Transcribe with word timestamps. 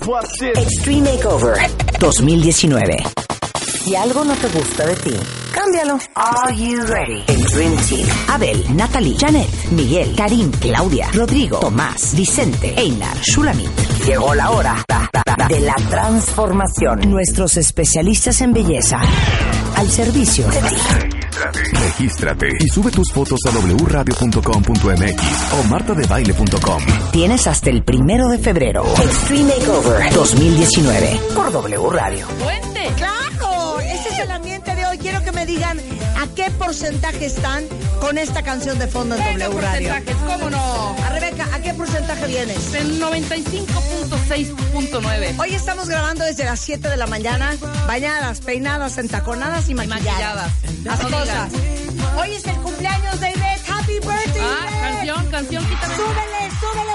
Extreme 0.00 1.12
Makeover 1.12 1.58
2019. 1.98 2.96
Si 3.84 3.94
algo 3.94 4.24
no 4.24 4.34
te 4.34 4.48
gusta 4.48 4.86
de 4.86 4.96
ti, 4.96 5.14
cámbialo. 5.52 5.98
Are 6.14 6.56
you 6.56 6.82
ready? 6.86 7.22
El 7.28 7.44
Dream 7.44 7.76
Team. 7.86 8.08
Abel, 8.28 8.64
Natalie, 8.74 9.14
Janet, 9.18 9.48
Miguel, 9.72 10.14
Karim, 10.16 10.50
Claudia, 10.52 11.08
Rodrigo, 11.12 11.58
Tomás, 11.58 12.14
Vicente, 12.16 12.74
Einar, 12.80 13.14
Shulamit. 13.20 13.68
Llegó 14.06 14.34
la 14.34 14.50
hora 14.50 14.84
de 15.48 15.60
la 15.60 15.74
transformación. 15.90 17.00
Nuestros 17.10 17.58
especialistas 17.58 18.40
en 18.40 18.54
belleza 18.54 19.00
al 19.76 19.88
servicio 19.90 20.46
de 20.48 20.60
ti. 20.62 21.19
Regístrate 21.72 22.48
y 22.60 22.68
sube 22.68 22.90
tus 22.90 23.10
fotos 23.12 23.38
a 23.46 23.50
wradio.com.mx 23.50 25.22
o 25.58 25.62
martadebaile.com. 25.68 26.82
Tienes 27.12 27.46
hasta 27.46 27.70
el 27.70 27.82
primero 27.82 28.28
de 28.28 28.38
febrero. 28.38 28.84
Extreme 29.02 29.54
Makeover 29.58 30.12
2019 30.12 31.20
por 31.34 31.52
W 31.52 31.90
Radio. 31.90 32.26
¡Puente! 32.38 32.80
¡Claro! 32.96 33.39
Digan 35.50 35.78
a 36.16 36.26
qué 36.34 36.50
porcentaje 36.52 37.26
están 37.26 37.64
con 38.00 38.16
esta 38.18 38.42
canción 38.42 38.78
de 38.78 38.86
fondo 38.86 39.16
en 39.16 39.24
Venga, 39.24 39.46
W 39.48 39.60
Radio. 39.60 39.88
porcentajes, 39.88 40.22
¿cómo 40.32 40.48
no? 40.50 40.96
A 41.04 41.08
Rebeca, 41.10 41.46
¿a 41.52 41.60
qué 41.60 41.74
porcentaje 41.74 42.26
vienes? 42.26 42.72
En 42.74 43.00
95.6.9. 43.00 45.38
Hoy 45.40 45.54
estamos 45.54 45.88
grabando 45.88 46.24
desde 46.24 46.44
las 46.44 46.60
7 46.60 46.88
de 46.88 46.96
la 46.96 47.06
mañana, 47.06 47.54
bañadas, 47.86 48.40
peinadas, 48.40 48.96
entaconadas 48.98 49.68
y 49.68 49.74
maquilladas. 49.74 50.04
maquilladas. 50.04 50.50
Las 50.84 51.00
cosas. 51.00 51.50
Hoy 52.18 52.32
es 52.34 52.44
el 52.46 52.56
cumpleaños 52.56 53.20
de 53.20 53.30
Ivette. 53.30 53.70
Happy 53.70 53.92
birthday, 53.94 54.42
Ah, 54.42 54.66
Ivette. 54.68 54.80
canción, 54.80 55.26
canción, 55.30 55.64
quítame. 55.66 55.94
Súbele, 55.96 56.50
súbele, 56.60 56.92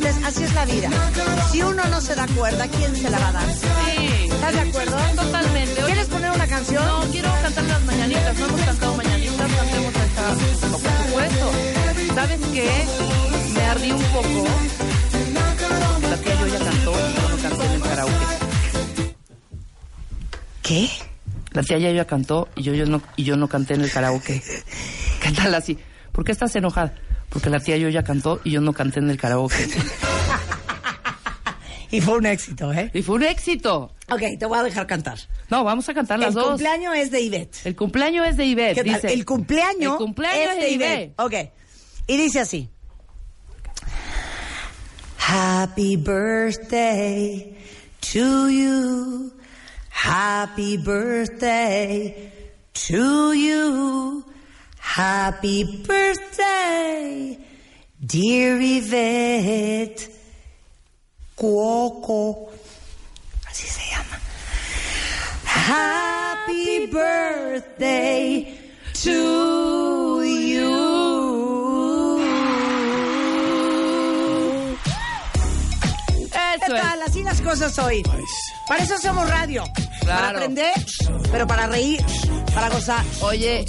así 0.00 0.44
es 0.44 0.54
la 0.54 0.64
vida. 0.64 0.88
Si 1.50 1.62
uno 1.62 1.84
no 1.84 2.00
se 2.00 2.14
da 2.14 2.26
cuerda, 2.28 2.66
¿quién 2.68 2.96
se 2.96 3.10
la 3.10 3.18
va 3.18 3.28
a 3.28 3.32
dar? 3.32 3.54
Sí. 3.54 4.28
¿Estás 4.30 4.52
de 4.54 4.60
acuerdo? 4.60 4.96
Totalmente. 5.16 5.82
¿Quieres 5.82 6.06
poner 6.06 6.30
una 6.30 6.46
canción? 6.46 6.86
No, 6.86 7.00
quiero 7.10 7.28
cantar 7.42 7.64
las 7.64 7.84
mañanitas. 7.84 8.38
No 8.38 8.46
hemos 8.46 8.60
cantado 8.62 8.96
mañanitas, 8.96 9.52
cantemos 9.52 9.94
esta. 9.94 10.68
Por 10.68 10.80
supuesto. 10.80 11.52
¿Sabes 12.14 12.40
qué? 12.52 12.86
Me 13.54 13.64
ardí 13.64 13.92
un 13.92 14.02
poco. 14.02 14.46
La 16.08 16.16
tía 16.16 16.34
yo 16.40 16.46
ya 16.46 16.58
cantó 16.58 16.92
y 16.92 17.12
yo 17.12 17.28
no 17.28 17.36
canté 17.42 17.64
en 17.66 17.72
el 17.72 17.82
karaoke. 17.82 18.26
¿Qué? 20.62 20.88
La 21.50 21.62
tía 21.62 21.78
ya 21.78 21.90
ya 21.90 22.06
cantó 22.06 22.48
y 22.56 22.62
yo, 22.62 22.72
yo 22.72 22.86
no, 22.86 23.02
y 23.16 23.24
yo 23.24 23.36
no 23.36 23.48
canté 23.48 23.74
en 23.74 23.82
el 23.82 23.90
karaoke. 23.90 24.42
Cántala 25.22 25.58
así. 25.58 25.78
¿Por 26.12 26.24
qué 26.24 26.32
estás 26.32 26.56
enojada? 26.56 26.94
Porque 27.32 27.50
la 27.50 27.60
tía 27.60 27.76
yo 27.76 27.88
ya 27.88 28.02
cantó 28.02 28.40
y 28.44 28.50
yo 28.50 28.60
no 28.60 28.72
canté 28.72 29.00
en 29.00 29.10
el 29.10 29.16
karaoke. 29.18 29.56
Y 31.90 32.00
fue 32.00 32.16
un 32.16 32.24
éxito, 32.24 32.72
¿eh? 32.72 32.90
Y 32.94 33.02
fue 33.02 33.16
un 33.16 33.22
éxito. 33.22 33.94
Ok, 34.10 34.22
te 34.38 34.46
voy 34.46 34.58
a 34.58 34.62
dejar 34.62 34.86
cantar. 34.86 35.18
No, 35.50 35.62
vamos 35.62 35.86
a 35.90 35.92
cantar 35.92 36.18
las 36.18 36.28
El 36.30 36.34
dos. 36.36 36.48
cumpleaños 36.48 36.96
es 36.96 37.10
de 37.10 37.20
Ivette. 37.20 37.54
El 37.66 37.76
cumpleaños 37.76 38.26
es 38.28 38.38
de 38.38 38.46
Ivette. 38.46 38.74
¿Qué 38.76 38.84
tal? 38.84 38.94
dice. 38.94 39.12
El 39.12 39.26
cumpleaños, 39.26 39.92
El 39.92 39.98
cumpleaños 39.98 40.54
es 40.54 40.60
de 40.60 40.70
Ivette. 40.70 41.12
Ok. 41.18 41.34
Y 42.06 42.16
dice 42.16 42.40
así. 42.40 42.70
Happy 45.18 45.96
birthday 45.96 47.58
to 48.12 48.48
you. 48.48 49.32
Happy 49.90 50.78
birthday 50.78 52.32
to 52.88 53.34
you. 53.34 54.24
Happy 54.84 55.64
birthday, 55.86 57.38
dear 58.04 58.60
Yvette. 58.60 60.10
Cuoco. 61.34 62.50
Así 63.48 63.66
se 63.66 63.80
llama. 63.90 64.18
Happy 65.46 66.86
birthday 66.86 68.58
to 69.02 70.22
you. 70.22 72.18
¿Qué 76.30 76.64
Eso 76.66 76.74
es. 76.76 76.82
tal? 76.82 77.02
Así 77.02 77.22
las 77.22 77.40
cosas 77.40 77.78
hoy. 77.78 78.02
Para 78.68 78.82
eso 78.82 78.94
hacemos 78.96 79.28
radio. 79.30 79.64
Para 80.06 80.30
aprender, 80.30 80.72
pero 81.30 81.46
para 81.46 81.66
reír, 81.68 82.04
para 82.54 82.68
gozar. 82.70 83.04
Oye, 83.20 83.64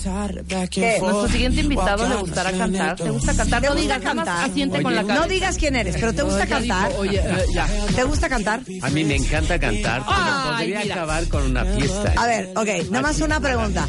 ¿Qué? 0.69 0.97
nuestro 0.99 1.27
siguiente 1.29 1.61
invitado 1.61 2.07
le 2.07 2.15
gustará 2.15 2.51
cantar. 2.51 2.95
¿Te 2.95 3.09
gusta 3.09 3.33
cantar? 3.35 3.61
¿Te 3.61 3.67
No 3.69 3.75
digas, 3.75 4.01
cantar? 4.01 4.49
asiente 4.49 4.81
con 4.83 4.95
la. 4.95 5.03
No 5.03 5.27
digas 5.27 5.57
quién 5.57 5.75
eres, 5.75 5.95
pero 5.99 6.13
¿te 6.13 6.23
gusta 6.23 6.45
dijo, 6.45 6.57
cantar? 6.59 6.91
Oye, 6.97 7.19
eh, 7.23 7.45
ya. 7.53 7.67
¿Te 7.95 8.03
gusta 8.03 8.29
cantar? 8.29 8.61
A 8.81 8.89
mí 8.89 9.03
me 9.03 9.15
encanta 9.15 9.59
cantar, 9.59 10.03
pero 10.05 10.15
Ay, 10.17 10.49
podría 10.51 10.79
mira. 10.81 10.95
acabar 10.95 11.27
con 11.27 11.43
una 11.43 11.65
fiesta. 11.65 12.13
A 12.17 12.27
ver, 12.27 12.49
ok, 12.55 12.89
nada 12.89 13.01
más 13.01 13.21
una 13.21 13.39
pregunta. 13.39 13.87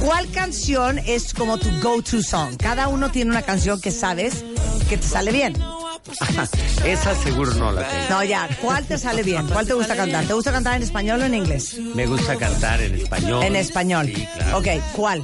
¿Cuál 0.00 0.30
canción 0.30 0.98
es 1.06 1.32
como 1.34 1.58
tu 1.58 1.68
go-to 1.82 2.22
song? 2.22 2.56
Cada 2.56 2.88
uno 2.88 3.10
tiene 3.10 3.30
una 3.30 3.42
canción 3.42 3.80
que 3.80 3.90
sabes 3.90 4.44
que 4.88 4.96
te 4.98 5.06
sale 5.06 5.32
bien. 5.32 5.54
Esa 6.84 7.14
seguro 7.22 7.52
no 7.54 7.72
la 7.72 7.88
tengo. 7.88 8.04
No, 8.10 8.24
ya, 8.24 8.48
¿cuál 8.60 8.84
te 8.84 8.98
sale 8.98 9.22
bien? 9.22 9.46
¿Cuál 9.52 9.66
te 9.66 9.74
gusta 9.74 9.96
cantar? 9.96 10.24
¿Te 10.24 10.34
gusta 10.34 10.52
cantar 10.52 10.76
en 10.76 10.82
español 10.82 11.22
o 11.22 11.24
en 11.24 11.34
inglés? 11.34 11.78
Me 11.94 12.06
gusta 12.06 12.36
cantar 12.36 12.80
en 12.80 12.94
español. 12.94 13.42
En 13.42 13.56
español. 13.56 14.06
Sí, 14.06 14.26
claro. 14.36 14.58
Ok, 14.58 14.68
¿cuál? 14.94 15.22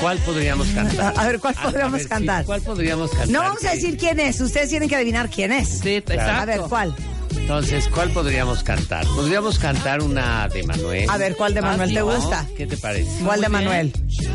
¿Cuál 0.00 0.18
podríamos 0.18 0.66
cantar? 0.68 1.14
A 1.18 1.26
ver, 1.26 1.38
¿cuál 1.38 1.54
podríamos 1.54 1.92
ver, 1.92 2.02
sí, 2.02 2.08
cantar? 2.08 2.44
¿Cuál 2.44 2.62
podríamos 2.62 3.10
cantar? 3.10 3.28
No 3.28 3.40
vamos 3.40 3.64
a 3.64 3.72
decir 3.72 3.96
quién 3.96 4.20
es, 4.20 4.40
ustedes 4.40 4.68
tienen 4.68 4.88
que 4.88 4.96
adivinar 4.96 5.28
quién 5.30 5.52
es. 5.52 5.80
Sí, 5.80 5.96
exacto. 5.96 6.30
A 6.30 6.44
ver, 6.44 6.60
¿cuál? 6.60 6.94
Entonces, 7.36 7.88
¿cuál 7.88 8.10
podríamos 8.10 8.62
cantar? 8.62 9.06
Podríamos 9.06 9.58
cantar 9.58 10.02
una 10.02 10.48
de 10.48 10.62
Manuel. 10.62 11.08
A 11.10 11.16
ver, 11.18 11.36
¿cuál 11.36 11.54
de 11.54 11.62
Manuel 11.62 11.92
te 11.92 12.00
¿no? 12.00 12.06
gusta? 12.06 12.46
¿Qué 12.56 12.66
te 12.66 12.76
parece? 12.76 13.22
¿Cuál 13.24 13.40
de. 13.40 13.48
Manuel? 13.48 13.92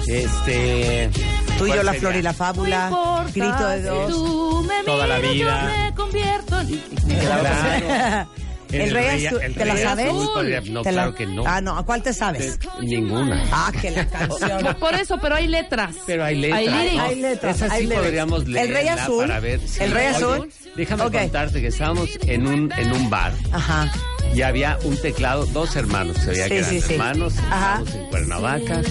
Este. 0.07 1.09
Tú 1.57 1.65
y 1.65 1.69
yo, 1.69 1.75
¿cuál 1.75 1.85
la 1.85 1.91
sería? 1.91 1.99
flor 1.99 2.15
y 2.15 2.21
la 2.21 2.33
fábula. 2.33 2.89
No 2.89 3.27
importa 3.27 3.31
Grito 3.33 3.67
de 3.67 3.77
si 3.77 3.83
dos. 3.87 4.11
Tú 4.11 4.65
me 4.67 4.83
Toda 4.83 5.07
la 5.07 5.19
vida. 5.19 5.61
Yo 5.61 5.83
me 5.83 5.95
convierto 5.95 6.59
en... 6.61 6.79
Claro. 7.19 8.29
El, 8.71 8.91
rey 8.91 9.25
azul, 9.25 9.41
el 9.41 9.55
¿te 9.55 9.65
la 9.65 9.77
sabes? 9.77 10.07
azul 10.07 10.29
No, 10.71 10.81
¿Te 10.81 10.91
la- 10.91 10.91
claro 10.91 11.15
que 11.15 11.25
no. 11.25 11.43
Ah, 11.45 11.59
no, 11.61 11.77
¿a 11.77 11.85
cuál 11.85 12.03
te 12.03 12.13
sabes? 12.13 12.59
Ninguna. 12.81 13.43
Ah, 13.51 13.71
que 13.81 13.91
la 13.91 14.05
canción. 14.07 14.75
Por 14.79 14.93
eso, 14.95 15.17
pero 15.21 15.35
hay 15.35 15.47
letras. 15.47 15.95
Pero 16.05 16.23
hay 16.23 16.35
letras. 16.35 16.59
Hay. 16.73 16.97
¿no? 16.97 17.03
Hay 17.03 17.15
letras, 17.15 17.55
Esa 17.61 17.73
hay 17.73 17.87
sí 17.87 17.93
podríamos 17.93 18.43
El 18.43 18.51
leerla 18.53 18.79
Rey 18.79 18.87
Azul. 18.89 19.21
para 19.27 19.39
ver. 19.39 19.59
El 19.79 19.91
Rey 19.91 20.07
Oye, 20.07 20.15
Azul. 20.15 20.49
Déjame 20.75 21.03
contarte 21.11 21.61
que 21.61 21.67
estábamos 21.67 22.09
en 22.27 22.47
un, 22.47 22.71
en 22.77 22.91
un 22.91 23.09
bar 23.09 23.33
Ajá. 23.51 23.91
Y 24.33 24.41
había 24.41 24.77
un 24.83 24.95
teclado, 24.97 25.45
dos 25.47 25.75
hermanos, 25.75 26.17
se 26.17 26.31
veía 26.31 26.43
Sí, 26.45 26.49
que 26.49 26.57
eran 26.59 26.69
sí, 26.71 26.81
sí. 26.81 26.93
hermanos, 26.93 27.33
estábamos 27.33 27.93
en 27.95 28.05
Cuernavaca. 28.09 28.81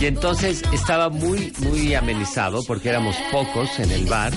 Y 0.00 0.06
entonces 0.06 0.62
estaba 0.72 1.08
muy, 1.08 1.52
muy 1.60 1.94
amenizado 1.94 2.62
porque 2.64 2.90
éramos 2.90 3.16
pocos 3.32 3.78
en 3.78 3.90
el 3.90 4.06
bar. 4.06 4.32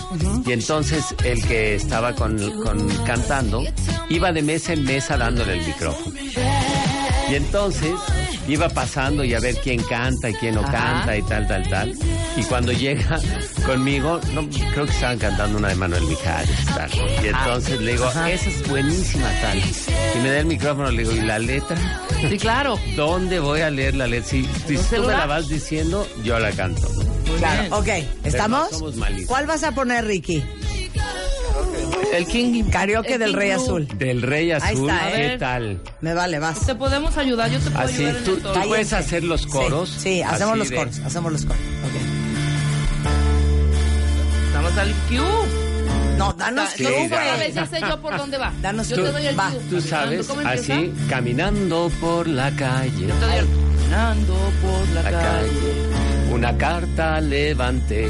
Y 0.46 0.52
entonces 0.54 1.04
el 1.24 1.44
que 1.46 1.76
estaba 1.76 2.14
con, 2.16 2.38
con- 2.64 2.88
cantando 3.06 3.64
iba 4.10 4.32
de 4.32 4.42
mesa 4.42 4.74
en 4.74 4.84
mesa 4.84 5.18
dándole 5.18 5.54
el 5.60 5.66
micrófono. 5.66 6.16
Y 7.30 7.36
entonces 7.36 7.92
iba 8.48 8.70
pasando 8.70 9.24
y 9.26 9.34
a 9.34 9.40
ver 9.42 9.56
quién 9.62 9.84
canta 9.84 10.30
y 10.30 10.34
quién 10.36 10.56
no 10.56 10.62
Ajá. 10.62 10.72
canta 10.72 11.18
y 11.18 11.22
tal, 11.24 11.48
tal, 11.48 11.70
tal. 11.70 11.94
Y 12.38 12.44
cuando 12.44 12.72
llega 12.72 13.20
conmigo, 13.66 14.22
no, 14.34 14.48
creo 14.74 14.86
que 14.86 14.92
estaban 14.92 15.18
cantando 15.18 15.58
una 15.58 15.70
de 15.70 15.76
Manuel 15.76 16.04
Mijares. 16.04 16.50
tal. 16.76 16.90
Y 17.24 17.28
entonces 17.28 17.82
le 17.82 17.92
digo, 17.94 18.08
esa 18.10 18.30
es 18.30 18.68
buenísima 18.70 19.28
tal. 19.42 19.58
Y 19.58 20.20
me 20.22 20.30
da 20.32 20.40
el 20.40 20.46
micrófono, 20.46 20.92
le 20.92 21.02
digo, 21.04 21.14
¿y 21.14 21.22
la 21.22 21.40
letra? 21.40 21.76
Sí, 22.30 22.38
claro. 22.38 22.80
¿Dónde 22.96 23.40
voy 23.40 23.62
a 23.62 23.70
leer 23.72 23.96
la 23.96 24.06
letra? 24.08 24.30
Si, 24.30 24.44
si 24.68 24.78
tú 24.78 25.02
me 25.02 25.08
la 25.14 25.26
vas 25.26 25.50
diciendo, 25.50 26.08
yo 26.24 26.38
la 26.38 26.52
canto. 26.52 26.88
Claro. 27.40 27.78
Ok, 27.78 27.88
¿estamos? 28.24 28.70
somos 28.70 28.96
malísimos. 28.96 29.28
¿Cuál 29.30 29.48
vas 29.48 29.64
a 29.64 29.72
poner, 29.74 30.06
Ricky? 30.06 30.44
El 32.14 32.26
King. 32.26 32.64
Karaoke 32.72 33.14
el 33.16 33.20
del 33.20 33.30
King 33.32 33.38
Rey 33.38 33.52
Blue. 33.54 33.62
Azul. 33.64 33.88
Del 33.98 34.22
Rey 34.22 34.52
Ahí 34.52 34.74
Azul, 34.74 34.90
está, 34.90 35.12
¿qué 35.12 35.34
¿eh? 35.34 35.38
tal? 35.38 35.82
Me 36.02 36.14
vale, 36.14 36.40
vas. 36.40 36.66
Te 36.66 36.74
podemos 36.76 37.18
ayudar, 37.18 37.50
yo 37.52 37.60
te 37.60 37.70
puedo 37.70 37.84
Así, 37.86 37.96
ayudar 38.06 38.16
en 38.18 38.24
tú, 38.24 38.32
el 38.36 38.42
tú 38.42 38.68
puedes 38.68 38.94
hacer 38.94 39.24
los 39.24 39.46
coros. 39.48 39.90
Sí, 39.90 40.00
sí, 40.02 40.22
hacemos 40.22 40.52
así 40.52 40.60
los 40.60 40.70
de- 40.70 40.76
coros, 40.76 41.00
hacemos 41.00 41.32
los 41.34 41.46
coros. 41.46 41.62
Ok. 41.84 42.02
Vamos 44.78 44.94
al 44.94 44.94
Q. 45.10 46.18
No, 46.18 46.34
danos. 46.34 46.70
A 46.70 46.84
güey. 46.84 47.08
ver, 47.10 47.54
ya 47.54 47.66
sé 47.66 47.80
yo 47.82 48.00
por 48.02 48.16
dónde 48.18 48.38
va. 48.38 48.52
Danos 48.62 48.90
yo 48.90 48.98
tú. 48.98 49.04
te 49.06 49.12
doy 49.12 49.26
el 49.26 49.40
Va. 49.40 49.50
Q. 49.50 49.58
Tú 49.70 49.82
sabes, 49.82 50.30
así, 50.46 50.94
caminando 51.10 51.92
por 52.00 52.28
la 52.28 52.52
calle. 52.52 53.08
Yo 53.08 53.14
te 53.16 53.26
doy 53.26 53.36
el 53.38 53.48
Caminando 53.48 54.36
por 54.62 54.88
la, 54.90 55.02
la 55.04 55.12
calle. 55.12 55.24
calle. 55.50 56.32
Una 56.34 56.58
carta 56.58 57.22
levanté. 57.22 58.10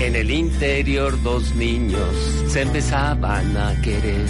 En 0.00 0.16
el 0.16 0.30
interior 0.30 1.22
dos 1.22 1.54
niños 1.54 2.08
se 2.48 2.62
empezaban 2.62 3.56
a 3.56 3.74
querer. 3.82 4.26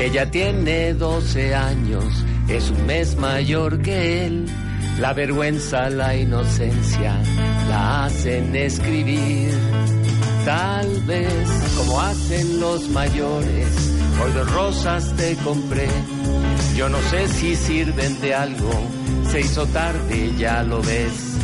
Ella 0.00 0.30
tiene 0.30 0.94
12 0.94 1.54
años, 1.54 2.04
es 2.48 2.70
un 2.70 2.86
mes 2.86 3.16
mayor 3.16 3.82
que 3.82 4.26
él. 4.26 4.46
La 4.98 5.12
vergüenza, 5.12 5.90
la 5.90 6.16
inocencia 6.16 7.14
la 7.68 8.04
hacen 8.06 8.54
escribir. 8.56 9.50
Tal 10.44 11.00
vez 11.02 11.48
como 11.76 12.00
hacen 12.00 12.60
los 12.60 12.88
mayores, 12.88 13.66
hoy 14.22 14.32
dos 14.32 14.52
rosas 14.52 15.14
te 15.16 15.36
compré. 15.36 15.88
Yo 16.76 16.88
no 16.88 16.98
sé 17.10 17.28
si 17.28 17.54
sirven 17.54 18.20
de 18.20 18.34
algo, 18.34 18.70
se 19.30 19.40
hizo 19.40 19.66
tarde, 19.66 20.34
ya 20.38 20.62
lo 20.62 20.80
ves. 20.82 21.36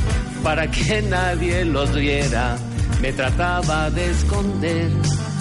Para 0.43 0.71
que 0.71 1.03
nadie 1.11 1.65
los 1.65 1.95
viera, 1.95 2.57
me 3.03 3.13
trataba 3.13 3.91
de 3.91 4.11
esconder. 4.11 4.91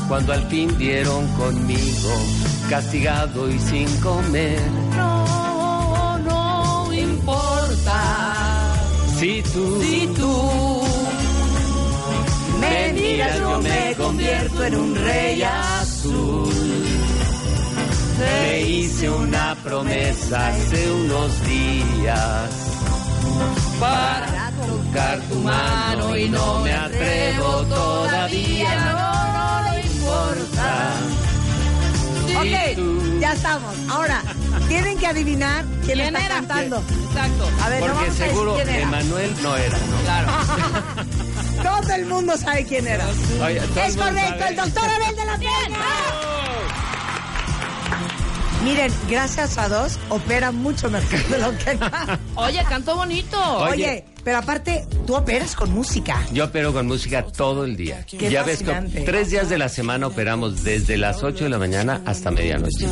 Cuando 0.07 0.33
al 0.33 0.43
fin 0.47 0.77
dieron 0.77 1.27
conmigo, 1.29 2.13
castigado 2.69 3.49
y 3.49 3.57
sin 3.57 3.87
comer. 4.01 4.61
No, 4.95 6.17
no 6.19 6.93
importa 6.93 8.75
Si 9.17 9.41
tú, 9.41 9.81
si 9.81 10.07
tú 10.07 10.74
Me 12.69 12.93
miras, 12.93 13.37
yo 13.39 13.61
me 13.61 13.95
convierto 13.95 14.63
en 14.63 14.75
un 14.75 14.95
rey 14.95 15.41
azul. 15.43 16.53
me 18.19 18.61
hice 18.61 19.09
una 19.09 19.55
promesa 19.63 20.47
hace 20.47 20.91
unos 20.91 21.31
días. 21.45 22.49
para 23.79 24.51
tocar 24.65 25.19
tu 25.21 25.35
mano 25.39 26.17
y 26.17 26.29
no 26.29 26.59
me 26.59 26.73
atrevo 26.73 27.63
todavía. 27.63 28.75
No, 28.85 29.71
no 29.71 29.79
importa. 29.79 30.93
Ok, 32.39 33.19
ya 33.21 33.33
estamos. 33.33 33.73
Ahora, 33.89 34.21
tienen 34.67 34.97
que 34.97 35.07
adivinar 35.07 35.63
quién, 35.85 35.97
¿Quién 35.99 36.15
está 36.15 36.25
era? 36.25 36.35
cantando. 36.35 36.77
Exacto. 37.07 37.49
A 37.63 37.69
ver, 37.69 37.79
no 37.81 37.85
Porque 37.87 38.01
vamos 38.05 38.21
a 38.21 38.25
seguro 38.25 38.51
decir 38.53 38.65
quién 38.67 38.75
era. 38.77 38.87
Emanuel 38.87 39.35
no 39.41 39.55
era, 39.57 39.77
¿no? 39.77 39.97
Claro. 40.03 40.27
Todo 41.65 41.93
el 41.95 42.05
mundo 42.05 42.37
sabe 42.37 42.63
quién 42.65 42.87
era. 42.87 43.05
Oye, 43.43 43.57
Es 43.57 43.97
correcto, 43.97 44.39
sabe. 44.39 44.47
el 44.49 44.55
doctor 44.55 44.83
Abel 44.83 45.15
de 45.15 45.25
la 45.25 45.37
Peña. 45.37 45.79
Miren, 48.63 48.93
gracias 49.09 49.57
a 49.57 49.67
dos, 49.67 49.99
opera 50.09 50.51
mucho 50.51 50.89
mejor 50.89 51.23
de 51.27 51.39
lo 51.39 51.57
que... 51.57 51.77
Oye, 52.35 52.63
cantó 52.69 52.95
bonito. 52.95 53.39
Oye. 53.57 54.05
Pero 54.25 54.39
aparte, 54.39 54.85
tú 55.05 55.15
operas 55.15 55.55
con 55.55 55.71
música. 55.71 56.19
Yo 56.33 56.45
opero 56.45 56.73
con 56.73 56.87
música 56.87 57.23
todo 57.25 57.63
el 57.63 57.77
día. 57.77 58.03
Qué 58.05 58.29
ya 58.29 58.41
ves 58.43 58.57
fascinante. 58.57 58.99
que 58.99 59.05
tres 59.05 59.29
días 59.29 59.49
de 59.49 59.57
la 59.59 59.69
semana 59.69 60.07
operamos 60.07 60.63
desde 60.63 60.97
las 60.97 61.21
8 61.23 61.43
de 61.45 61.49
la 61.51 61.59
mañana 61.59 62.01
hasta 62.05 62.31
medianoche. 62.31 62.87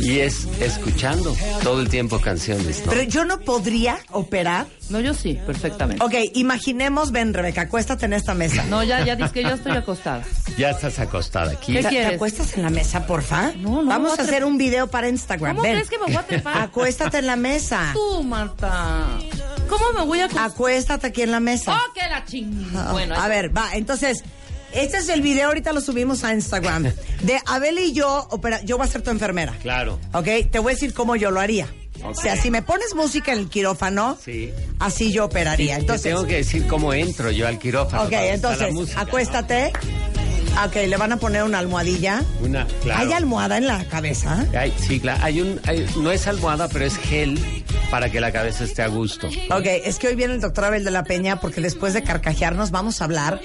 Y 0.00 0.20
es 0.20 0.46
escuchando 0.60 1.34
todo 1.64 1.80
el 1.80 1.88
tiempo 1.88 2.20
canciones, 2.20 2.86
¿no? 2.86 2.92
Pero 2.92 3.02
yo 3.02 3.24
no 3.24 3.40
podría 3.40 3.98
operar. 4.12 4.66
No, 4.88 5.00
yo 5.00 5.14
sí, 5.14 5.38
perfectamente. 5.46 6.04
Ok, 6.04 6.14
imaginemos, 6.34 7.10
ven, 7.12 7.34
Rebeca, 7.34 7.62
acuéstate 7.62 8.06
en 8.06 8.12
esta 8.12 8.34
mesa. 8.34 8.64
No, 8.68 8.84
ya, 8.84 9.04
ya 9.04 9.16
dices 9.16 9.32
que 9.32 9.42
yo 9.42 9.50
estoy 9.50 9.72
acostada. 9.72 10.22
Ya 10.58 10.70
estás 10.70 10.98
acostada 11.00 11.52
aquí. 11.52 11.72
¿Qué 11.72 11.78
¿Te- 11.78 11.84
¿Te 11.84 11.88
quieres? 11.88 12.14
acuestas 12.14 12.54
en 12.56 12.62
la 12.62 12.70
mesa, 12.70 13.06
porfa? 13.06 13.52
No, 13.56 13.82
no, 13.82 13.88
Vamos 13.88 14.18
a 14.18 14.22
a 14.22 14.24
hacer 14.24 14.44
un 14.44 14.58
video 14.58 14.86
para 14.88 15.08
Instagram. 15.08 15.56
¿Cómo 15.56 15.62
Ven. 15.62 15.72
crees 15.72 15.88
que 15.90 15.98
me 15.98 16.04
voy 16.04 16.16
a 16.16 16.22
trepar? 16.26 16.58
Acuéstate 16.58 17.18
en 17.18 17.26
la 17.26 17.36
mesa. 17.36 17.90
Tú, 17.94 18.22
Marta. 18.22 19.06
¿Cómo 19.72 19.92
me 19.98 20.04
voy 20.04 20.20
a 20.20 20.24
acostar? 20.26 20.50
Acuéstate 20.50 21.06
aquí 21.06 21.22
en 21.22 21.30
la 21.30 21.40
mesa. 21.40 21.74
¡Oh, 21.74 21.92
que 21.94 22.00
la 22.08 22.24
ching! 22.24 22.70
Bueno, 22.90 23.14
a 23.14 23.26
ver, 23.28 23.56
va, 23.56 23.70
entonces, 23.72 24.22
este 24.74 24.98
es 24.98 25.08
el 25.08 25.22
video, 25.22 25.48
ahorita 25.48 25.72
lo 25.72 25.80
subimos 25.80 26.24
a 26.24 26.34
Instagram. 26.34 26.92
De 27.22 27.40
Abel 27.46 27.78
y 27.78 27.92
yo, 27.94 28.26
opera, 28.30 28.60
yo 28.62 28.76
voy 28.76 28.86
a 28.86 28.90
ser 28.90 29.02
tu 29.02 29.10
enfermera. 29.10 29.54
Claro. 29.62 29.98
Ok, 30.12 30.28
te 30.50 30.58
voy 30.58 30.72
a 30.72 30.74
decir 30.74 30.92
cómo 30.92 31.16
yo 31.16 31.30
lo 31.30 31.40
haría. 31.40 31.66
O 32.04 32.14
sea, 32.14 32.36
si 32.36 32.50
me 32.50 32.62
pones 32.62 32.94
música 32.94 33.32
en 33.32 33.38
el 33.38 33.48
quirófano, 33.48 34.18
Sí. 34.22 34.50
así 34.80 35.12
yo 35.12 35.24
operaría. 35.24 35.76
Te 35.76 35.80
Entonces, 35.82 36.02
tengo 36.12 36.26
que 36.26 36.36
decir 36.36 36.66
cómo 36.66 36.92
entro 36.92 37.30
yo 37.30 37.46
al 37.46 37.58
quirófano. 37.58 38.02
ok, 38.02 38.12
entonces, 38.12 38.72
música, 38.74 39.04
¿no? 39.04 39.10
Ok, 40.66 40.74
le 40.86 40.96
van 40.96 41.12
a 41.12 41.16
poner 41.16 41.42
una 41.44 41.58
almohadilla. 41.58 42.22
Una, 42.40 42.66
claro. 42.82 43.00
¿Hay 43.00 43.12
almohada 43.12 43.56
en 43.58 43.66
la 43.66 43.84
cabeza? 43.86 44.46
Hay- 44.56 44.72
sí, 44.78 45.00
claro. 45.00 45.18
Hay 45.22 45.40
un, 45.40 45.60
hay- 45.66 45.86
no 45.96 46.10
es 46.12 46.26
almohada, 46.26 46.68
pero 46.68 46.84
es 46.84 46.96
gel 46.98 47.38
para 47.90 48.10
que 48.10 48.20
la 48.20 48.30
cabeza 48.32 48.64
esté 48.64 48.82
a 48.82 48.86
gusto. 48.88 49.28
Ok, 49.50 49.64
es 49.66 49.98
que 49.98 50.08
hoy 50.08 50.14
viene 50.14 50.34
el 50.34 50.40
doctor 50.40 50.66
Abel 50.66 50.84
de 50.84 50.90
la 50.90 51.04
Peña 51.04 51.40
porque 51.40 51.60
después 51.60 51.94
de 51.94 52.02
carcajearnos 52.02 52.70
vamos 52.70 53.00
a 53.00 53.04
hablar 53.04 53.40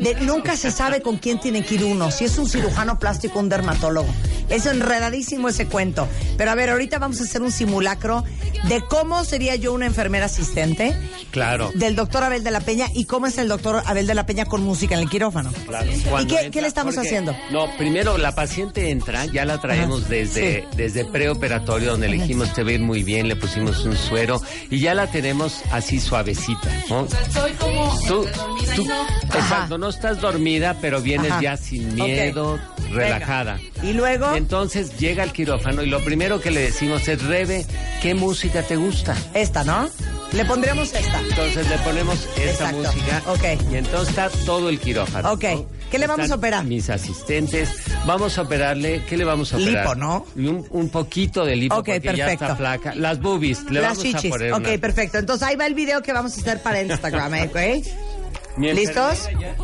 de 0.00 0.14
nunca 0.22 0.56
se 0.56 0.70
sabe 0.70 1.02
con 1.02 1.16
quién 1.18 1.40
tiene 1.40 1.64
que 1.64 1.74
ir 1.76 1.84
uno, 1.84 2.10
si 2.10 2.24
es 2.24 2.38
un 2.38 2.48
cirujano 2.48 2.98
plástico 2.98 3.38
o 3.38 3.42
un 3.42 3.48
dermatólogo. 3.48 4.08
Es 4.48 4.64
enredadísimo 4.66 5.48
ese 5.50 5.66
cuento. 5.66 6.08
Pero 6.38 6.50
a 6.50 6.54
ver, 6.54 6.70
ahorita 6.70 6.98
vamos 6.98 7.20
a 7.20 7.24
hacer 7.24 7.42
un 7.42 7.52
simulacro 7.52 8.24
de 8.64 8.80
cómo 8.88 9.22
sería 9.24 9.56
yo 9.56 9.72
una 9.74 9.84
enfermera 9.86 10.26
asistente 10.26 10.96
Claro. 11.30 11.70
del 11.74 11.94
doctor 11.94 12.24
Abel 12.24 12.42
de 12.44 12.50
la 12.50 12.60
Peña 12.60 12.86
y 12.94 13.04
cómo 13.04 13.26
es 13.26 13.36
el 13.38 13.48
doctor 13.48 13.82
Abel 13.84 14.06
de 14.06 14.14
la 14.14 14.24
Peña 14.24 14.46
con 14.46 14.62
música 14.64 14.94
en 14.94 15.02
el 15.02 15.10
quirófano. 15.10 15.52
Claro. 15.66 15.90
¿Y 15.90 16.26
qué, 16.26 16.34
entra- 16.36 16.50
qué 16.50 16.62
le 16.62 16.68
estamos 16.68 16.94
porque- 16.94 17.08
haciendo? 17.08 17.36
No, 17.50 17.66
primero 17.76 18.16
la 18.16 18.34
paciente 18.34 18.90
entra, 18.90 19.26
ya 19.26 19.44
la 19.44 19.60
traemos 19.60 20.00
Ajá, 20.02 20.08
desde, 20.10 20.62
sí. 20.62 20.66
desde 20.76 21.04
preoperatorio, 21.04 21.90
donde 21.92 22.08
le 22.08 22.16
dijimos 22.16 22.52
te 22.54 22.62
va 22.62 22.70
a 22.70 22.72
ir 22.72 22.80
muy 22.80 23.02
bien, 23.02 23.28
le 23.28 23.36
pusimos 23.36 23.84
un 23.84 23.96
suero 23.96 24.40
y 24.70 24.80
ya 24.80 24.94
la 24.94 25.10
tenemos 25.10 25.60
así 25.70 26.00
suavecita. 26.00 26.68
¿no? 26.88 27.04
Estoy 27.04 27.52
como 27.52 27.98
Tú, 28.06 28.24
dormida 28.34 28.72
y 28.72 28.76
tú- 28.76 28.84
no. 28.86 29.77
No 29.78 29.88
estás 29.88 30.20
dormida, 30.20 30.76
pero 30.80 31.00
vienes 31.00 31.30
Ajá. 31.32 31.40
ya 31.42 31.56
sin 31.56 31.94
miedo, 31.94 32.58
relajada. 32.92 33.58
Y 33.82 33.92
luego, 33.92 34.34
Entonces 34.34 34.98
llega 34.98 35.22
al 35.22 35.32
quirófano 35.32 35.82
y 35.82 35.86
lo 35.86 36.00
primero 36.04 36.40
que 36.40 36.50
le 36.50 36.60
decimos 36.60 37.06
es, 37.08 37.22
Rebe, 37.24 37.64
¿qué 38.02 38.14
música 38.14 38.62
te 38.62 38.76
gusta? 38.76 39.16
esta, 39.34 39.64
¿no? 39.64 39.88
Le 40.32 40.44
pondremos 40.44 40.92
esta. 40.92 41.20
Entonces 41.20 41.66
le 41.68 41.78
ponemos 41.78 42.28
esta 42.36 42.70
Exacto. 42.70 42.76
música. 42.76 43.22
Ok. 43.28 43.44
Y 43.72 43.76
entonces 43.76 44.10
está 44.10 44.28
todo 44.44 44.68
el 44.68 44.78
quirófano. 44.78 45.32
Ok. 45.32 45.44
¿no? 45.44 45.66
¿Qué 45.90 45.98
le 45.98 46.06
vamos 46.06 46.24
Están 46.24 46.36
a 46.36 46.38
operar? 46.38 46.64
Mis 46.66 46.90
asistentes. 46.90 47.70
Vamos 48.04 48.36
a 48.36 48.42
operarle. 48.42 49.02
¿Qué 49.08 49.16
le 49.16 49.24
vamos 49.24 49.54
a 49.54 49.56
operar? 49.56 49.84
Lipo, 49.84 49.94
¿no? 49.94 50.26
Un, 50.36 50.66
un 50.68 50.90
poquito 50.90 51.46
de 51.46 51.56
lipo 51.56 51.76
Ok, 51.76 51.86
porque 51.86 52.00
ya 52.14 52.26
perfecto. 52.26 52.44
está 52.44 52.56
flaca. 52.56 52.94
Las 52.94 53.20
boobies. 53.22 53.64
Le 53.70 53.80
Las 53.80 53.92
vamos 53.96 54.02
chichis. 54.04 54.26
a 54.26 54.28
poner 54.28 54.52
Ok, 54.52 54.58
una- 54.68 54.78
perfecto. 54.78 55.16
Entonces 55.16 55.48
ahí 55.48 55.56
va 55.56 55.66
el 55.66 55.72
video 55.74 56.02
que 56.02 56.12
vamos 56.12 56.36
a 56.36 56.40
hacer 56.42 56.60
para 56.62 56.82
Instagram, 56.82 57.34
¿eh? 57.34 57.44
¿ok? 57.50 58.17
¿Listos? 58.58 59.28
ya- 59.38 59.54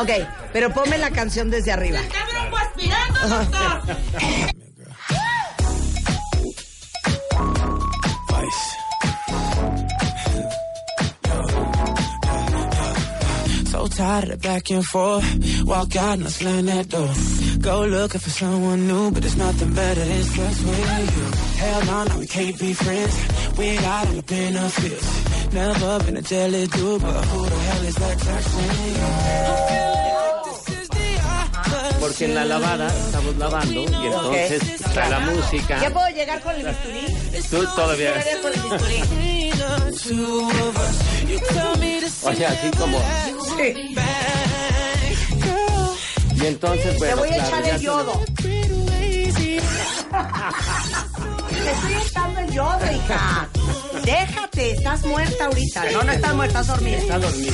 Ok, 0.00 0.10
pero 0.52 0.70
ponme 0.72 0.98
la 0.98 1.10
canción 1.10 1.50
desde 1.50 1.72
arriba. 1.72 2.00
So 13.70 13.86
tired 13.86 14.30
of 14.30 14.42
back 14.42 14.70
and 14.70 14.84
forth. 14.84 15.24
Walk 15.64 15.94
out 15.94 16.18
and 16.18 16.26
I 16.26 16.30
slam 16.30 16.66
that 16.66 16.88
door. 16.88 17.08
Go 17.60 17.86
looking 17.86 18.20
for 18.20 18.30
someone 18.30 18.88
new, 18.88 19.10
but 19.12 19.22
there's 19.22 19.36
nothing 19.36 19.72
better 19.74 20.04
than 20.04 20.22
sex 20.24 20.60
with 20.62 21.16
you. 21.16 21.24
Hell 21.62 21.84
no, 21.86 22.04
no, 22.04 22.18
we 22.18 22.26
can't 22.26 22.58
be 22.58 22.72
friends. 22.72 23.14
We 23.56 23.64
ain't 23.66 23.82
got 23.82 24.08
our 24.08 24.70
feels. 24.70 25.29
Never 25.52 25.98
been 26.04 26.16
a 26.16 26.22
jelly 26.22 26.66
dude, 26.68 27.00
but 27.02 27.24
who 27.24 27.44
the 27.44 27.56
hell 27.56 27.84
is 27.86 27.94
that 27.96 28.18
texting 28.18 28.72
you? 28.96 30.00
Porque 32.00 32.24
en 32.24 32.34
la 32.34 32.44
lavada 32.46 32.86
estamos 32.86 33.36
lavando 33.36 33.80
y 33.80 33.84
entonces 34.06 34.62
está 34.80 35.08
la 35.10 35.20
música. 35.20 35.80
¿Ya 35.82 35.90
puedo 35.90 36.08
llegar 36.08 36.40
con 36.40 36.54
el 36.54 36.66
bisturí? 36.66 37.06
Tú 37.50 37.64
todavía. 37.76 38.14
Con 38.42 38.52
el 38.52 38.60
bisturí. 38.62 39.50
O 42.22 42.32
sea, 42.34 42.48
así 42.50 42.70
como. 42.78 42.98
Sí. 43.58 43.94
Y 46.36 46.46
entonces, 46.46 46.92
Te 46.92 46.98
bueno. 46.98 47.16
voy 47.16 47.28
a 47.28 47.36
echar 47.36 47.64
el 47.68 47.80
yodo. 47.80 48.12
Te 51.64 51.70
estoy 51.70 51.94
echando 52.06 52.40
el 52.40 52.96
hija. 52.96 53.48
Déjate, 54.04 54.70
estás 54.72 55.04
muerta 55.04 55.44
ahorita. 55.46 55.90
No, 55.92 56.02
no 56.02 56.12
estás 56.12 56.34
muerta, 56.34 56.60
estás 56.60 56.76
dormida. 56.76 56.98
Está 56.98 57.18
dormida. 57.18 57.52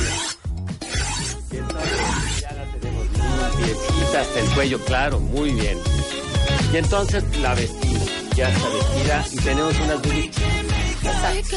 Ya 2.41 2.51
la 2.51 2.65
tenemos 2.79 3.07
hasta 4.15 4.39
el 4.39 4.49
cuello, 4.51 4.79
claro, 4.85 5.19
muy 5.19 5.51
bien. 5.51 5.77
Y 6.73 6.77
entonces 6.77 7.23
la 7.37 7.53
vestimos, 7.53 8.09
ya 8.35 8.49
está 8.49 8.69
vestida 8.69 9.25
y 9.31 9.35
tenemos 9.37 9.79
unas. 9.79 10.76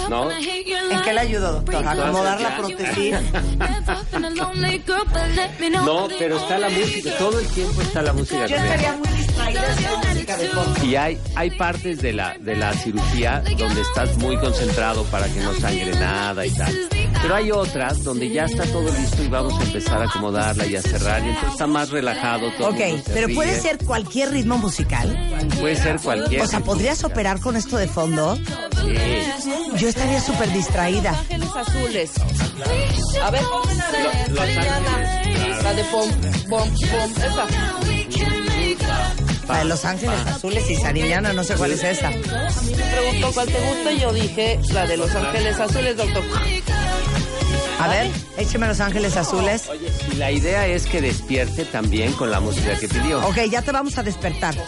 ¿No? 0.09 0.31
¿En 0.31 1.03
qué 1.03 1.13
le 1.13 1.21
ayudo, 1.21 1.53
doctor? 1.53 1.87
¿A 1.87 1.91
acomodar 1.93 2.41
la 2.41 2.57
prótesis? 2.57 3.15
No, 5.85 6.09
pero 6.19 6.37
está 6.37 6.59
la 6.59 6.69
música, 6.69 7.11
todo 7.19 7.39
el 7.41 7.47
tiempo 7.49 7.83
está 7.83 8.03
la 8.03 8.13
música. 8.13 8.47
Yo 8.47 8.57
estaría 8.57 8.93
muy 8.97 9.09
distraída 9.09 9.63
con 9.91 10.11
música 10.11 10.37
de 10.37 10.49
fondo. 10.49 10.85
Y 10.87 10.97
hay, 10.97 11.19
hay 11.37 11.51
partes 11.51 12.03
de 12.03 12.13
la, 12.13 12.37
de 12.39 12.57
la 12.57 12.73
cirugía 12.75 13.43
donde 13.59 13.81
estás 13.81 14.17
muy 14.19 14.37
concentrado 14.39 15.05
para 15.05 15.27
que 15.29 15.41
no 15.41 15.55
sangre 15.55 15.93
nada 15.93 16.47
y 16.47 16.51
tal. 16.51 16.89
Pero 17.23 17.35
hay 17.35 17.51
otras 17.51 18.03
donde 18.03 18.31
ya 18.31 18.47
está 18.47 18.65
todo 18.65 18.91
listo 18.93 19.23
y 19.23 19.29
vamos 19.29 19.59
a 19.61 19.63
empezar 19.65 20.01
a 20.03 20.05
acomodarla 20.07 20.67
y 20.67 20.77
a 20.77 20.83
cerrar. 20.83 21.23
Y 21.23 21.29
entonces 21.29 21.53
está 21.53 21.67
más 21.67 21.91
relajado 21.91 22.51
todo. 22.53 22.69
Ok, 22.71 22.79
se 22.79 23.03
pero 23.13 23.27
ríe. 23.27 23.37
puede 23.37 23.61
ser 23.61 23.79
cualquier 23.79 24.31
ritmo 24.31 24.59
musical. 24.59 25.17
Puede 25.61 25.77
ser 25.77 26.01
cualquier. 26.01 26.43
O 26.43 26.47
sea, 26.47 26.61
¿podrías 26.61 27.05
operar 27.05 27.41
con 27.41 27.57
esto 27.57 27.77
de 27.77 27.89
fondo? 27.89 28.37
Sí. 28.37 28.95
Yo 29.77 29.89
estaría 29.89 30.21
súper 30.21 30.53
distraída. 30.53 31.11
Ángeles 31.11 31.49
azules. 31.57 32.11
A 33.23 33.31
ver, 33.31 33.43
ponme 33.43 33.75
la 33.75 33.91
de 35.75 35.83
La 35.83 35.91
pom, 35.91 36.11
pom, 36.49 36.69
pom. 36.69 37.13
Esa. 37.17 37.47
La 39.49 39.59
de 39.59 39.65
Los 39.65 39.85
Ángeles 39.85 40.27
Azules 40.27 40.71
y 40.71 40.77
Sariñana, 40.77 41.33
no 41.33 41.43
sé 41.43 41.55
cuál 41.55 41.73
es 41.73 41.83
esa. 41.83 42.09
A 42.09 42.11
mí 42.11 42.75
me 42.77 42.85
preguntó 42.85 43.33
cuál 43.33 43.49
te 43.49 43.61
gusta 43.69 43.93
y 43.93 43.99
yo 43.99 44.13
dije 44.13 44.61
la 44.73 44.87
de 44.87 44.97
Los 44.97 45.13
Ángeles 45.15 45.59
Azules, 45.59 45.97
doctor. 45.97 46.23
A 47.81 47.89
ver, 47.89 48.11
écheme 48.37 48.67
Los 48.67 48.79
Ángeles 48.81 49.17
Azules. 49.17 49.67
Oye, 49.71 49.91
y 50.13 50.17
la 50.17 50.31
idea 50.31 50.67
es 50.67 50.85
que 50.85 51.01
despierte 51.01 51.65
también 51.65 52.13
con 52.13 52.31
la 52.31 52.39
música 52.39 52.79
que 52.79 52.87
pidió. 52.89 53.27
Ok, 53.27 53.39
ya 53.51 53.63
te 53.63 53.73
vamos 53.73 53.97
a 53.97 54.03
despertar. 54.03 54.55
Ok. 54.55 54.67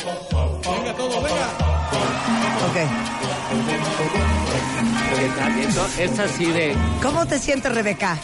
¿Qué 5.14 5.28
tal? 5.38 5.58
Entonces, 5.60 6.10
Es 6.10 6.18
así 6.18 6.46
de. 6.46 6.74
¿Cómo 7.02 7.26
te 7.26 7.38
sientes, 7.38 7.74
Rebeca? 7.74 8.16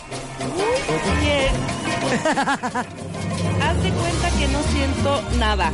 Bien. 1.20 1.52
Haz 3.62 3.82
de 3.82 3.90
cuenta 3.90 4.30
que 4.38 4.48
no 4.48 4.62
siento 4.72 5.22
nada. 5.38 5.70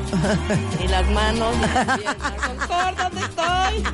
Ni 0.80 0.88
las 0.88 1.08
manos, 1.10 1.56
ni 1.56 1.62
las 1.62 1.98
piernas. 1.98 2.34
¿dónde 2.96 3.20
estoy? 3.20 3.84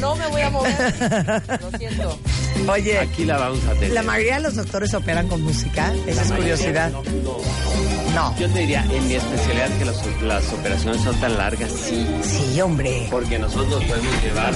No 0.00 0.16
me 0.16 0.26
voy 0.26 0.42
a 0.42 0.50
mover. 0.50 1.42
Lo 1.60 1.78
siento. 1.78 2.18
Oye, 2.68 2.98
Aquí 2.98 3.24
la 3.24 3.36
vamos 3.38 3.64
a 3.66 3.72
tener. 3.74 3.90
la 3.92 4.02
mayoría 4.02 4.36
de 4.36 4.42
los 4.42 4.54
doctores 4.56 4.94
operan 4.94 5.28
con 5.28 5.42
música. 5.42 5.92
Esa 6.06 6.22
es 6.22 6.32
curiosidad. 6.32 6.90
No. 8.14 8.34
Yo 8.38 8.48
te 8.50 8.60
diría, 8.60 8.84
en 8.92 9.08
mi 9.08 9.14
especialidad, 9.14 9.68
que 9.78 9.84
las, 9.84 10.22
las 10.22 10.52
operaciones 10.52 11.02
son 11.02 11.16
tan 11.20 11.36
largas, 11.36 11.70
sí. 11.72 12.06
Sí, 12.22 12.60
hombre. 12.60 13.08
Porque 13.10 13.38
nosotros 13.38 13.82
podemos 13.84 14.22
llevar. 14.22 14.54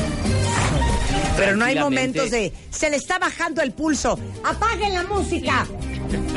Pero 1.36 1.56
no 1.56 1.64
hay 1.64 1.76
momentos 1.78 2.30
de 2.30 2.52
se 2.70 2.88
le 2.90 2.96
está 2.96 3.18
bajando 3.18 3.60
el 3.62 3.72
pulso. 3.72 4.18
¡Apaguen 4.44 4.94
la 4.94 5.02
música! 5.04 5.66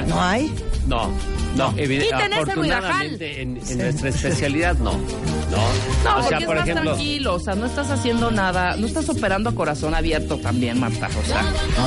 ¿No 0.08 0.22
hay? 0.22 0.54
No, 0.88 1.10
no, 1.56 1.74
evidente- 1.78 2.08
Quiten 2.16 2.34
ese 2.34 2.42
afortunadamente 2.42 3.42
en, 3.42 3.58
en 3.70 3.78
nuestra 3.78 4.10
especialidad 4.10 4.76
no. 4.78 4.94
No, 4.94 5.58
No, 6.04 6.18
o 6.18 6.24
sea, 6.28 6.40
porque 6.40 6.46
por 6.46 6.56
es 6.58 6.62
más 6.62 6.70
ejemplo, 6.70 6.92
tranquilo, 6.94 7.34
o 7.36 7.40
sea, 7.40 7.56
no 7.56 7.66
estás 7.66 7.90
haciendo 7.92 8.32
nada, 8.32 8.76
no 8.78 8.88
estás 8.88 9.08
operando 9.10 9.50
a 9.50 9.56
corazón 9.56 9.94
abierto 9.94 10.38
también, 10.38 10.80
Marta, 10.80 11.08
o 11.22 11.26
sea. 11.28 11.42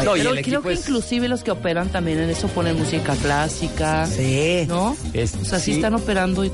No, 0.05 0.13
pero 0.13 0.35
creo 0.43 0.63
que 0.63 0.73
es- 0.75 0.81
inclusive 0.81 1.29
los 1.29 1.43
que 1.43 1.51
operan 1.51 1.89
también 1.89 2.21
en 2.21 2.31
eso 2.31 2.47
ponen 2.49 2.77
música 2.79 3.15
clásica, 3.17 4.07
Sí. 4.07 4.65
¿no? 4.69 4.97
Es- 5.13 5.35
o 5.35 5.45
sea, 5.45 5.59
sí, 5.59 5.73
sí. 5.73 5.73
están 5.79 5.95
operando 5.95 6.45
y... 6.45 6.53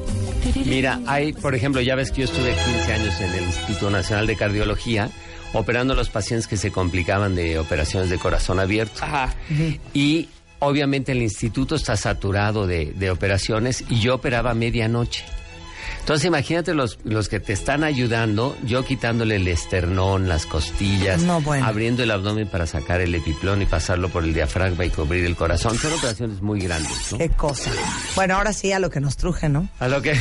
mira, 0.65 1.01
hay, 1.07 1.33
por 1.33 1.55
ejemplo, 1.55 1.81
ya 1.83 1.95
ves 1.97 2.11
que 2.13 2.19
yo 2.23 2.25
estuve 2.25 2.55
15 2.55 2.93
años 2.93 3.21
en 3.21 3.33
el 3.35 3.43
Instituto 3.45 3.91
Nacional 3.91 4.27
de 4.27 4.37
Cardiología 4.37 5.11
operando 5.53 5.95
a 5.95 5.97
los 5.97 6.11
pacientes 6.11 6.47
que 6.47 6.57
se 6.57 6.71
complicaban 6.71 7.35
de 7.35 7.59
operaciones 7.59 8.09
de 8.09 8.19
corazón 8.19 8.61
abierto. 8.61 9.03
Ajá. 9.03 9.35
Y 9.93 10.29
obviamente 10.61 11.13
el 11.13 11.23
instituto 11.23 11.75
está 11.75 11.97
saturado 11.97 12.67
de, 12.67 12.93
de 12.95 13.11
operaciones 13.11 13.85
y 13.89 14.01
yo 14.01 14.15
operaba 14.15 14.53
a 14.53 14.55
medianoche. 14.55 15.25
Entonces 16.01 16.25
imagínate 16.27 16.73
los, 16.73 16.99
los 17.05 17.29
que 17.29 17.41
te 17.41 17.53
están 17.53 17.85
ayudando, 17.85 18.57
yo 18.65 18.85
quitándole 18.85 19.37
el 19.37 19.47
esternón, 19.49 20.29
las 20.29 20.47
costillas, 20.47 21.23
No, 21.23 21.41
bueno. 21.41 21.67
abriendo 21.67 22.03
el 22.03 22.11
abdomen 22.11 22.49
para 22.49 22.67
sacar 22.67 23.01
el 23.01 23.15
epiplón 23.15 23.61
y 23.63 23.67
pasarlo 23.67 24.09
por 24.09 24.25
el 24.25 24.33
diafragma 24.33 24.85
y 24.85 24.91
cubrir 24.91 25.25
el 25.27 25.37
corazón. 25.37 25.77
Son 25.79 25.93
operaciones 25.93 26.41
muy 26.41 26.61
grandes, 26.61 27.13
¿no? 27.13 27.19
Qué 27.19 27.29
cosa. 27.31 27.71
Bueno, 28.17 28.37
ahora 28.37 28.53
sí 28.53 28.73
a 28.73 28.79
lo 28.79 28.89
que 28.89 29.01
nos 29.01 29.17
truje, 29.17 29.49
¿no? 29.49 29.69
A 29.79 29.89
lo 29.89 30.01
que, 30.01 30.15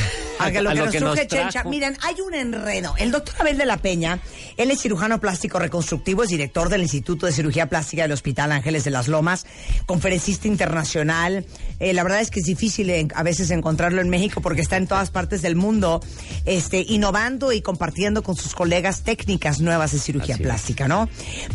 A 0.44 0.50
que 0.52 0.62
lo 0.62 0.70
que 0.90 1.00
nos 1.00 1.14
trajo. 1.28 1.50
Chencha. 1.50 1.64
Miren, 1.64 1.96
hay 2.02 2.20
un 2.20 2.34
enredo. 2.34 2.94
El 2.98 3.10
doctor 3.10 3.34
Abel 3.38 3.58
de 3.58 3.66
la 3.66 3.76
Peña, 3.76 4.20
él 4.56 4.70
es 4.70 4.80
cirujano 4.80 5.20
plástico 5.20 5.58
reconstructivo, 5.58 6.22
es 6.22 6.30
director 6.30 6.68
del 6.68 6.82
Instituto 6.82 7.26
de 7.26 7.32
Cirugía 7.32 7.68
Plástica 7.68 8.02
del 8.02 8.12
Hospital 8.12 8.52
Ángeles 8.52 8.84
de 8.84 8.90
las 8.90 9.08
Lomas, 9.08 9.46
conferencista 9.86 10.48
internacional. 10.48 11.44
Eh, 11.78 11.92
la 11.92 12.02
verdad 12.02 12.20
es 12.20 12.30
que 12.30 12.40
es 12.40 12.46
difícil 12.46 12.90
en- 12.90 13.12
a 13.14 13.22
veces 13.22 13.50
encontrarlo 13.50 14.00
en 14.00 14.08
México 14.08 14.40
porque 14.40 14.60
está 14.62 14.76
en 14.76 14.86
todas 14.86 15.10
partes 15.10 15.42
del 15.42 15.56
mundo, 15.56 16.00
este, 16.44 16.84
innovando 16.88 17.52
y 17.52 17.62
compartiendo 17.62 18.22
con 18.22 18.36
sus 18.36 18.54
colegas 18.54 19.02
técnicas 19.02 19.60
nuevas 19.60 19.92
de 19.92 19.98
cirugía 19.98 20.34
Así 20.34 20.42
plástica, 20.44 20.88
¿no? 20.88 21.08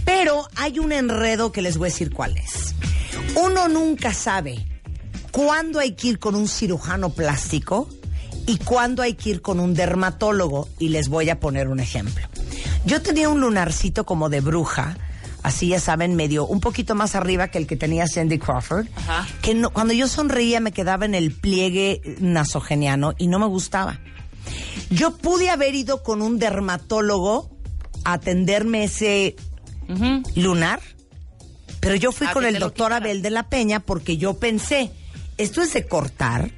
Pero 0.06 0.48
hay 0.56 0.80
un 0.80 0.92
enredo 0.92 1.52
que 1.52 1.62
les 1.62 1.78
voy 1.78 1.90
a 1.90 1.92
decir 1.92 2.12
cuál 2.14 2.38
es. 2.38 2.74
Uno 3.36 3.68
nunca 3.68 4.14
sabe 4.14 4.66
cuándo 5.32 5.80
hay 5.80 5.94
que 5.94 6.08
ir 6.10 6.20
con 6.20 6.36
un 6.36 6.48
cirujano 6.48 7.10
plástico 7.10 7.90
y 8.48 8.58
cuándo 8.58 9.02
hay 9.02 9.14
que 9.16 9.30
ir 9.32 9.42
con 9.42 9.60
un 9.60 9.74
dermatólogo. 9.74 10.68
Y 10.80 10.90
les 10.90 11.10
voy 11.10 11.30
a 11.30 11.40
poner 11.40 11.68
un 11.68 11.80
ejemplo. 11.80 12.28
Yo 12.86 13.02
tenía 13.02 13.30
un 13.30 13.40
lunarcito 13.42 14.06
como 14.06 14.30
de 14.30 14.42
bruja, 14.42 14.98
así 15.44 15.70
ya 15.70 15.80
saben, 15.80 16.16
medio 16.16 16.46
un 16.46 16.60
poquito 16.60 16.94
más 16.96 17.16
arriba 17.16 17.48
que 17.50 17.58
el 17.58 17.68
que 17.68 17.76
tenía 17.78 18.08
Cindy 18.08 18.38
Crawford, 18.40 18.88
Ajá. 18.96 19.28
que 19.42 19.54
no- 19.56 19.70
cuando 19.72 19.94
yo 19.94 20.08
sonreía 20.08 20.60
me 20.60 20.72
quedaba 20.72 21.06
en 21.06 21.16
el 21.16 21.32
pliegue 21.32 22.02
nasogeniano 22.20 23.14
y 23.18 23.28
no 23.28 23.40
me 23.40 23.48
gustaba. 23.48 24.00
Yo 24.92 25.18
pude 25.18 25.50
haber 25.50 25.74
ido 25.74 26.04
con 26.04 26.22
un 26.22 26.38
dermatólogo 26.38 27.50
a 28.04 28.14
atenderme 28.14 28.84
ese 28.84 29.36
lunar, 30.36 30.80
pero 31.80 31.96
yo 31.96 32.12
fui 32.12 32.28
A 32.28 32.32
con 32.34 32.46
el 32.46 32.60
doctor. 32.60 32.94
Abel 32.94 33.22
de 33.22 33.30
la 33.32 33.50
Peña 33.50 33.80
porque 33.80 34.18
yo 34.18 34.36
pensé, 34.36 34.92
esto 35.38 35.62
es 35.62 35.74
de 35.74 35.88
cortar, 35.88 36.52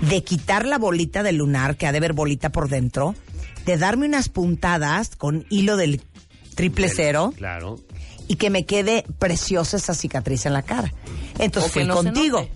de 0.00 0.22
quitar 0.24 0.66
la 0.66 0.78
bolita 0.78 1.22
del 1.22 1.36
lunar, 1.36 1.76
que 1.76 1.86
ha 1.86 1.92
de 1.92 1.98
haber 1.98 2.12
bolita 2.12 2.50
por 2.50 2.68
dentro, 2.68 3.14
de 3.66 3.76
darme 3.76 4.06
unas 4.06 4.28
puntadas 4.28 5.16
con 5.16 5.46
hilo 5.50 5.76
del 5.76 6.00
triple 6.54 6.88
cero 6.88 7.32
Claro. 7.36 7.78
y 8.26 8.36
que 8.36 8.50
me 8.50 8.64
quede 8.66 9.04
preciosa 9.18 9.76
esa 9.76 9.94
cicatriz 9.94 10.46
en 10.46 10.52
la 10.54 10.62
cara. 10.62 10.92
Entonces 11.38 11.70
O 11.70 11.74
fui 11.74 11.84
no 11.84 11.94
contigo. 11.94 12.48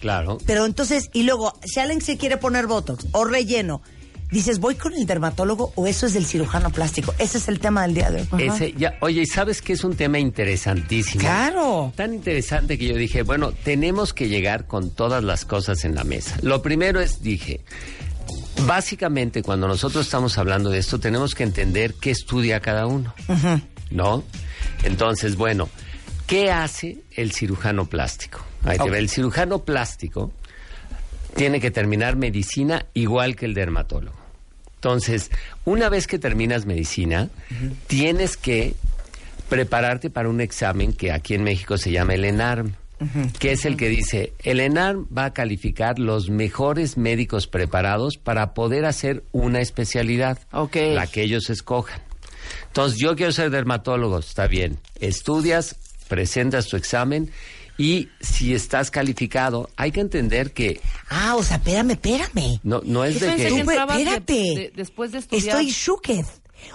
Claro. 0.00 0.38
Pero 0.46 0.64
entonces, 0.64 1.10
y 1.12 1.24
luego, 1.24 1.52
si 1.64 1.78
alguien 1.80 2.00
se 2.00 2.16
quiere 2.16 2.38
poner 2.38 2.66
botox 2.66 3.06
o 3.12 3.24
relleno, 3.26 3.82
dices, 4.30 4.58
¿voy 4.58 4.74
con 4.76 4.92
el 4.94 5.06
dermatólogo 5.06 5.72
o 5.76 5.86
eso 5.86 6.06
es 6.06 6.14
del 6.14 6.26
cirujano 6.26 6.70
plástico? 6.70 7.14
Ese 7.18 7.38
es 7.38 7.48
el 7.48 7.58
tema 7.60 7.82
del 7.82 7.94
día 7.94 8.10
de 8.10 8.26
hoy. 8.30 8.42
Ese, 8.44 8.72
ya, 8.76 8.94
oye, 9.00 9.22
¿y 9.22 9.26
¿sabes 9.26 9.60
que 9.62 9.72
es 9.72 9.84
un 9.84 9.96
tema 9.96 10.18
interesantísimo? 10.18 11.20
Claro. 11.20 11.92
Tan 11.96 12.14
interesante 12.14 12.78
que 12.78 12.86
yo 12.88 12.96
dije, 12.96 13.22
bueno, 13.22 13.52
tenemos 13.52 14.12
que 14.14 14.28
llegar 14.28 14.66
con 14.66 14.90
todas 14.90 15.22
las 15.24 15.44
cosas 15.44 15.84
en 15.84 15.94
la 15.94 16.04
mesa. 16.04 16.36
Lo 16.42 16.62
primero 16.62 17.00
es, 17.00 17.22
dije, 17.22 17.60
básicamente 18.66 19.42
cuando 19.42 19.66
nosotros 19.68 20.06
estamos 20.06 20.38
hablando 20.38 20.70
de 20.70 20.78
esto, 20.78 20.98
tenemos 21.00 21.34
que 21.34 21.42
entender 21.44 21.94
qué 21.94 22.10
estudia 22.10 22.60
cada 22.60 22.86
uno, 22.86 23.14
¿no? 23.90 24.24
Entonces, 24.82 25.36
bueno, 25.36 25.68
¿qué 26.26 26.50
hace 26.50 26.98
el 27.16 27.32
cirujano 27.32 27.86
plástico? 27.86 28.40
Ahí 28.64 28.76
te 28.76 28.84
Ok. 28.84 28.92
va, 28.92 28.98
el 28.98 29.08
cirujano 29.08 29.64
plástico 29.64 30.32
tiene 31.34 31.60
que 31.60 31.70
terminar 31.70 32.16
medicina 32.16 32.86
igual 32.94 33.36
que 33.36 33.46
el 33.46 33.54
dermatólogo. 33.54 34.18
Entonces, 34.84 35.30
una 35.66 35.90
vez 35.90 36.06
que 36.06 36.18
terminas 36.18 36.64
medicina, 36.64 37.28
tienes 37.86 38.38
que 38.38 38.74
prepararte 39.50 40.08
para 40.08 40.30
un 40.30 40.40
examen 40.40 40.94
que 40.94 41.12
aquí 41.12 41.34
en 41.34 41.44
México 41.44 41.76
se 41.76 41.90
llama 41.92 42.14
el 42.14 42.24
ENARM, 42.24 42.72
que 43.38 43.52
es 43.52 43.66
el 43.66 43.76
que 43.76 43.90
dice, 43.90 44.32
el 44.42 44.58
ENARM 44.58 45.06
va 45.16 45.26
a 45.26 45.32
calificar 45.34 45.98
los 45.98 46.30
mejores 46.30 46.96
médicos 46.96 47.46
preparados 47.46 48.16
para 48.16 48.54
poder 48.54 48.86
hacer 48.86 49.22
una 49.32 49.60
especialidad, 49.60 50.38
Ok. 50.50 50.76
la 50.94 51.06
que 51.06 51.22
ellos 51.24 51.50
escojan. 51.50 52.00
Entonces, 52.68 52.98
yo 52.98 53.14
quiero 53.16 53.32
ser 53.32 53.50
dermatólogo, 53.50 54.18
está 54.20 54.46
bien. 54.46 54.78
Estudias, 54.98 55.76
presentas 56.08 56.68
tu 56.68 56.78
examen 56.78 57.30
y 57.82 58.08
si 58.20 58.52
estás 58.54 58.90
calificado, 58.90 59.70
hay 59.76 59.90
que 59.92 60.00
entender 60.00 60.52
que 60.52 60.80
Ah, 61.08 61.36
o 61.36 61.42
sea, 61.42 61.56
espérame, 61.56 61.92
espérame. 61.92 62.60
no, 62.62 62.82
no 62.84 63.04
es 63.04 63.20
de 63.20 63.34
que... 63.34 63.42
que 63.44 63.48
Tú, 63.48 63.56
entrabas 63.58 63.96
de- 63.96 64.02
espérate. 64.02 64.32
de- 64.34 64.72
después 64.76 65.12
de 65.12 65.18
estudiar. 65.18 65.48
Estoy 65.48 65.70
shooked. 65.70 66.24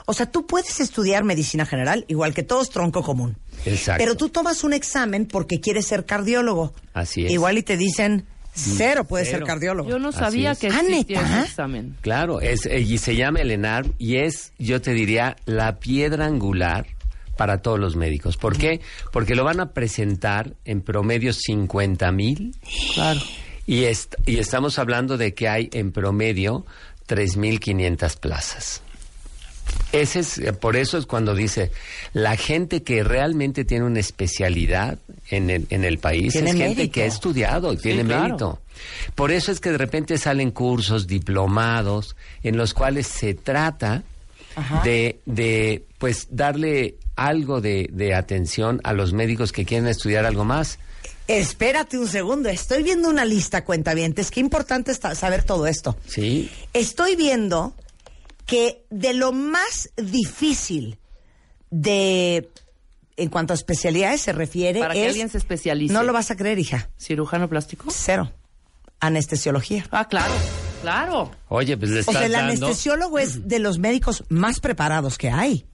O 0.08 0.14
sea, 0.14 0.26
tú 0.32 0.48
puedes 0.48 0.80
estudiar 0.80 1.24
medicina 1.24 1.66
general, 1.66 2.06
igual 2.08 2.34
que 2.34 2.42
todos, 2.42 2.72
tronco 2.72 3.04
común. 3.04 3.38
Exacto. 3.66 4.04
Pero 4.04 4.16
tú 4.18 4.30
tomas 4.30 4.64
un 4.64 4.74
examen 4.74 5.28
porque 5.28 5.60
quieres 5.60 5.86
ser 5.86 6.06
cardiólogo. 6.06 6.74
Así 6.94 7.26
es. 7.26 7.32
Igual 7.32 7.60
y 7.60 7.64
te 7.64 7.78
dicen 7.78 8.26
Cero 8.58 9.04
puede 9.04 9.26
ser 9.26 9.44
cardiólogo. 9.44 9.90
Yo 9.90 10.00
no 10.00 10.12
sabía 10.14 10.52
es. 10.54 10.60
que 10.60 10.68
Ah, 10.68 10.80
existía 10.82 11.22
ese 11.22 11.42
examen. 11.42 11.98
Claro, 12.02 12.40
es, 12.42 12.66
eh, 12.66 12.80
y 12.80 12.98
se 12.98 13.16
llama 13.16 13.42
el 13.42 13.52
ENARM 13.52 13.92
y 14.00 14.16
es, 14.16 14.54
yo 14.58 14.82
te 14.82 14.94
diría, 14.94 15.36
la 15.46 15.78
piedra 15.80 16.26
angular 16.26 16.88
para 17.38 17.62
todos 17.62 17.80
los 17.80 17.96
médicos. 17.96 18.38
¿Por 18.38 18.58
qué? 18.58 18.82
Porque 19.12 19.36
lo 19.36 19.44
van 19.44 19.60
a 19.60 19.72
presentar 19.72 20.54
en 20.66 20.82
promedio 20.82 21.34
50 21.34 22.12
mil 22.12 22.56
Claro. 22.94 23.20
y, 23.66 23.84
est- 23.86 24.16
y 24.26 24.40
estamos 24.40 24.80
hablando 24.80 25.18
de 25.18 25.34
que 25.34 25.48
hay 25.50 25.70
en 25.74 25.92
promedio 25.92 26.66
3.500 27.08 28.18
plazas. 28.18 28.82
Ese 29.92 30.20
es, 30.20 30.38
eh, 30.38 30.54
por 30.54 30.76
eso 30.76 30.98
es 30.98 31.06
cuando 31.06 31.34
dice, 31.34 31.72
la 32.14 32.36
gente 32.38 32.84
que 32.84 33.04
realmente 33.04 33.66
tiene 33.66 33.86
una 33.86 34.00
especialidad 34.00 35.00
en 35.30 35.50
el, 35.50 35.68
en 35.70 35.84
el 35.84 35.98
país 35.98 36.36
es 36.36 36.54
gente 36.54 36.90
que 36.90 37.04
ha 37.04 37.06
estudiado 37.06 37.74
y 37.74 37.78
tiene 37.78 38.04
claro. 38.04 38.24
mérito. 38.24 38.60
Por 39.16 39.32
eso 39.32 39.52
es 39.52 39.60
que 39.60 39.72
de 39.72 39.78
repente 39.78 40.18
salen 40.18 40.52
cursos 40.52 41.08
diplomados 41.08 42.16
en 42.44 42.58
los 42.58 42.74
cuales 42.74 43.08
se 43.08 43.34
trata 43.34 44.04
de, 44.84 45.20
de, 45.26 45.84
pues, 45.98 46.28
darle 46.30 46.96
algo 47.16 47.62
de, 47.62 47.90
de 47.92 48.14
atención 48.16 48.82
a 48.84 48.94
los 48.94 49.14
médicos 49.14 49.52
que 49.52 49.66
quieren 49.66 49.88
estudiar 49.88 50.26
algo 50.26 50.44
más. 50.46 50.80
Espérate 51.28 51.98
un 51.98 52.08
segundo, 52.08 52.50
estoy 52.50 52.84
viendo 52.84 53.10
una 53.10 53.26
lista, 53.26 53.64
cuentavientes. 53.64 54.30
Qué 54.32 54.40
importante 54.40 54.92
está 54.92 55.16
saber 55.16 55.44
todo 55.44 55.66
esto. 55.68 55.98
Sí, 56.08 56.52
Estoy 56.74 57.16
viendo 57.16 57.74
que 58.46 58.84
de 58.92 59.14
lo 59.16 59.32
más 59.32 59.90
difícil 59.98 61.00
de, 61.72 62.50
en 63.18 63.30
cuanto 63.30 63.54
a 63.54 63.56
especialidades 63.56 64.22
se 64.22 64.34
refiere, 64.34 64.80
Para 64.82 64.94
que 64.94 65.04
es- 65.04 65.10
alguien 65.10 65.30
se 65.30 65.38
especialice. 65.40 65.94
No 65.94 66.04
lo 66.04 66.14
vas 66.14 66.30
a 66.32 66.36
creer, 66.36 66.60
hija. 66.60 66.90
¿Cirujano 67.00 67.50
plástico? 67.50 67.86
Cero. 67.90 68.32
Anestesiología. 69.00 69.86
Ah, 69.92 70.08
claro. 70.08 70.34
Claro. 70.82 71.32
oye, 71.50 71.76
pues 71.78 71.90
le 71.90 71.98
O 71.98 72.00
estás 72.02 72.16
sea, 72.16 72.26
el 72.28 72.32
dando... 72.34 72.52
anestesiólogo 72.68 73.18
es 73.18 73.48
de 73.48 73.58
los 73.60 73.80
médicos 73.80 74.24
más 74.30 74.60
preparados 74.60 75.18
que 75.18 75.30
hay. 75.32 75.66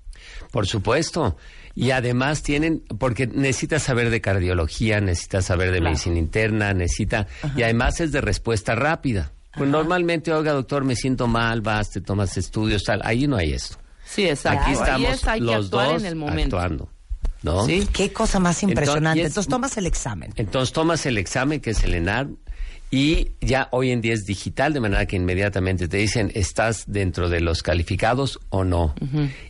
Por 0.51 0.67
supuesto. 0.67 1.37
Y 1.75 1.91
además 1.91 2.43
tienen, 2.43 2.83
porque 2.99 3.27
necesitas 3.27 3.83
saber 3.83 4.09
de 4.09 4.19
cardiología, 4.21 4.99
necesitas 4.99 5.45
saber 5.45 5.71
de 5.71 5.77
Claro. 5.77 5.91
medicina 5.91 6.17
interna, 6.19 6.73
necesita, 6.73 7.27
y 7.55 7.63
además 7.63 7.99
es 8.01 8.11
de 8.11 8.19
respuesta 8.21 8.75
rápida. 8.75 9.31
Pues 9.55 9.69
normalmente, 9.69 10.33
oiga, 10.33 10.51
doctor, 10.53 10.83
me 10.83 10.95
siento 10.95 11.27
mal, 11.27 11.61
vas, 11.61 11.89
te 11.91 12.01
tomas 12.01 12.35
estudios, 12.37 12.83
tal. 12.83 13.01
Ahí 13.03 13.27
no 13.27 13.37
hay 13.37 13.53
esto. 13.53 13.77
Sí, 14.05 14.25
exacto. 14.27 14.63
Aquí 14.63 14.71
estamos 14.73 15.09
es, 15.13 15.27
hay 15.27 15.39
que 15.39 15.45
los 15.45 15.65
actuar 15.65 15.87
dos 15.93 16.01
en 16.01 16.07
el 16.07 16.15
momento. 16.15 16.57
actuando. 16.57 16.89
¿No? 17.43 17.65
Sí. 17.65 17.87
Qué 17.91 18.13
cosa 18.13 18.39
más 18.39 18.61
impresionante. 18.63 19.19
y 19.19 19.21
es- 19.23 19.29
Entonces 19.29 19.49
tomas 19.49 19.75
el 19.77 19.85
examen. 19.87 20.31
Entonces 20.35 20.73
tomas 20.73 21.05
el 21.05 21.17
examen 21.17 21.59
que 21.59 21.71
es 21.71 21.83
el 21.83 21.95
ENARM 21.95 22.37
y 22.93 23.31
ya 23.39 23.69
hoy 23.71 23.91
en 23.91 24.01
día 24.01 24.13
es 24.13 24.25
digital, 24.25 24.73
de 24.73 24.81
manera 24.81 25.05
que 25.05 25.15
inmediatamente 25.15 25.87
te 25.87 25.95
dicen 25.95 26.29
estás 26.35 26.83
dentro 26.87 27.29
de 27.29 27.39
los 27.39 27.63
calificados 27.63 28.37
o 28.49 28.65
no. 28.65 28.93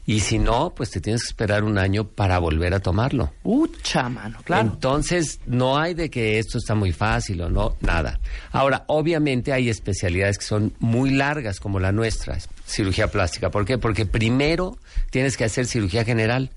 Y 0.06 0.20
si 0.20 0.38
no, 0.38 0.76
pues 0.76 0.92
te 0.92 1.02
tienes 1.02 1.24
que 1.24 1.30
esperar 1.30 1.64
un 1.64 1.80
año 1.80 2.08
para 2.08 2.38
volver 2.38 2.76
a 2.76 2.80
tomarlo. 2.80 3.34
Ucha, 3.44 4.10
mano, 4.10 4.38
claro. 4.44 4.70
Entonces, 4.74 5.40
no 5.48 5.80
hay 5.80 5.96
de 5.96 6.12
que 6.12 6.38
esto 6.38 6.60
está 6.60 6.76
muy 6.76 6.92
fácil 6.92 7.42
o 7.42 7.50
no, 7.50 7.76
nada. 7.82 8.20
Ahora, 8.52 8.86
obviamente 8.88 9.54
hay 9.54 9.70
especialidades 9.70 10.38
que 10.38 10.46
son 10.46 10.74
muy 10.78 11.10
largas, 11.10 11.60
como 11.60 11.80
la 11.80 11.92
nuestra, 11.92 12.38
cirugía 12.68 13.08
plástica. 13.08 13.50
¿Por 13.50 13.66
qué? 13.66 13.80
Porque 13.80 14.06
primero 14.06 14.78
tienes 15.10 15.36
que 15.36 15.46
hacer 15.46 15.66
cirugía 15.66 16.06
general. 16.06 16.52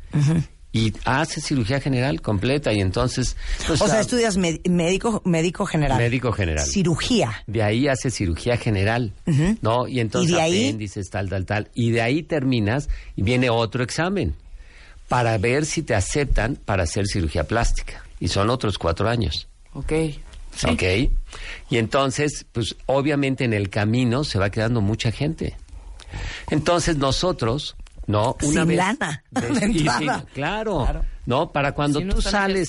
Y 0.74 0.92
haces 1.04 1.44
cirugía 1.46 1.80
general 1.80 2.20
completa 2.20 2.72
y 2.72 2.80
entonces... 2.80 3.36
pues, 3.66 3.80
O 3.80 3.86
sea, 3.86 4.00
estudias 4.00 4.36
médico, 4.36 5.22
médico 5.24 5.66
general. 5.66 5.96
Médico 5.98 6.32
general. 6.32 6.66
Cirugía. 6.66 7.44
De 7.46 7.62
ahí 7.62 7.86
haces 7.86 8.12
cirugía 8.12 8.56
general, 8.56 9.12
¿no? 9.62 9.86
Y 9.86 10.00
entonces 10.00 10.32
¿Y 10.32 10.34
de 10.34 10.40
ahí? 10.40 10.64
apéndices, 10.64 11.08
tal, 11.10 11.30
tal, 11.30 11.46
tal. 11.46 11.70
Y 11.74 11.92
de 11.92 12.02
ahí 12.02 12.24
terminas 12.24 12.88
y 13.14 13.22
viene 13.22 13.50
otro 13.50 13.84
examen 13.84 14.34
para 15.06 15.38
ver 15.38 15.64
si 15.64 15.82
te 15.82 15.94
aceptan 15.94 16.56
para 16.56 16.82
hacer 16.82 17.06
cirugía 17.06 17.44
plástica. 17.44 18.02
Y 18.18 18.26
son 18.26 18.50
otros 18.50 18.76
cuatro 18.76 19.08
años. 19.08 19.46
Ok. 19.74 19.92
Sí. 20.56 20.66
¿Ok? 20.68 20.82
Y 21.70 21.76
entonces, 21.78 22.46
pues 22.50 22.74
obviamente 22.86 23.44
en 23.44 23.52
el 23.52 23.70
camino 23.70 24.24
se 24.24 24.40
va 24.40 24.50
quedando 24.50 24.80
mucha 24.80 25.12
gente. 25.12 25.56
Entonces 26.50 26.96
nosotros, 26.96 27.76
¿no? 28.06 28.36
Sin 28.40 28.66
vez- 28.66 28.76
lana, 28.76 29.24
de 29.30 29.68
y 29.70 29.86
claro, 30.34 31.04
¿no? 31.26 31.52
Para 31.52 31.72
cuando 31.72 32.00
no 32.00 32.14
tú 32.14 32.22
sales... 32.22 32.68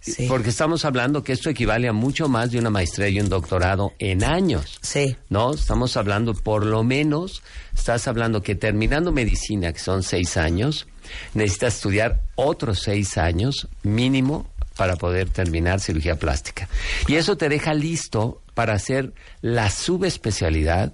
Sí. 0.00 0.26
Porque 0.28 0.50
estamos 0.50 0.84
hablando 0.84 1.22
que 1.22 1.32
esto 1.32 1.50
equivale 1.50 1.88
a 1.88 1.92
mucho 1.92 2.28
más 2.28 2.50
de 2.50 2.58
una 2.58 2.70
maestría 2.70 3.08
y 3.08 3.20
un 3.20 3.28
doctorado 3.28 3.92
en 3.98 4.24
años. 4.24 4.78
Sí. 4.82 5.16
No, 5.28 5.54
estamos 5.54 5.96
hablando, 5.96 6.34
por 6.34 6.66
lo 6.66 6.82
menos, 6.82 7.42
estás 7.74 8.08
hablando 8.08 8.42
que 8.42 8.54
terminando 8.54 9.12
medicina, 9.12 9.72
que 9.72 9.78
son 9.78 10.02
seis 10.02 10.36
años, 10.36 10.86
necesitas 11.34 11.76
estudiar 11.76 12.22
otros 12.34 12.80
seis 12.80 13.18
años 13.18 13.68
mínimo 13.82 14.50
para 14.76 14.96
poder 14.96 15.28
terminar 15.28 15.80
cirugía 15.80 16.16
plástica. 16.18 16.68
Y 17.06 17.16
eso 17.16 17.36
te 17.36 17.48
deja 17.48 17.74
listo 17.74 18.42
para 18.54 18.74
hacer 18.74 19.12
la 19.40 19.70
subespecialidad 19.70 20.92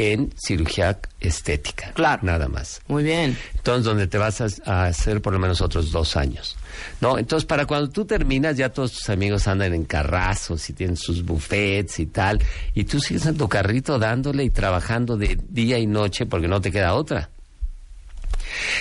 en 0.00 0.32
cirugía 0.36 0.98
estética. 1.20 1.92
Claro. 1.92 2.22
Nada 2.22 2.48
más. 2.48 2.80
Muy 2.88 3.04
bien. 3.04 3.36
Entonces, 3.54 3.84
donde 3.84 4.06
te 4.06 4.18
vas 4.18 4.40
a, 4.40 4.46
a 4.64 4.86
hacer 4.86 5.20
por 5.20 5.32
lo 5.32 5.38
menos 5.38 5.60
otros 5.60 5.92
dos 5.92 6.16
años. 6.16 6.56
¿No? 7.00 7.18
Entonces, 7.18 7.46
para 7.46 7.66
cuando 7.66 7.90
tú 7.90 8.04
terminas, 8.04 8.56
ya 8.56 8.70
todos 8.70 8.92
tus 8.92 9.08
amigos 9.10 9.46
andan 9.46 9.74
en 9.74 9.84
carrazos 9.84 10.68
y 10.70 10.72
tienen 10.72 10.96
sus 10.96 11.24
buffets 11.24 11.98
y 12.00 12.06
tal. 12.06 12.40
Y 12.74 12.84
tú 12.84 13.00
sigues 13.00 13.26
en 13.26 13.36
tu 13.36 13.48
carrito 13.48 13.98
dándole 13.98 14.44
y 14.44 14.50
trabajando 14.50 15.16
de 15.16 15.38
día 15.48 15.78
y 15.78 15.86
noche 15.86 16.26
porque 16.26 16.48
no 16.48 16.60
te 16.60 16.70
queda 16.70 16.94
otra. 16.94 17.30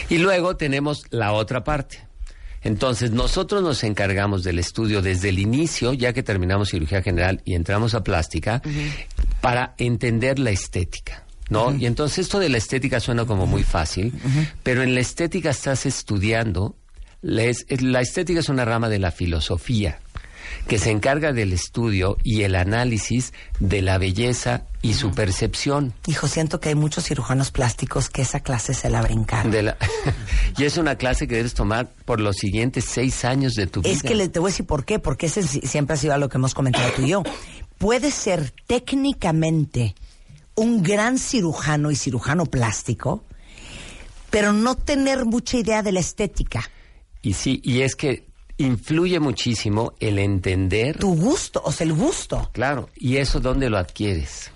Y 0.10 0.18
luego 0.18 0.56
tenemos 0.56 1.04
la 1.10 1.34
otra 1.34 1.64
parte. 1.64 2.09
Entonces, 2.64 3.12
nosotros 3.12 3.64
nos 3.64 3.84
encargamos 3.84 4.44
del 4.44 4.60
estudio 4.60 5.02
desde 5.02 5.30
el 5.30 5.40
inicio, 5.40 5.94
ya 5.94 6.14
que 6.14 6.24
terminamos 6.24 6.70
cirugía 6.70 7.02
general 7.02 7.42
y 7.46 7.56
entramos 7.56 7.94
a 7.96 8.04
plástica, 8.04 8.62
para 9.42 9.76
entender 9.78 10.40
la 10.40 10.52
estética. 10.52 11.26
¿No? 11.50 11.76
Y 11.76 11.88
entonces 11.88 12.20
esto 12.20 12.38
de 12.38 12.48
la 12.50 12.60
estética 12.60 13.00
suena 13.00 13.26
como 13.26 13.48
muy 13.48 13.64
fácil, 13.64 14.14
pero 14.62 14.84
en 14.84 14.94
la 14.94 15.02
estética 15.02 15.50
estás 15.50 15.88
estudiando, 15.88 16.76
la, 17.24 17.44
es- 17.46 17.66
la 17.82 18.02
estética 18.02 18.42
es 18.42 18.50
una 18.50 18.66
rama 18.66 18.88
de 18.88 19.00
la 19.00 19.10
filosofía 19.10 20.00
que 20.68 20.78
se 20.80 20.92
encarga 20.92 21.32
del 21.34 21.54
estudio 21.54 22.18
y 22.24 22.44
el 22.44 22.56
análisis 22.56 23.34
de 23.60 23.82
la 23.82 23.98
belleza 23.98 24.64
y 24.82 24.94
su 24.94 25.12
percepción. 25.12 25.94
Hijo, 26.08 26.28
siento 26.28 26.60
que 26.60 26.70
hay 26.70 26.76
muchos 26.76 27.06
cirujanos 27.06 27.52
plásticos 27.52 28.10
que 28.10 28.22
esa 28.22 28.40
clase 28.40 28.74
se 28.74 28.90
la 28.90 29.02
brincaron. 29.02 29.52
De 29.52 29.64
la- 29.64 29.78
y 30.58 30.64
es 30.64 30.78
una 30.78 30.96
clase 30.96 31.28
que 31.28 31.36
debes 31.36 31.54
tomar 31.54 31.90
por 32.06 32.20
los 32.22 32.38
siguientes 32.38 32.86
seis 32.86 33.26
años 33.26 33.54
de 33.56 33.68
tu 33.68 33.82
vida. 33.82 33.92
Es 33.92 34.04
que 34.04 34.16
le, 34.16 34.30
te 34.30 34.40
voy 34.40 34.50
a 34.50 34.52
decir 34.54 34.66
por 34.66 34.86
qué, 34.86 35.00
porque 35.00 35.26
ese 35.26 35.44
si- 35.44 35.62
siempre 35.62 35.96
ha 35.96 35.98
sido 35.98 36.14
algo 36.14 36.30
que 36.30 36.38
hemos 36.38 36.54
comentado 36.54 36.90
tú 36.96 37.02
y 37.02 37.10
yo. 37.10 37.24
Puede 37.78 38.12
ser 38.12 38.54
técnicamente 38.68 39.96
un 40.56 40.84
gran 40.84 41.18
cirujano 41.18 41.90
y 41.92 41.96
cirujano 41.96 42.46
plástico, 42.46 43.24
pero 44.30 44.54
no 44.54 44.76
tener 44.76 45.26
mucha 45.26 45.58
idea 45.58 45.82
de 45.82 45.92
la 45.92 46.00
estética. 46.02 46.70
Y 47.22 47.34
sí, 47.34 47.62
y 47.64 47.82
es 47.82 47.96
que 47.96 48.29
influye 48.60 49.20
muchísimo 49.20 49.94
el 50.00 50.20
entender, 50.20 50.98
Tu 51.00 51.16
gusto, 51.16 51.62
o 51.66 51.72
sea, 51.72 51.86
el 51.86 51.94
gusto. 51.94 52.50
claro, 52.54 52.90
y 52.96 53.18
eso 53.18 53.40
dónde 53.40 53.70
lo 53.70 53.78
adquieres. 53.78 54.52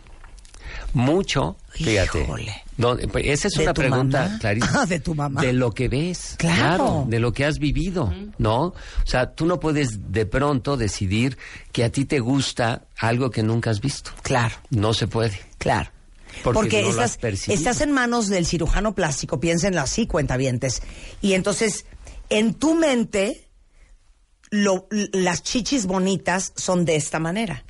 Mucho, 0.94 1.58
fíjate. 1.70 2.22
Híjole. 2.24 2.54
¿dónde- 2.78 3.08
pues, 3.08 3.26
esa 3.28 3.48
es 3.48 3.54
¿De 3.56 3.64
una 3.64 3.74
tu 3.74 3.82
pregunta 3.82 4.24
mamá? 4.26 4.40
clarísima. 4.40 4.82
Ah, 4.82 4.86
de 4.88 5.00
tu 5.00 5.16
mamá. 5.16 5.42
De 5.42 5.54
lo 5.54 5.72
que 5.72 5.88
ves. 5.88 6.36
Claro. 6.38 7.06
de 7.08 7.20
lo 7.20 7.34
que 7.34 7.46
has 7.46 7.58
vivido, 7.60 8.14
¿no? 8.38 8.62
O 8.66 8.74
sea, 9.06 9.32
tú 9.34 9.46
no 9.46 9.60
puedes 9.60 10.12
de 10.12 10.26
pronto 10.26 10.78
decidir 10.78 11.38
que 11.72 11.84
a 11.84 11.92
ti 11.92 12.06
te 12.06 12.20
gusta 12.20 12.86
algo 12.98 13.32
que 13.32 13.42
nunca 13.44 13.70
has 13.72 13.82
visto. 13.82 14.12
Claro, 14.22 14.56
No 14.70 14.94
se 14.94 15.08
puede. 15.08 15.40
claro. 15.58 15.90
Porque 16.44 16.60
Porque, 16.62 16.82
no 16.82 17.54
estás 17.54 17.82
en 17.82 17.92
manos 17.92 18.28
del 18.28 18.48
cirujano 18.48 18.96
plástico, 18.96 19.40
piénsenlo 19.40 19.82
así, 19.82 20.08
cuentavientes. 20.08 20.82
Y 21.22 21.34
entonces, 21.34 21.86
en 22.32 22.56
tu 22.56 22.74
mente, 22.74 23.43
lo- 24.54 24.88
las 24.92 25.42
chichis 25.42 25.88
bonitas 25.88 26.54
son 26.56 26.86
de 26.86 26.96
esta 26.96 27.18
manera. 27.20 27.66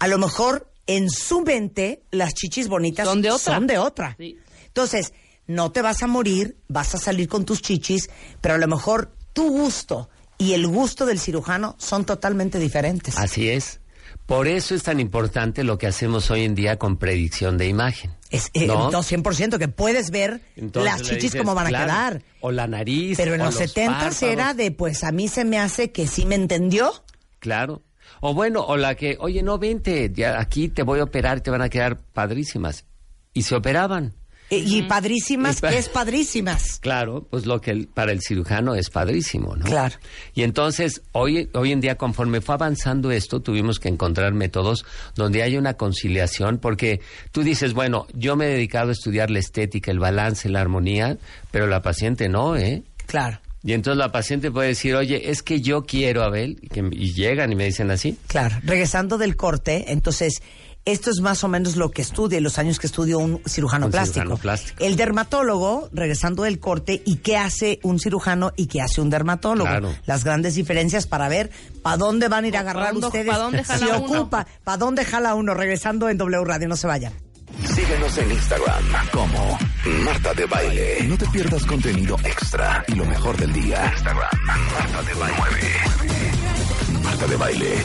A 0.00 0.08
lo 0.08 0.18
mejor 0.18 0.68
en 0.88 1.08
su 1.08 1.42
mente, 1.42 2.02
las 2.10 2.34
chichis 2.34 2.66
bonitas 2.66 3.06
Son 3.06 3.22
de 3.22 3.30
otra. 3.30 3.54
son 3.54 3.66
de 3.68 3.78
otra. 3.78 4.16
Sí. 4.18 4.36
Entonces, 4.66 5.12
no 5.46 5.70
te 5.70 5.80
vas 5.80 6.02
a 6.02 6.08
morir, 6.08 6.56
vas 6.66 6.94
a 6.96 6.98
salir 6.98 7.28
con 7.28 7.44
tus 7.44 7.62
chichis, 7.62 8.10
pero 8.40 8.54
a 8.54 8.58
lo 8.58 8.66
mejor 8.66 9.14
tu 9.32 9.48
gusto 9.48 10.10
y 10.38 10.54
el 10.54 10.66
gusto 10.66 11.06
del 11.06 11.20
cirujano 11.20 11.76
son 11.78 12.04
totalmente 12.04 12.58
diferentes. 12.58 13.16
Así 13.16 13.48
es. 13.48 13.78
Por 14.26 14.48
eso 14.48 14.74
es 14.74 14.82
tan 14.82 15.00
importante 15.00 15.64
lo 15.64 15.78
que 15.78 15.86
hacemos 15.86 16.30
hoy 16.30 16.44
en 16.44 16.54
día 16.54 16.78
con 16.78 16.96
predicción 16.96 17.58
de 17.58 17.66
imagen. 17.66 18.12
Es, 18.30 18.50
eh, 18.54 18.66
¿no? 18.66 18.90
no, 18.90 19.02
100% 19.02 19.58
que 19.58 19.68
puedes 19.68 20.10
ver 20.10 20.40
Entonces 20.56 20.90
las 20.90 21.02
chichis 21.02 21.22
dices, 21.22 21.40
cómo 21.40 21.54
van 21.54 21.66
a 21.66 21.68
claro, 21.68 21.86
quedar. 21.86 22.22
O 22.40 22.50
la 22.50 22.66
nariz. 22.66 23.16
Pero 23.16 23.34
en 23.34 23.42
o 23.42 23.46
los 23.46 23.56
70 23.56 23.92
párpados. 23.92 24.22
era 24.22 24.54
de, 24.54 24.70
pues 24.70 25.04
a 25.04 25.12
mí 25.12 25.28
se 25.28 25.44
me 25.44 25.58
hace 25.58 25.92
que 25.92 26.06
sí 26.06 26.24
me 26.24 26.36
entendió. 26.36 26.92
Claro. 27.40 27.82
O 28.20 28.34
bueno, 28.34 28.64
o 28.64 28.76
la 28.76 28.94
que, 28.94 29.16
oye, 29.20 29.42
no, 29.42 29.58
vente, 29.58 30.10
ya 30.14 30.40
aquí 30.40 30.68
te 30.68 30.82
voy 30.82 31.00
a 31.00 31.04
operar 31.04 31.38
y 31.38 31.40
te 31.40 31.50
van 31.50 31.62
a 31.62 31.68
quedar 31.68 32.00
padrísimas. 32.00 32.84
Y 33.34 33.42
se 33.42 33.56
operaban. 33.56 34.14
Eh, 34.52 34.62
Y 34.66 34.82
padrísimas, 34.82 35.60
que 35.62 35.78
es 35.78 35.88
padrísimas. 35.88 36.78
Claro, 36.80 37.26
pues 37.30 37.46
lo 37.46 37.60
que 37.60 37.70
el- 37.70 37.86
para 37.86 38.12
el 38.12 38.20
cirujano 38.20 38.74
es 38.74 38.90
padrísimo, 38.90 39.56
¿no? 39.56 39.64
Claro. 39.64 39.96
Y 40.34 40.42
entonces, 40.42 41.00
hoy, 41.12 41.48
hoy 41.54 41.72
en 41.72 41.80
día, 41.80 41.96
conforme 41.96 42.40
fue 42.42 42.54
avanzando 42.56 43.10
esto, 43.10 43.40
tuvimos 43.40 43.78
que 43.80 43.88
encontrar 43.88 44.34
métodos 44.34 44.84
donde 45.14 45.42
haya 45.42 45.58
una 45.58 45.74
conciliación, 45.74 46.58
porque 46.58 47.00
tú 47.32 47.42
dices, 47.42 47.72
bueno, 47.72 48.06
yo 48.12 48.36
me 48.36 48.44
he 48.46 48.48
dedicado 48.50 48.90
a 48.90 48.92
estudiar 48.92 49.30
la 49.30 49.38
estética, 49.38 49.90
el 49.90 49.98
balance, 49.98 50.48
la 50.50 50.60
armonía, 50.60 51.16
pero 51.50 51.66
la 51.66 51.80
paciente 51.80 52.28
no, 52.28 52.56
¿eh? 52.56 52.82
Claro, 53.06 53.40
Y 53.64 53.74
entonces 53.74 53.96
la 53.98 54.10
paciente 54.10 54.50
puede 54.50 54.68
decir, 54.68 54.96
oye, 54.96 55.30
es 55.30 55.42
que 55.44 55.60
yo 55.60 55.84
quiero, 55.86 56.24
Abel, 56.24 56.58
y, 56.62 56.68
que- 56.68 56.88
y 56.90 57.14
llegan 57.14 57.52
y 57.52 57.54
me 57.54 57.64
dicen 57.66 57.90
así. 57.92 58.18
claro. 58.26 58.56
Regresando 58.64 59.18
del 59.18 59.36
corte, 59.36 59.92
entonces, 59.92 60.42
esto 60.84 61.10
es 61.10 61.20
más 61.20 61.44
o 61.44 61.48
menos 61.48 61.76
lo 61.76 61.90
que 61.90 62.02
estudia, 62.02 62.40
los 62.40 62.58
años 62.58 62.78
que 62.80 62.86
estudió 62.88 63.18
un 63.18 63.40
cirujano, 63.46 63.86
Un 63.86 63.92
plástico. 63.92 64.14
cirujano 64.14 64.36
plástico. 64.36 64.84
El 64.84 64.96
dermatólogo, 64.96 65.88
regresando 65.92 66.42
del 66.42 66.58
corte, 66.58 67.02
¿y 67.04 67.16
qué 67.16 67.36
hace 67.36 67.78
un 67.82 68.00
cirujano 68.00 68.52
y 68.56 68.66
qué 68.66 68.82
hace 68.82 69.00
un 69.00 69.08
dermatólogo? 69.10 69.68
Claro. 69.68 69.94
Las 70.06 70.24
grandes 70.24 70.54
diferencias 70.56 71.06
para 71.06 71.28
ver 71.28 71.50
para 71.82 71.96
dónde 71.98 72.28
van 72.28 72.44
a 72.44 72.48
ir 72.48 72.56
a 72.56 72.64
¿Pa 72.64 72.70
agarrar 72.70 72.92
dónde- 72.94 73.06
ustedes. 73.06 73.26
pa 73.28 73.38
dónde 73.38 73.62
jala 73.64 73.78
si 73.78 73.92
uno? 74.02 74.20
ocupa, 74.22 74.46
para 74.64 74.76
dónde 74.78 75.04
jala 75.04 75.34
uno, 75.34 75.54
regresando 75.54 76.08
en 76.08 76.18
W 76.18 76.44
Radio, 76.44 76.68
no 76.68 76.76
se 76.76 76.86
vayan. 76.86 77.12
Síguenos 77.74 78.16
en 78.18 78.32
Instagram 78.32 78.82
como 79.12 79.58
Marta 80.04 80.32
de 80.34 80.46
Baile. 80.46 81.04
No 81.06 81.18
te 81.18 81.26
pierdas 81.26 81.64
contenido 81.66 82.16
extra 82.24 82.82
y 82.88 82.94
lo 82.94 83.04
mejor 83.04 83.36
del 83.36 83.52
día. 83.52 83.92
Instagram, 83.94 84.30
Marta 84.46 85.02
de 85.02 85.14
Baile. 85.14 87.02
Marta 87.02 87.26
de 87.26 87.36
Baile. 87.36 87.84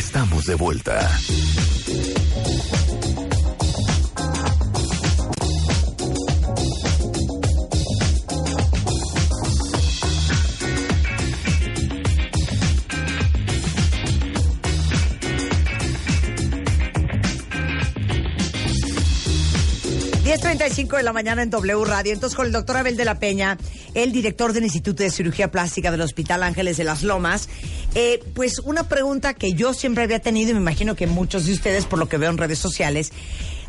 Estamos 0.00 0.46
de 0.46 0.54
vuelta. 0.54 0.98
Diez 20.70 20.76
treinta 20.76 20.82
y 20.82 20.84
cinco 20.84 20.96
de 20.98 21.02
la 21.02 21.12
mañana 21.12 21.42
en 21.42 21.50
W 21.50 21.84
Radio. 21.84 22.12
Entonces, 22.12 22.36
con 22.36 22.46
el 22.46 22.52
doctor 22.52 22.76
Abel 22.76 22.96
de 22.96 23.04
la 23.04 23.18
Peña, 23.18 23.58
el 23.94 24.12
director 24.12 24.52
del 24.52 24.62
Instituto 24.62 25.02
de 25.02 25.10
Cirugía 25.10 25.50
Plástica 25.50 25.90
del 25.90 26.00
Hospital 26.00 26.44
Ángeles 26.44 26.76
de 26.76 26.84
las 26.84 27.02
Lomas. 27.02 27.48
Eh, 27.96 28.22
pues 28.34 28.60
una 28.60 28.84
pregunta 28.84 29.34
que 29.34 29.54
yo 29.54 29.74
siempre 29.74 30.04
había 30.04 30.20
tenido 30.20 30.50
y 30.50 30.54
me 30.54 30.60
imagino 30.60 30.94
que 30.94 31.08
muchos 31.08 31.46
de 31.46 31.54
ustedes, 31.54 31.86
por 31.86 31.98
lo 31.98 32.08
que 32.08 32.18
veo 32.18 32.30
en 32.30 32.38
redes 32.38 32.60
sociales, 32.60 33.10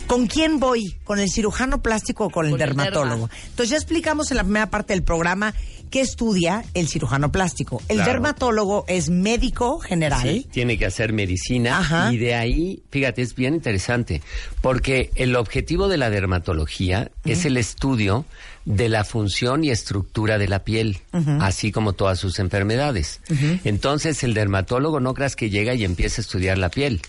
¿con 0.08 0.28
quién 0.28 0.60
voy? 0.60 0.96
¿Con 1.04 1.20
el 1.20 1.30
cirujano 1.30 1.82
plástico 1.82 2.26
o 2.26 2.30
con 2.30 2.46
el 2.46 2.52
Con 2.52 2.62
el 2.62 2.68
dermatólogo? 2.68 3.28
derma. 3.28 3.30
Entonces, 3.50 3.70
ya 3.70 3.78
explicamos 3.78 4.32
en 4.32 4.38
la 4.38 4.44
primera 4.44 4.70
parte 4.70 4.94
del 4.94 5.04
programa 5.04 5.54
qué 5.90 6.02
estudia 6.02 6.64
el 6.74 6.88
cirujano 6.88 7.32
plástico. 7.34 7.82
El 7.90 7.98
Claro. 7.98 8.12
dermatólogo 8.14 8.86
es 8.88 9.10
médico 9.10 9.80
general. 9.80 10.22
Sí, 10.22 10.48
tiene 10.52 10.78
que 10.78 10.86
hacer 10.86 11.12
medicina 11.12 11.80
Ajá. 11.80 12.14
y 12.14 12.18
de 12.18 12.34
ahí, 12.36 12.82
fíjate, 12.92 13.22
es 13.22 13.36
bien 13.36 13.54
interesante, 13.56 14.22
porque 14.62 15.12
el 15.16 15.36
objetivo 15.36 15.88
de 15.90 15.98
la 15.98 16.10
dermatología 16.10 17.12
es 17.26 17.44
el 17.46 17.58
estudio 17.58 18.26
de 18.64 18.88
la 18.90 19.04
función 19.04 19.64
y 19.66 19.70
estructura 19.72 20.38
de 20.38 20.48
la 20.48 20.60
piel, 20.64 21.00
así 21.42 21.72
como 21.74 21.92
todas 21.94 22.20
sus 22.20 22.40
enfermedades. 22.40 23.20
Entonces, 23.66 24.24
el 24.24 24.34
dermatólogo 24.34 25.00
no 25.00 25.14
creas 25.14 25.36
que 25.36 25.50
llega 25.50 25.74
y 25.74 25.84
empieza 25.84 26.22
a 26.22 26.24
estudiar 26.24 26.58
la 26.58 26.70
piel. 26.70 27.02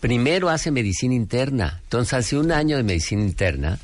Primero 0.00 0.48
hace 0.48 0.70
medicina 0.70 1.14
interna, 1.14 1.80
entonces 1.84 2.14
hace 2.14 2.36
un 2.38 2.52
año 2.52 2.76
de 2.76 2.82
medicina 2.84 3.22
interna 3.22 3.78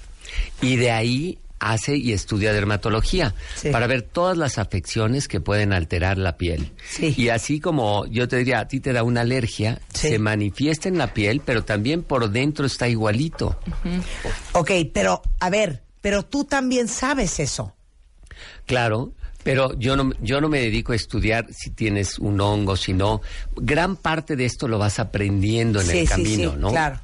y 0.62 0.76
de 0.76 0.90
ahí 0.92 1.38
hace 1.58 1.96
y 1.96 2.12
estudia 2.12 2.52
dermatología 2.52 3.34
Sí. 3.56 3.70
para 3.70 3.86
ver 3.86 4.02
todas 4.02 4.36
las 4.36 4.58
afecciones 4.58 5.28
que 5.28 5.40
pueden 5.40 5.72
alterar 5.72 6.18
la 6.18 6.36
piel. 6.36 6.72
Sí. 6.88 7.14
Y 7.16 7.30
así 7.30 7.58
como 7.58 8.04
yo 8.06 8.28
te 8.28 8.36
diría, 8.36 8.60
a 8.60 8.68
ti 8.68 8.80
te 8.80 8.92
da 8.92 9.02
una 9.02 9.22
alergia, 9.22 9.80
Sí. 9.92 10.08
se 10.10 10.18
manifiesta 10.18 10.88
en 10.88 10.98
la 10.98 11.14
piel, 11.14 11.40
pero 11.44 11.64
también 11.64 12.02
por 12.02 12.30
dentro 12.30 12.66
está 12.66 12.86
igualito. 12.88 13.58
Ok, 14.52 14.70
pero, 14.92 15.22
a 15.40 15.48
ver, 15.50 15.82
pero 16.00 16.22
tú 16.22 16.44
también 16.44 16.86
sabes 16.86 17.40
eso. 17.40 17.74
Claro, 18.66 19.12
pero 19.44 19.78
yo 19.78 19.94
no, 19.96 20.10
yo 20.20 20.40
no 20.40 20.48
me 20.48 20.58
dedico 20.60 20.92
a 20.92 20.96
estudiar 20.96 21.46
si 21.52 21.70
tienes 21.70 22.18
un 22.18 22.40
hongo, 22.40 22.76
si 22.76 22.92
no. 22.92 23.20
Gran 23.54 23.94
parte 23.94 24.34
de 24.34 24.44
esto 24.46 24.66
lo 24.66 24.78
vas 24.78 24.98
aprendiendo 24.98 25.80
en 25.80 25.86
Sí, 25.86 25.98
el 25.98 26.08
camino, 26.08 26.52
sí, 26.52 26.58
¿no? 26.58 26.70
claro. 26.70 26.98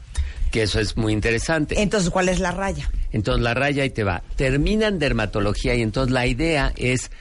Que 0.50 0.62
eso 0.64 0.80
es 0.80 0.96
muy 0.96 1.12
interesante. 1.12 1.80
Entonces, 1.80 2.10
¿cuál 2.10 2.28
es 2.28 2.40
la 2.40 2.50
raya? 2.50 2.90
Entonces 3.12 3.40
la 3.44 3.54
raya 3.54 3.84
ahí 3.84 3.90
te 3.90 4.02
va. 4.02 4.22
Terminan 4.34 4.98
dermatología 4.98 5.76
y 5.76 5.82
entonces 5.82 6.12
la 6.12 6.26
idea 6.26 6.72
es 6.76 7.12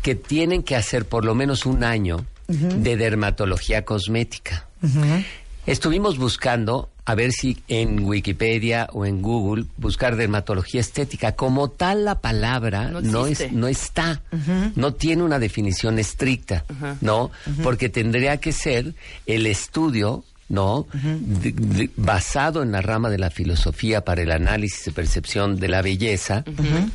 que 0.00 0.14
tienen 0.14 0.62
que 0.62 0.74
hacer 0.76 1.04
por 1.04 1.24
lo 1.26 1.34
menos 1.34 1.66
un 1.66 1.84
año 1.84 2.24
de 2.46 2.96
dermatología 2.96 3.84
cosmética. 3.84 4.66
Estuvimos 5.70 6.18
buscando 6.18 6.88
a 7.04 7.14
ver 7.14 7.32
si 7.32 7.58
en 7.68 8.04
Wikipedia 8.04 8.88
o 8.92 9.06
en 9.06 9.22
Google 9.22 9.64
buscar 9.76 10.16
dermatología 10.16 10.80
estética. 10.80 11.32
Como 11.32 11.68
tal 11.70 12.04
la 12.04 12.20
palabra 12.20 12.88
No 12.88 13.00
no, 13.00 13.26
es, 13.26 13.52
no 13.52 13.66
está, 13.68 14.22
no 14.76 14.94
tiene 14.94 15.22
una 15.22 15.38
definición 15.38 15.98
estricta, 15.98 16.64
¿no? 17.00 17.30
Porque 17.62 17.88
tendría 17.88 18.38
que 18.38 18.52
ser 18.52 18.94
el 19.26 19.46
estudio 19.46 20.24
¿no? 20.50 20.86
De- 20.94 21.52
de- 21.52 21.90
basado 21.96 22.62
en 22.62 22.72
la 22.72 22.80
rama 22.80 23.10
de 23.10 23.18
la 23.18 23.28
filosofía 23.30 24.02
para 24.04 24.22
el 24.22 24.30
análisis 24.32 24.86
y 24.86 24.90
percepción 24.92 25.60
de 25.60 25.68
la 25.68 25.82
belleza 25.82 26.42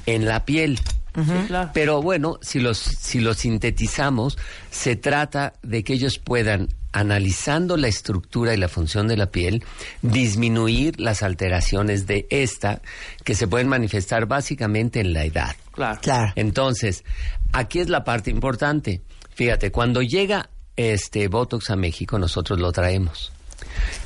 en 0.08 0.26
la 0.26 0.44
piel. 0.46 0.80
Sí, 1.16 1.48
claro. 1.48 1.70
Pero 1.74 2.02
bueno, 2.02 2.40
si 2.42 2.60
los, 2.60 2.78
si 2.78 3.20
los 3.20 3.38
sintetizamos, 3.38 4.38
se 4.72 4.96
trata 4.96 5.54
de 5.62 5.84
que 5.84 5.94
ellos 5.94 6.18
puedan, 6.20 6.70
analizando 6.92 7.76
la 7.78 7.88
estructura 7.88 8.54
y 8.54 8.58
la 8.58 8.68
función 8.68 9.08
de 9.08 9.18
la 9.18 9.28
piel, 9.32 9.64
disminuir 10.02 11.00
las 11.00 11.24
alteraciones 11.24 12.06
de 12.08 12.28
esta 12.30 12.82
que 13.24 13.36
se 13.36 13.48
pueden 13.48 13.68
manifestar 13.68 14.26
básicamente 14.28 15.00
en 15.00 15.14
la 15.14 15.24
edad. 15.26 15.56
Claro. 15.72 16.00
Claro. 16.02 16.34
Entonces, 16.36 17.04
aquí 17.52 17.80
es 17.80 17.90
la 17.90 18.04
parte 18.04 18.30
importante. 18.30 19.02
Fíjate, 19.34 19.72
cuando 19.72 20.02
llega 20.02 20.50
este 20.76 21.28
Botox 21.28 21.70
a 21.72 21.76
México, 21.76 22.18
nosotros 22.20 22.60
lo 22.60 22.72
traemos. 22.72 23.32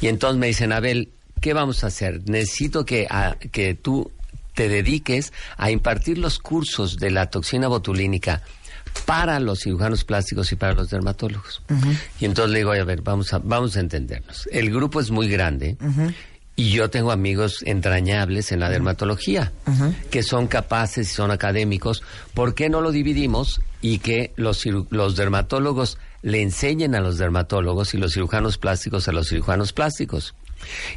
Y 0.01 0.07
entonces 0.07 0.39
me 0.39 0.47
dicen, 0.47 0.71
Abel, 0.71 1.09
¿qué 1.41 1.53
vamos 1.53 1.83
a 1.83 1.87
hacer? 1.87 2.21
Necesito 2.29 2.85
que, 2.85 3.07
a- 3.09 3.35
que 3.51 3.73
tú 3.75 4.11
te 4.57 4.67
dediques 4.69 5.33
a 5.55 5.69
impartir 5.69 6.17
los 6.17 6.39
cursos 6.39 6.97
de 6.97 7.11
la 7.11 7.27
toxina 7.29 7.67
botulínica 7.67 8.41
para 9.05 9.39
los 9.39 9.59
cirujanos 9.59 10.03
plásticos 10.03 10.51
y 10.51 10.55
para 10.55 10.73
los 10.73 10.89
dermatólogos. 10.89 11.61
Y 12.19 12.25
entonces 12.25 12.51
le 12.53 12.59
digo, 12.59 12.71
"Oye, 12.71 12.81
a 12.81 12.83
ver, 12.83 13.03
vamos 13.03 13.31
a, 13.33 13.37
vamos 13.37 13.77
a 13.77 13.81
entendernos. 13.81 14.49
El 14.51 14.71
grupo 14.71 14.99
es 14.99 15.11
muy 15.11 15.29
grande 15.29 15.77
y 16.55 16.71
yo 16.71 16.89
tengo 16.89 17.11
amigos 17.11 17.61
entrañables 17.67 18.51
en 18.51 18.59
la 18.59 18.69
dermatología 18.71 19.51
que 20.09 20.23
son 20.23 20.47
capaces 20.47 21.07
y 21.11 21.13
son 21.13 21.29
académicos. 21.29 22.01
¿Por 22.33 22.55
qué 22.55 22.67
no 22.67 22.81
lo 22.81 22.91
dividimos 22.91 23.61
y 23.83 23.99
que 23.99 24.33
los, 24.37 24.65
los 24.89 25.15
dermatólogos 25.15 25.99
le 26.23 26.41
enseñen 26.41 26.95
a 26.95 26.99
los 26.99 27.19
dermatólogos 27.19 27.93
y 27.93 27.99
los 27.99 28.13
cirujanos 28.13 28.57
plásticos 28.57 29.07
a 29.07 29.11
los 29.11 29.29
cirujanos 29.29 29.71
plásticos? 29.71 30.33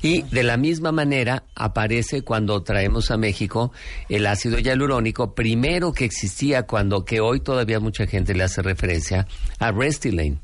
Y 0.03 0.23
de 0.23 0.43
la 0.43 0.57
misma 0.57 0.93
manera 0.93 1.45
aparece 1.55 2.23
cuando 2.23 2.63
traemos 2.63 3.11
a 3.11 3.17
México 3.17 3.73
el 4.09 4.27
ácido 4.27 4.59
hialurónico, 4.59 5.35
primero 5.35 5.93
que 5.93 6.05
existía 6.05 6.65
cuando 6.65 7.05
que 7.05 7.21
hoy 7.21 7.41
todavía 7.41 7.81
mucha 7.81 8.07
gente 8.07 8.35
le 8.35 8.45
hace 8.45 8.63
referencia 8.63 9.27
a 9.59 9.73
Restylane 9.73 10.39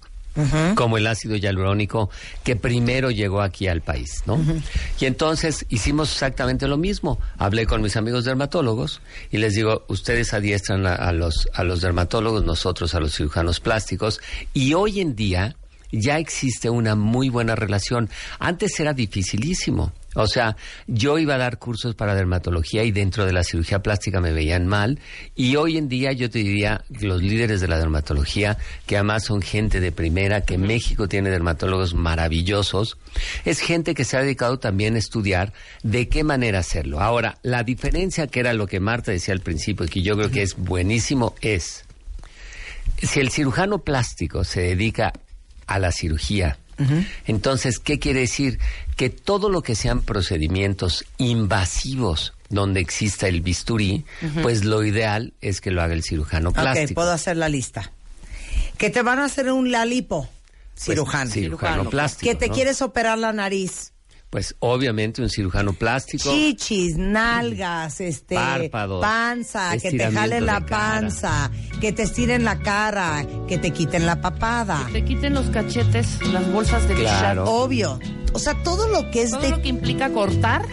como 0.75 0.99
el 0.99 1.07
ácido 1.07 1.37
hialurónico 1.37 2.11
que 2.45 2.57
primero 2.57 3.11
llegó 3.11 3.41
aquí 3.41 3.69
al 3.69 3.81
país, 3.81 4.23
¿no? 4.27 4.39
Y 5.01 5.07
entonces 5.07 5.65
hicimos 5.69 6.13
exactamente 6.13 6.69
lo 6.69 6.77
mismo. 6.77 7.19
Hablé 7.39 7.67
con 7.67 7.83
mis 7.83 7.97
amigos 7.97 8.25
dermatólogos 8.25 9.01
y 9.31 9.39
les 9.39 9.55
digo, 9.55 9.85
ustedes 9.89 10.35
adiestran 10.35 10.87
a, 10.87 10.95
a 10.95 11.13
los, 11.13 11.49
a 11.55 11.65
los 11.65 11.81
dermatólogos, 11.81 12.45
nosotros 12.45 12.95
a 12.95 13.01
los 13.01 13.17
cirujanos 13.17 13.61
plásticos, 13.61 14.21
y 14.53 14.75
hoy 14.75 15.01
en 15.01 15.17
día 15.17 15.57
ya 15.93 16.19
existe 16.19 16.71
una 16.71 16.95
muy 16.95 17.29
buena 17.29 17.55
relación. 17.55 18.09
Antes 18.39 18.79
era 18.81 18.93
dificilísimo. 18.93 19.93
O 20.17 20.27
sea, 20.27 20.57
yo 20.87 21.19
iba 21.19 21.35
a 21.35 21.39
dar 21.39 21.59
cursos 21.59 21.95
para 21.95 22.15
dermatología 22.15 22.83
y 22.85 22.91
dentro 22.91 23.27
de 23.27 23.35
la 23.35 23.45
cirugía 23.45 23.83
plástica 23.83 24.19
me 24.19 24.33
veían 24.33 24.67
mal. 24.67 24.99
Y 25.35 25.57
hoy 25.57 25.77
en 25.77 25.91
día 25.91 26.13
yo 26.13 26.31
te 26.31 26.39
diría 26.39 26.83
que 26.99 27.07
los 27.07 27.23
líderes 27.23 27.61
de 27.61 27.69
la 27.69 27.79
dermatología, 27.79 28.57
que 28.87 28.97
además 28.97 29.25
son 29.25 29.43
gente 29.43 29.79
de 29.79 29.93
primera, 29.93 30.41
que 30.41 30.57
México 30.57 31.07
tiene 31.07 31.29
dermatólogos 31.29 31.95
maravillosos, 31.95 32.97
es 33.45 33.61
gente 33.61 33.95
que 33.95 34.05
se 34.05 34.17
ha 34.17 34.23
dedicado 34.23 34.59
también 34.59 34.95
a 34.95 34.99
estudiar 34.99 35.53
de 35.83 36.09
qué 36.09 36.25
manera 36.25 36.61
hacerlo. 36.61 37.01
Ahora, 37.01 37.37
la 37.43 37.63
diferencia 37.63 38.27
que 38.27 38.41
era 38.41 38.55
lo 38.55 38.67
que 38.67 38.81
Marta 38.81 39.13
decía 39.13 39.35
al 39.35 39.41
principio 39.41 39.85
y 39.85 39.91
que 39.91 40.03
yo 40.03 40.17
creo 40.17 40.31
que 40.31 40.41
es 40.41 40.57
buenísimo 40.57 41.35
es, 41.43 41.85
si 43.03 43.21
el 43.21 43.31
cirujano 43.31 43.81
plástico 43.85 44.45
se 44.45 44.63
dedica 44.63 45.13
a 45.67 45.79
la 45.79 45.93
cirugía. 45.93 46.59
Entonces, 47.27 47.79
¿qué 47.79 47.99
quiere 47.99 48.21
decir? 48.21 48.59
Que 48.97 49.09
todo 49.09 49.49
lo 49.49 49.63
que 49.63 49.75
sean 49.75 50.03
procedimientos 50.03 51.05
invasivos 51.17 52.35
donde 52.51 52.81
exista 52.81 53.29
el 53.29 53.41
bisturí, 53.41 54.05
pues 54.43 54.65
lo 54.65 54.85
ideal 54.85 55.33
es 55.41 55.61
que 55.61 55.71
lo 55.71 55.83
haga 55.83 55.95
el 55.95 56.03
cirujano 56.03 56.53
plástico. 56.53 56.91
Ok, 56.91 56.95
puedo 56.95 57.13
hacer 57.13 57.37
la 57.39 57.49
lista. 57.49 57.91
Que 58.79 58.91
te 58.91 59.03
van 59.03 59.19
a 59.21 59.25
hacer 59.25 59.51
un 59.51 59.71
lalipo, 59.73 60.29
Pues, 60.75 60.85
cirujano. 60.85 61.31
cirujano 61.31 61.89
plástico. 61.89 62.31
que 62.31 62.37
te 62.37 62.49
¿no? 62.49 62.55
quieres 62.55 62.83
operar 62.83 63.17
la 63.19 63.33
nariz. 63.33 63.93
Pues 64.37 64.55
obviamente 64.59 65.23
un 65.23 65.31
cirujano 65.31 65.73
plástico. 65.73 66.31
Chichis, 66.31 66.99
nalgas, 66.99 68.03
este, 68.03 68.35
Párpados, 68.35 69.01
panza, 69.01 69.71
que 69.79 69.93
te 69.93 70.11
de 70.11 70.41
la 70.43 70.63
cara. 70.67 70.67
panza, 70.67 71.51
que 71.81 71.91
te 71.93 72.03
estiren 72.03 72.45
la 72.45 72.59
cara, 72.59 73.27
que 73.49 73.57
te 73.57 73.71
quiten 73.71 74.05
la 74.05 74.21
papada. 74.21 74.91
Te 74.93 75.03
quiten 75.07 75.33
los 75.33 75.47
cachetes, 75.47 76.21
las 76.35 76.53
bolsas 76.53 76.87
de 76.87 76.97
Claro. 76.97 77.45
Obvio. 77.45 77.99
O 78.35 78.39
sea, 78.39 78.63
todo 78.63 78.89
lo 78.89 79.11
que 79.11 79.23
es 79.23 79.31
Todo 79.31 79.41
de 79.41 79.49
lo 79.53 79.63
que 79.63 79.69
implica 79.69 80.11
cortar. 80.11 80.67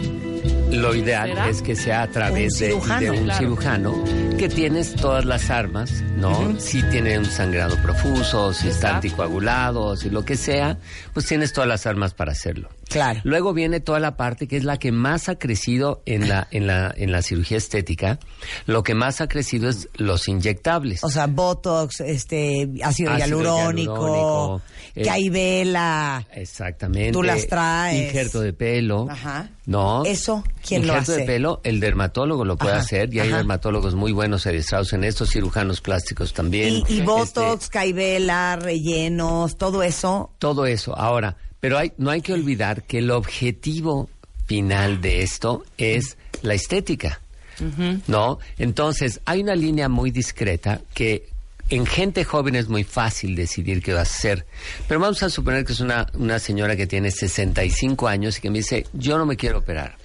Lo 0.70 0.94
ideal 0.94 1.28
¿Será? 1.28 1.48
es 1.48 1.62
que 1.62 1.76
sea 1.76 2.02
a 2.02 2.08
través 2.08 2.54
Un 2.54 2.58
de, 2.60 2.66
cirujano, 2.66 3.00
de 3.00 3.10
un 3.10 3.24
claro. 3.24 3.38
cirujano 3.38 4.04
que 4.38 4.48
tienes 4.48 4.94
todas 4.94 5.24
las 5.24 5.48
armas, 5.50 6.02
¿no? 6.16 6.58
Si 6.58 6.82
tiene 6.90 7.18
un 7.18 7.24
sangrado 7.24 7.76
profuso, 7.82 8.52
si 8.52 8.68
está 8.68 8.96
anticoagulado, 8.96 9.96
si 9.96 10.10
lo 10.10 10.24
que 10.24 10.36
sea, 10.36 10.78
pues 11.12 11.26
tienes 11.26 11.52
todas 11.52 11.68
las 11.68 11.86
armas 11.86 12.14
para 12.14 12.32
hacerlo. 12.32 12.68
Claro. 12.88 13.20
Luego 13.24 13.54
viene 13.54 13.80
toda 13.80 14.00
la 14.00 14.16
parte 14.16 14.46
que 14.48 14.56
es 14.56 14.64
la 14.64 14.78
que 14.78 14.92
más 14.92 15.28
ha 15.28 15.36
crecido 15.36 16.02
en 16.06 16.28
la, 16.28 16.48
en 16.50 16.66
la, 16.66 16.92
en 16.96 17.12
la 17.12 17.22
cirugía 17.22 17.56
estética. 17.56 18.18
Lo 18.66 18.82
que 18.82 18.94
más 18.94 19.20
ha 19.20 19.28
crecido 19.28 19.68
es 19.68 19.88
los 19.94 20.28
inyectables. 20.28 21.04
O 21.04 21.10
sea, 21.10 21.26
botox, 21.26 22.00
este, 22.00 22.68
ácido, 22.82 23.12
Ácido 23.12 23.18
hialurónico, 23.18 23.92
hialurónico, 23.94 24.62
que 24.94 25.10
hay 25.10 25.28
vela. 25.28 26.26
Exactamente. 26.32 27.12
Tú 27.12 27.22
las 27.22 27.46
traes. 27.46 28.06
Injerto 28.06 28.40
de 28.40 28.52
pelo. 28.52 29.08
Ajá. 29.10 29.50
¿No? 29.66 30.04
Eso, 30.04 30.44
¿quién 30.66 30.82
lo 30.86 30.92
Injerto 30.94 31.12
hace? 31.12 31.20
de 31.22 31.26
pelo, 31.26 31.60
el 31.64 31.80
dermatólogo 31.80 32.44
lo 32.44 32.56
puede 32.56 32.72
Ajá, 32.74 32.82
hacer. 32.82 33.12
Y 33.12 33.20
hay 33.20 33.30
dermatólogos 33.30 33.94
muy 33.94 34.12
buenos 34.12 34.46
adiestrados 34.46 34.92
en 34.92 35.04
estos 35.04 35.30
cirujanos 35.30 35.80
plásticos 35.80 36.32
también. 36.32 36.82
Y, 36.88 36.98
y 36.98 37.00
botox, 37.02 37.64
Este, 37.64 37.72
caivela, 37.72 38.56
rellenos, 38.56 39.56
todo 39.58 39.82
eso. 39.82 40.30
todo 40.38 40.66
eso. 40.66 40.96
Ahora, 40.96 41.36
pero 41.60 41.78
hay, 41.78 41.92
no 41.98 42.10
hay 42.10 42.20
que 42.20 42.32
olvidar 42.32 42.84
que 42.84 42.98
el 42.98 43.10
objetivo 43.10 44.08
final 44.46 45.00
de 45.00 45.22
esto 45.22 45.64
es 45.78 46.16
la 46.42 46.54
estética. 46.54 47.20
¿No? 48.08 48.38
Entonces, 48.58 49.20
hay 49.24 49.40
una 49.40 49.54
línea 49.54 49.88
muy 49.88 50.10
discreta 50.10 50.80
que 50.92 51.28
en 51.70 51.86
gente 51.86 52.24
joven 52.24 52.56
es 52.56 52.68
muy 52.68 52.84
fácil 52.84 53.34
decidir 53.34 53.82
qué 53.82 53.92
va 53.92 54.00
a 54.00 54.02
hacer. 54.02 54.46
Pero 54.86 55.00
vamos 55.00 55.22
a 55.22 55.30
suponer 55.30 55.64
que 55.64 55.72
es 55.72 55.80
una, 55.80 56.06
una 56.14 56.38
señora 56.38 56.76
que 56.76 56.86
tiene 56.86 57.10
65 57.10 58.06
años 58.08 58.38
y 58.38 58.40
que 58.40 58.50
me 58.50 58.58
dice, 58.58 58.86
yo 58.92 59.18
no 59.18 59.26
me 59.26 59.36
quiero 59.36 59.58
operar. 59.58 59.96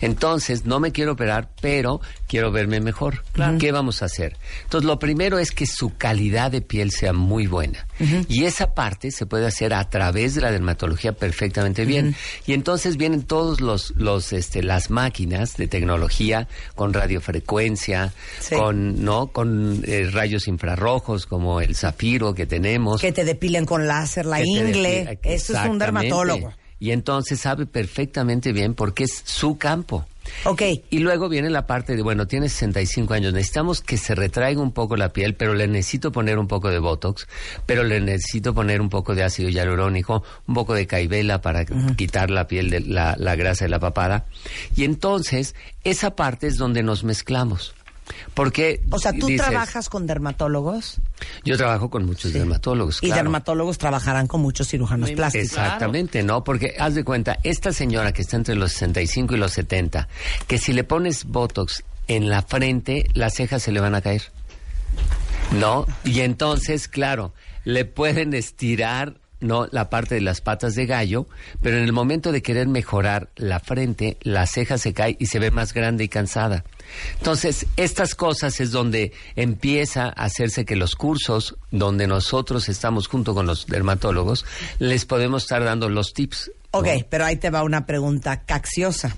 Entonces, 0.00 0.64
no 0.64 0.80
me 0.80 0.92
quiero 0.92 1.12
operar, 1.12 1.48
pero 1.60 2.00
quiero 2.26 2.50
verme 2.50 2.80
mejor. 2.80 3.22
¿Qué 3.58 3.72
vamos 3.72 4.02
a 4.02 4.06
hacer? 4.06 4.36
Entonces, 4.64 4.86
lo 4.86 4.98
primero 4.98 5.38
es 5.38 5.52
que 5.52 5.66
su 5.66 5.96
calidad 5.96 6.50
de 6.50 6.60
piel 6.60 6.90
sea 6.90 7.12
muy 7.12 7.46
buena. 7.46 7.86
Y 8.28 8.44
esa 8.44 8.74
parte 8.74 9.10
se 9.10 9.26
puede 9.26 9.46
hacer 9.46 9.74
a 9.74 9.88
través 9.88 10.34
de 10.34 10.40
la 10.40 10.50
dermatología 10.50 11.12
perfectamente 11.12 11.84
bien. 11.84 12.14
Y 12.46 12.52
entonces 12.52 12.96
vienen 12.96 13.22
todos 13.22 13.60
los, 13.60 13.92
los, 13.96 14.32
este, 14.32 14.62
las 14.62 14.90
máquinas 14.90 15.56
de 15.56 15.68
tecnología 15.68 16.48
con 16.74 16.92
radiofrecuencia, 16.92 18.12
Sí. 18.40 18.56
con, 18.56 19.04
¿no? 19.04 19.28
Con 19.28 19.82
eh, 19.86 20.08
rayos 20.10 20.48
infrarrojos 20.48 21.26
como 21.26 21.60
el 21.60 21.76
zafiro 21.76 22.34
que 22.34 22.46
tenemos. 22.46 23.00
Que 23.00 23.12
te 23.12 23.24
depilen 23.24 23.64
con 23.64 23.86
láser, 23.86 24.26
la 24.26 24.38
que 24.38 24.44
ingle. 24.46 25.18
Eso 25.22 25.52
es 25.52 25.68
un 25.70 25.78
dermatólogo. 25.78 26.52
Y 26.82 26.90
entonces 26.90 27.38
sabe 27.38 27.64
perfectamente 27.64 28.50
bien 28.50 28.74
porque 28.74 29.04
es 29.04 29.22
su 29.24 29.56
campo. 29.56 30.04
Ok. 30.46 30.62
Y 30.90 30.98
luego 30.98 31.28
viene 31.28 31.48
la 31.48 31.64
parte 31.64 31.94
de, 31.94 32.02
bueno, 32.02 32.26
tiene 32.26 32.48
65 32.48 33.14
años, 33.14 33.32
necesitamos 33.32 33.82
que 33.82 33.96
se 33.96 34.16
retraiga 34.16 34.60
un 34.60 34.72
poco 34.72 34.96
la 34.96 35.12
piel, 35.12 35.36
pero 35.36 35.54
le 35.54 35.68
necesito 35.68 36.10
poner 36.10 36.40
un 36.40 36.48
poco 36.48 36.70
de 36.70 36.80
Botox, 36.80 37.28
pero 37.66 37.84
le 37.84 38.00
necesito 38.00 38.52
poner 38.52 38.80
un 38.80 38.88
poco 38.88 39.14
de 39.14 39.22
ácido 39.22 39.48
hialurónico, 39.48 40.24
un 40.48 40.56
poco 40.56 40.74
de 40.74 40.88
caivela 40.88 41.40
para 41.40 41.64
quitar 41.64 42.32
la 42.32 42.48
piel, 42.48 42.68
de 42.68 42.80
la, 42.80 43.14
la 43.16 43.36
grasa 43.36 43.64
de 43.64 43.68
la 43.68 43.78
papada. 43.78 44.24
Y 44.74 44.82
entonces, 44.82 45.54
esa 45.84 46.16
parte 46.16 46.48
es 46.48 46.56
donde 46.56 46.82
nos 46.82 47.04
mezclamos. 47.04 47.74
Porque 48.34 48.82
O 48.90 48.98
sea, 48.98 49.12
tú 49.12 49.26
dices, 49.26 49.46
trabajas 49.46 49.88
con 49.88 50.06
dermatólogos 50.06 51.00
Yo 51.44 51.56
trabajo 51.56 51.90
con 51.90 52.04
muchos 52.04 52.32
dermatólogos. 52.32 52.98
y 52.98 53.06
claro. 53.06 53.22
dermatólogos 53.22 53.78
trabajarán 53.78 54.26
con 54.26 54.40
muchos 54.40 54.68
cirujanos 54.68 55.10
Muy 55.10 55.16
plásticos. 55.16 55.48
Exactamente, 55.48 56.22
¿no? 56.22 56.44
Porque 56.44 56.74
haz 56.78 56.94
de 56.94 57.04
cuenta, 57.04 57.38
esta 57.42 57.72
señora 57.72 58.12
que 58.12 58.22
está 58.22 58.36
entre 58.36 58.54
los 58.54 58.72
65 58.72 59.34
y 59.34 59.38
los 59.38 59.52
70, 59.52 60.08
que 60.46 60.58
si 60.58 60.72
le 60.72 60.84
pones 60.84 61.24
Botox 61.24 61.84
en 62.08 62.28
la 62.28 62.42
frente, 62.42 63.06
las 63.14 63.34
cejas 63.34 63.62
se 63.62 63.72
le 63.72 63.80
van 63.80 63.94
a 63.94 64.00
caer. 64.00 64.22
¿No? 65.52 65.86
Y 66.04 66.20
entonces, 66.20 66.88
claro, 66.88 67.34
le 67.64 67.84
pueden 67.84 68.34
estirar 68.34 69.14
no 69.42 69.66
la 69.70 69.90
parte 69.90 70.14
de 70.14 70.20
las 70.20 70.40
patas 70.40 70.74
de 70.74 70.86
gallo, 70.86 71.26
pero 71.60 71.76
en 71.76 71.84
el 71.84 71.92
momento 71.92 72.32
de 72.32 72.42
querer 72.42 72.68
mejorar 72.68 73.28
la 73.36 73.60
frente, 73.60 74.16
la 74.22 74.46
ceja 74.46 74.78
se 74.78 74.94
cae 74.94 75.16
y 75.18 75.26
se 75.26 75.38
ve 75.38 75.50
más 75.50 75.74
grande 75.74 76.04
y 76.04 76.08
cansada. 76.08 76.64
Entonces, 77.18 77.66
estas 77.76 78.14
cosas 78.14 78.60
es 78.60 78.70
donde 78.70 79.12
empieza 79.36 80.04
a 80.06 80.24
hacerse 80.24 80.64
que 80.64 80.76
los 80.76 80.94
cursos 80.94 81.56
donde 81.70 82.06
nosotros 82.06 82.68
estamos 82.68 83.06
junto 83.08 83.34
con 83.34 83.46
los 83.46 83.66
dermatólogos, 83.66 84.44
les 84.78 85.04
podemos 85.04 85.42
estar 85.44 85.64
dando 85.64 85.88
los 85.88 86.12
tips. 86.12 86.50
¿no? 86.72 86.78
Ok, 86.80 86.88
pero 87.08 87.24
ahí 87.24 87.36
te 87.36 87.50
va 87.50 87.62
una 87.62 87.86
pregunta 87.86 88.42
cacciosa. 88.44 89.16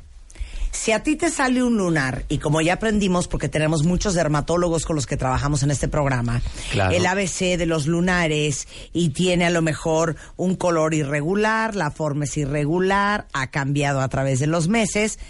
Si 0.72 0.90
a 0.90 1.04
ti 1.04 1.14
te 1.14 1.30
sale 1.30 1.62
un 1.62 1.76
lunar, 1.76 2.24
y 2.28 2.38
como 2.38 2.60
ya 2.60 2.72
aprendimos, 2.74 3.28
porque 3.28 3.48
tenemos 3.48 3.84
muchos 3.84 4.14
dermatólogos 4.14 4.84
con 4.84 4.96
los 4.96 5.06
que 5.06 5.16
trabajamos 5.16 5.62
en 5.62 5.70
este 5.70 5.86
programa, 5.86 6.42
Claro. 6.72 6.96
el 6.96 7.06
ABC 7.06 7.56
de 7.56 7.64
los 7.66 7.86
lunares, 7.86 8.66
y 8.92 9.10
tiene 9.10 9.46
a 9.46 9.50
lo 9.50 9.62
mejor 9.62 10.16
un 10.36 10.56
color 10.56 10.92
irregular, 10.92 11.76
la 11.76 11.92
forma 11.92 12.24
es 12.24 12.36
irregular, 12.36 13.28
ha 13.32 13.52
cambiado 13.52 14.00
a 14.00 14.08
través 14.08 14.40
de 14.40 14.48
los 14.48 14.66
meses, 14.66 15.20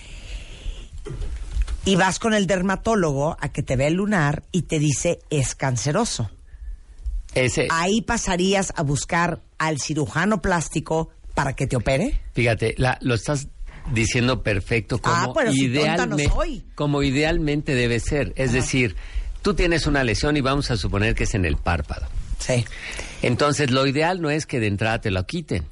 y 1.84 1.96
vas 1.96 2.18
con 2.18 2.34
el 2.34 2.46
dermatólogo 2.46 3.36
a 3.40 3.48
que 3.50 3.62
te 3.62 3.76
vea 3.76 3.88
el 3.88 3.94
lunar 3.94 4.42
y 4.52 4.62
te 4.62 4.78
dice 4.78 5.20
es 5.30 5.54
canceroso. 5.54 6.30
Ese, 7.34 7.66
Ahí 7.70 8.00
pasarías 8.02 8.72
a 8.76 8.82
buscar 8.82 9.40
al 9.58 9.80
cirujano 9.80 10.40
plástico 10.40 11.10
para 11.34 11.54
que 11.54 11.66
te 11.66 11.76
opere. 11.76 12.20
Fíjate, 12.32 12.74
la, 12.78 12.96
lo 13.00 13.14
estás 13.14 13.48
diciendo 13.92 14.42
perfecto 14.42 14.98
como, 15.00 15.14
Ah, 15.16 15.32
pero 15.34 15.50
idealme- 15.50 16.30
soy. 16.32 16.64
como 16.74 17.02
idealmente 17.02 17.74
debe 17.74 17.98
ser. 18.00 18.32
Es 18.36 18.52
decir, 18.52 18.94
tú 19.42 19.54
tienes 19.54 19.86
una 19.86 20.04
lesión 20.04 20.36
y 20.36 20.40
vamos 20.40 20.70
a 20.70 20.76
suponer 20.76 21.14
que 21.14 21.24
es 21.24 21.34
en 21.34 21.44
el 21.44 21.56
párpado. 21.56 22.06
Sí. 22.38 22.64
Entonces, 23.22 23.70
lo 23.70 23.86
ideal 23.86 24.20
no 24.22 24.30
es 24.30 24.46
que 24.46 24.60
de 24.60 24.68
entrada 24.68 25.00
te 25.00 25.10
lo 25.10 25.26
quiten. 25.26 25.64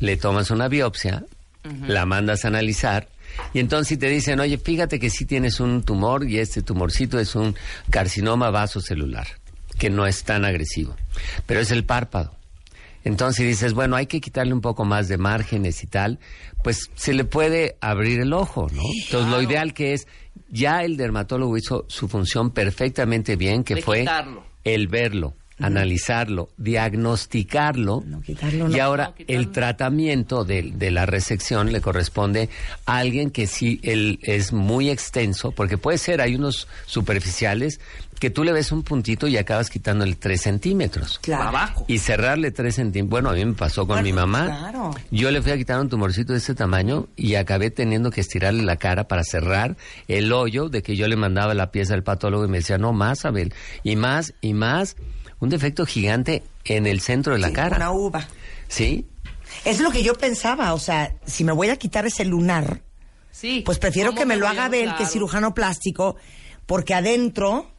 Le 0.00 0.16
tomas 0.16 0.50
una 0.50 0.66
biopsia, 0.68 1.24
la 1.86 2.06
mandas 2.06 2.44
a 2.44 2.48
analizar, 2.48 3.08
y 3.52 3.58
entonces 3.60 3.88
si 3.88 3.96
te 3.96 4.08
dicen, 4.08 4.40
oye, 4.40 4.58
fíjate 4.58 4.98
que 4.98 5.10
sí 5.10 5.24
tienes 5.24 5.60
un 5.60 5.82
tumor 5.82 6.28
y 6.28 6.38
este 6.38 6.62
tumorcito 6.62 7.18
es 7.18 7.34
un 7.34 7.54
carcinoma 7.90 8.50
vasocelular, 8.50 9.26
que 9.78 9.90
no 9.90 10.06
es 10.06 10.24
tan 10.24 10.44
agresivo, 10.44 10.96
pero 11.46 11.60
es 11.60 11.70
el 11.70 11.84
párpado. 11.84 12.34
Entonces 13.04 13.46
dices, 13.46 13.72
bueno, 13.74 13.96
hay 13.96 14.06
que 14.06 14.20
quitarle 14.20 14.52
un 14.54 14.60
poco 14.60 14.84
más 14.84 15.08
de 15.08 15.18
márgenes 15.18 15.82
y 15.82 15.88
tal, 15.88 16.20
pues 16.62 16.90
se 16.94 17.12
le 17.12 17.24
puede 17.24 17.76
abrir 17.80 18.20
el 18.20 18.32
ojo, 18.32 18.68
¿no? 18.72 18.82
Entonces 19.06 19.28
lo 19.28 19.42
ideal 19.42 19.74
que 19.74 19.92
es, 19.92 20.06
ya 20.50 20.84
el 20.84 20.96
dermatólogo 20.96 21.56
hizo 21.56 21.84
su 21.88 22.06
función 22.06 22.50
perfectamente 22.52 23.34
bien, 23.34 23.64
que 23.64 23.74
De 23.76 23.82
fue 23.82 24.00
quitarlo. 24.00 24.44
el 24.62 24.86
verlo, 24.86 25.34
analizarlo, 25.62 26.50
diagnosticarlo 26.58 28.02
No, 28.06 28.20
quitarlo 28.22 28.68
y 28.70 28.74
no. 28.76 28.82
ahora 28.84 29.06
No, 29.08 29.14
quitarlo. 29.14 29.40
el 29.40 29.50
tratamiento 29.52 30.44
de, 30.44 30.72
de 30.74 30.90
la 30.90 31.06
resección 31.06 31.72
le 31.72 31.80
corresponde 31.80 32.48
a 32.86 32.96
alguien 32.98 33.30
que 33.30 33.46
sí 33.46 33.80
él 33.82 34.18
es 34.22 34.52
muy 34.52 34.90
extenso, 34.90 35.52
porque 35.52 35.78
puede 35.78 35.98
ser, 35.98 36.20
hay 36.20 36.34
unos 36.34 36.68
superficiales 36.86 37.80
que 38.20 38.30
tú 38.30 38.44
le 38.44 38.52
ves 38.52 38.70
un 38.70 38.84
puntito 38.84 39.26
y 39.26 39.36
acabas 39.36 39.68
quitándole 39.68 40.14
tres 40.14 40.42
centímetros. 40.42 41.18
Claro. 41.18 41.48
Abajo. 41.48 41.84
Y 41.88 41.98
cerrarle 41.98 42.52
tres 42.52 42.76
centímetros. 42.76 43.10
Bueno, 43.10 43.30
a 43.30 43.32
mí 43.32 43.44
me 43.44 43.54
pasó 43.54 43.84
con 43.84 44.00
mi 44.04 44.12
mamá. 44.12 44.44
claro. 44.46 44.92
Yo 45.10 45.32
le 45.32 45.42
fui 45.42 45.50
a 45.50 45.56
quitar 45.56 45.80
un 45.80 45.88
tumorcito 45.88 46.32
de 46.32 46.38
este 46.38 46.54
tamaño 46.54 47.08
y 47.16 47.34
acabé 47.34 47.72
teniendo 47.72 48.12
que 48.12 48.20
estirarle 48.20 48.62
la 48.62 48.76
cara 48.76 49.08
para 49.08 49.24
cerrar 49.24 49.76
el 50.06 50.32
hoyo 50.32 50.68
de 50.68 50.84
que 50.84 50.94
yo 50.94 51.08
le 51.08 51.16
mandaba 51.16 51.52
la 51.54 51.72
pieza 51.72 51.94
al 51.94 52.04
patólogo 52.04 52.44
y 52.44 52.48
me 52.48 52.58
decía, 52.58 52.78
no 52.78 52.92
más, 52.92 53.24
Abel. 53.24 53.52
Y 53.82 53.96
más, 53.96 54.34
y 54.40 54.54
más. 54.54 54.94
Un 55.42 55.48
defecto 55.48 55.84
gigante 55.84 56.44
en 56.64 56.86
el 56.86 57.00
centro 57.00 57.32
de 57.32 57.40
la 57.40 57.48
Sí, 57.48 57.52
cara. 57.54 57.76
Una 57.76 57.90
uva. 57.90 58.28
¿Sí? 58.68 59.06
Es 59.64 59.80
lo 59.80 59.90
que 59.90 60.02
yo 60.04 60.14
pensaba, 60.14 60.72
o 60.72 60.78
sea, 60.78 61.14
si 61.26 61.42
me 61.42 61.50
voy 61.52 61.68
a 61.68 61.76
quitar 61.76 62.06
ese 62.06 62.24
lunar, 62.24 62.80
Sí. 63.32 63.62
pues 63.66 63.78
prefiero 63.78 64.10
¿Cómo 64.10 64.20
que 64.20 64.26
me 64.26 64.34
me 64.36 64.40
lo 64.40 64.46
haga 64.46 64.66
Abel, 64.66 64.94
que 64.96 65.02
es 65.02 65.10
cirujano 65.10 65.52
plástico, 65.52 66.14
porque 66.64 66.94
adentro, 66.94 67.70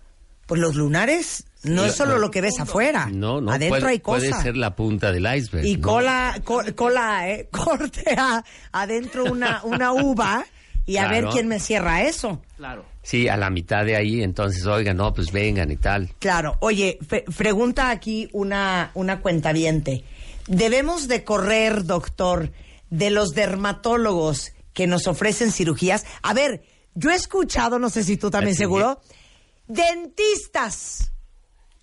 pues 0.45 0.59
los 0.59 0.75
lunares 0.75 1.45
No 1.63 1.85
es 1.85 1.95
solo 1.95 2.17
lo 2.17 2.29
que 2.29 2.41
ves 2.41 2.59
afuera. 2.59 3.07
No, 3.09 3.39
no. 3.39 3.49
Adentro 3.49 3.79
puede, 3.79 3.91
hay 3.93 3.99
cosas. 4.01 4.29
Puede 4.31 4.43
ser 4.43 4.57
la 4.57 4.75
punta 4.75 5.13
del 5.13 5.25
iceberg. 5.33 5.65
Y 5.65 5.77
¿no? 5.77 5.87
cola, 5.87 6.41
co- 6.43 6.63
cola, 6.75 7.29
eh, 7.29 7.47
corte 7.51 8.03
a- 8.17 8.43
adentro 8.73 9.23
una, 9.31 9.61
una 9.63 9.93
uva 9.93 10.45
y 10.85 10.97
a 10.97 11.07
ver 11.07 11.27
quién 11.31 11.47
me 11.47 11.61
cierra 11.61 12.01
eso. 12.03 12.41
Claro. 12.57 12.83
Sí, 13.03 13.27
a 13.27 13.37
la 13.37 13.49
mitad 13.49 13.85
de 13.85 13.95
ahí, 13.95 14.23
entonces, 14.23 14.65
oigan, 14.65 14.97
no, 14.97 15.13
pues 15.13 15.31
vengan 15.31 15.69
y 15.69 15.75
tal. 15.75 16.09
Claro. 16.19 16.57
Oye, 16.61 16.97
pregunta 17.37 17.89
aquí 17.89 18.29
una, 18.31 18.91
una 18.93 19.21
cuentaviente. 19.21 20.03
¿Debemos 20.47 21.07
de 21.07 21.23
correr, 21.23 21.83
doctor, 21.83 22.51
de 22.89 23.09
los 23.11 23.31
dermatólogos 23.31 24.53
que 24.73 24.87
nos 24.87 25.07
ofrecen 25.07 25.51
cirugías? 25.51 26.05
A 26.21 26.33
ver, 26.33 26.63
yo 26.95 27.11
he 27.11 27.15
escuchado, 27.15 27.77
no 27.77 27.89
sé 27.89 28.03
si 28.03 28.17
tú 28.17 28.31
también 28.31 28.55
seguro, 28.55 29.01
dentistas 29.67 31.13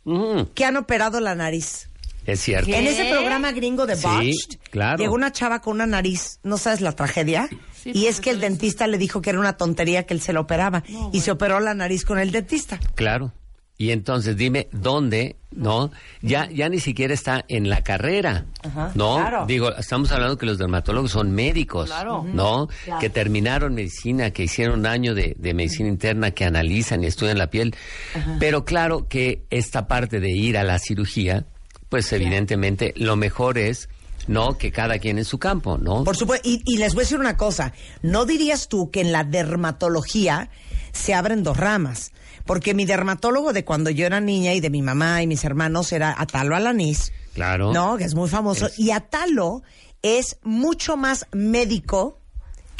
Mm, 0.04 0.52
que 0.54 0.64
han 0.64 0.76
operado 0.76 1.20
la 1.20 1.34
nariz. 1.34 1.89
Es 2.26 2.40
cierto. 2.40 2.70
En 2.72 2.86
ese 2.86 3.10
programa 3.10 3.52
gringo 3.52 3.86
de 3.86 3.96
Sí, 3.96 4.06
Botched, 4.06 4.58
claro. 4.70 4.98
llegó 4.98 5.14
una 5.14 5.32
chava 5.32 5.60
con 5.60 5.74
una 5.74 5.86
nariz, 5.86 6.38
no 6.42 6.58
sabes 6.58 6.80
la 6.80 6.92
tragedia, 6.92 7.48
Sí, 7.82 7.90
y 7.90 8.02
pues, 8.02 8.06
es 8.16 8.20
que 8.20 8.30
el 8.30 8.40
dentista 8.40 8.86
le 8.86 8.98
dijo 8.98 9.22
que 9.22 9.30
era 9.30 9.38
una 9.40 9.56
tontería 9.56 10.04
que 10.04 10.12
él 10.14 10.20
se 10.20 10.32
lo 10.32 10.42
operaba, 10.42 10.82
y 11.12 11.20
se 11.20 11.30
operó 11.30 11.60
la 11.60 11.72
nariz 11.74 12.04
con 12.04 12.18
el 12.18 12.30
dentista. 12.30 12.78
Claro. 12.94 13.32
Y 13.78 13.92
entonces 13.92 14.36
dime 14.36 14.68
dónde, 14.72 15.36
¿no? 15.52 15.90
Ya, 16.20 16.50
ya 16.50 16.68
ni 16.68 16.80
siquiera 16.80 17.14
está 17.14 17.46
en 17.48 17.70
la 17.70 17.82
carrera, 17.82 18.44
Ajá, 18.62 18.92
¿no? 18.94 19.16
claro. 19.16 19.46
Digo, 19.46 19.74
estamos 19.74 20.12
hablando 20.12 20.36
que 20.36 20.44
los 20.44 20.58
dermatólogos 20.58 21.12
son 21.12 21.30
médicos, 21.32 21.86
Claro. 21.88 22.22
¿no? 22.30 22.68
Que 23.00 23.08
terminaron 23.08 23.72
medicina, 23.74 24.32
que 24.32 24.42
hicieron 24.42 24.80
un 24.80 24.86
año 24.86 25.14
de, 25.14 25.34
de 25.38 25.54
medicina 25.54 25.88
interna, 25.88 26.32
que 26.32 26.44
analizan 26.44 27.02
y 27.02 27.06
estudian 27.06 27.38
la 27.38 27.46
piel. 27.48 27.74
Pero 28.38 28.66
claro 28.66 29.08
que 29.08 29.44
esta 29.48 29.88
parte 29.88 30.20
de 30.20 30.28
ir 30.30 30.58
a 30.58 30.62
la 30.64 30.78
cirugía, 30.78 31.46
pues 31.90 32.10
evidentemente 32.14 32.94
lo 32.96 33.16
mejor 33.16 33.58
es, 33.58 33.88
¿no? 34.26 34.56
Que 34.56 34.72
cada 34.72 34.98
quien 34.98 35.18
en 35.18 35.24
su 35.26 35.38
campo, 35.38 35.76
¿no? 35.76 36.04
Por 36.04 36.16
supuesto, 36.16 36.48
y, 36.48 36.62
y 36.64 36.78
les 36.78 36.94
voy 36.94 37.02
a 37.02 37.04
decir 37.04 37.18
una 37.20 37.36
cosa, 37.36 37.72
¿no 38.02 38.24
dirías 38.24 38.68
tú 38.68 38.90
que 38.90 39.00
en 39.02 39.12
la 39.12 39.24
dermatología 39.24 40.48
se 40.92 41.14
abren 41.14 41.42
dos 41.42 41.56
ramas? 41.56 42.12
Porque 42.46 42.74
mi 42.74 42.84
dermatólogo 42.84 43.52
de 43.52 43.64
cuando 43.64 43.90
yo 43.90 44.06
era 44.06 44.20
niña 44.20 44.54
y 44.54 44.60
de 44.60 44.70
mi 44.70 44.82
mamá 44.82 45.22
y 45.22 45.26
mis 45.26 45.44
hermanos 45.44 45.92
era 45.92 46.14
Atalo 46.16 46.56
Alanís, 46.56 47.12
Claro. 47.34 47.72
¿no? 47.72 47.96
Que 47.96 48.04
es 48.04 48.14
muy 48.14 48.28
famoso. 48.28 48.66
Es- 48.66 48.78
Y 48.78 48.90
Atalo 48.92 49.62
es 50.02 50.38
mucho 50.42 50.96
más 50.96 51.26
médico 51.32 52.19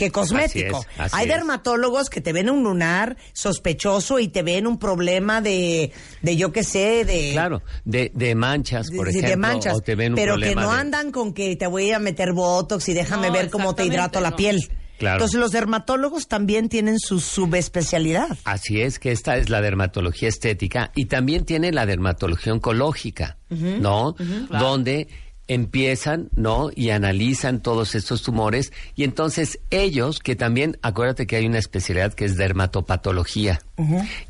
que 0.01 0.11
cosmético. 0.11 0.79
Así 0.79 0.87
es, 0.97 1.01
así 1.01 1.17
Hay 1.17 1.29
es. 1.29 1.35
dermatólogos 1.35 2.09
que 2.11 2.21
te 2.21 2.33
ven 2.33 2.49
un 2.51 2.63
lunar 2.65 3.17
sospechoso 3.33 4.19
y 4.19 4.29
te 4.29 4.43
ven 4.43 4.67
un 4.67 4.79
problema 4.79 5.41
de, 5.41 5.93
de 6.23 6.37
yo 6.37 6.53
qué 6.53 6.65
sé, 6.65 7.05
de... 7.05 7.31
Claro, 7.33 7.63
de, 7.85 8.11
de 8.15 8.35
manchas, 8.35 8.91
por 8.91 9.07
de- 9.07 9.13
de 9.13 9.19
ejemplo, 9.21 9.49
manchas, 9.49 9.75
o 9.77 9.81
te 9.81 9.95
ven 9.95 10.13
un 10.13 10.17
pero 10.17 10.37
que 10.39 10.55
no 10.55 10.73
de- 10.73 10.79
andan 10.79 11.13
con 11.13 11.35
que 11.35 11.55
te 11.57 11.67
voy 11.67 11.93
a 11.93 11.99
meter 11.99 12.33
botox 12.33 12.89
y 12.89 12.95
déjame 12.95 13.29
No, 13.29 13.33
ver 13.35 13.51
cómo 13.51 13.75
te 13.75 13.85
hidrato 13.85 14.21
la 14.21 14.35
piel. 14.37 14.59
Claro. 14.99 15.17
Entonces 15.17 15.41
los 15.41 15.51
dermatólogos 15.53 16.29
también 16.29 16.69
tienen 16.69 16.99
su 16.99 17.21
subespecialidad. 17.21 18.37
Así 18.45 18.83
es 18.83 18.99
que 18.99 19.13
esta 19.13 19.37
es 19.39 19.49
la 19.49 19.61
dermatología 19.63 20.29
estética 20.29 20.93
y 20.95 21.07
también 21.07 21.45
tiene 21.47 21.73
la 21.73 21.87
dermatología 21.87 22.53
oncológica, 22.53 23.39
¿no? 23.49 24.15
Donde 24.51 25.09
empiezan, 25.51 26.29
¿no? 26.37 26.71
Y 26.77 26.91
analizan 26.91 27.61
todos 27.61 27.97
estos 27.97 28.23
tumores 28.23 28.73
y 28.95 29.03
entonces 29.03 29.59
ellos, 29.71 30.21
que 30.21 30.37
también, 30.37 30.79
acuérdate 30.81 31.27
que 31.27 31.35
hay 31.35 31.47
una 31.47 31.59
especialidad 31.59 32.15
que 32.15 32.25
es 32.25 32.37
dermatopatología 32.37 33.61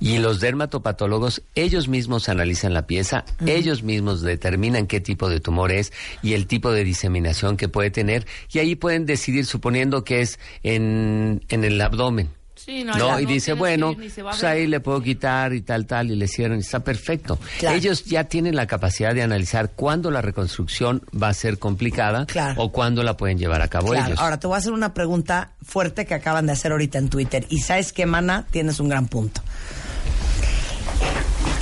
y 0.01 0.17
los 0.17 0.41
dermatopatólogos, 0.41 1.43
ellos 1.55 1.89
mismos 1.89 2.31
analizan 2.31 2.73
la 2.73 2.87
pieza, 2.87 3.27
ellos 3.45 3.83
mismos 3.83 4.23
determinan 4.23 4.87
qué 4.87 5.01
tipo 5.01 5.29
de 5.29 5.41
tumor 5.41 5.73
es 5.73 5.93
y 6.23 6.33
el 6.33 6.47
tipo 6.47 6.73
de 6.73 6.85
diseminación 6.85 7.59
que 7.59 7.69
puede 7.69 7.91
tener 7.91 8.27
y 8.51 8.61
ahí 8.61 8.75
pueden 8.75 9.05
decidir 9.05 9.45
suponiendo 9.45 10.05
que 10.05 10.23
es 10.23 10.39
en, 10.63 11.45
en 11.51 11.65
el 11.65 11.79
abdomen. 11.83 12.40
Sí, 12.65 12.85
no, 12.85 12.93
No, 12.95 12.99
ya 13.17 13.21
y 13.21 13.25
no 13.25 13.31
dice, 13.31 13.53
bueno, 13.55 13.97
que 13.97 14.05
ir, 14.07 14.13
pues 14.23 14.45
ahí 14.45 14.67
le 14.67 14.81
puedo 14.81 15.03
quitar 15.03 15.53
y 15.55 15.63
tal, 15.63 15.87
tal, 15.87 16.11
y 16.11 16.17
le 16.17 16.29
cierran, 16.29 16.59
y 16.59 16.61
está 16.61 16.81
perfecto. 16.81 17.39
Claro. 17.59 17.77
Ellos 17.77 18.05
ya 18.05 18.25
tienen 18.25 18.55
la 18.55 18.67
capacidad 18.67 19.15
de 19.15 19.23
analizar 19.23 19.71
cuándo 19.71 20.11
la 20.11 20.21
reconstrucción 20.23 21.03
va 21.21 21.29
a 21.29 21.35
ser 21.35 21.59
complicada 21.59 22.27
Claro. 22.27 22.63
o 22.63 22.71
cuándo 22.71 23.03
la 23.03 23.17
pueden 23.17 23.39
llevar 23.39 23.63
a 23.63 23.69
cabo 23.69 23.89
Claro. 23.89 24.07
ellos. 24.09 24.19
Ahora 24.21 24.39
te 24.39 24.47
voy 24.47 24.57
a 24.57 24.59
hacer 24.59 24.73
una 24.73 24.93
pregunta 24.95 25.53
fuerte 25.63 26.05
que 26.07 26.15
acaban 26.15 26.47
de 26.47 26.53
hacer 26.53 26.73
ahorita 26.73 26.99
en 26.99 27.09
Twitter. 27.09 27.47
Y 27.49 27.61
sabes 27.61 27.93
qué, 27.93 28.05
mana, 28.07 28.47
tienes 28.51 28.79
un 28.79 28.89
gran 28.89 29.09
punto. 29.09 29.41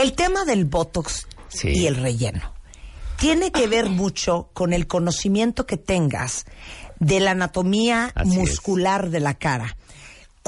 El 0.00 0.12
tema 0.12 0.44
del 0.44 0.64
botox 0.64 1.26
Sí. 1.48 1.68
y 1.70 1.86
el 1.86 1.96
relleno 1.96 2.52
tiene 3.18 3.50
que 3.50 3.66
ver 3.66 3.88
mucho 3.88 4.50
con 4.52 4.72
el 4.72 4.86
conocimiento 4.86 5.66
que 5.66 5.76
tengas 5.76 6.44
de 7.00 7.20
la 7.20 7.30
anatomía 7.32 8.12
Así 8.14 8.30
es. 8.30 8.36
muscular 8.36 9.10
de 9.10 9.20
la 9.20 9.34
cara. 9.34 9.76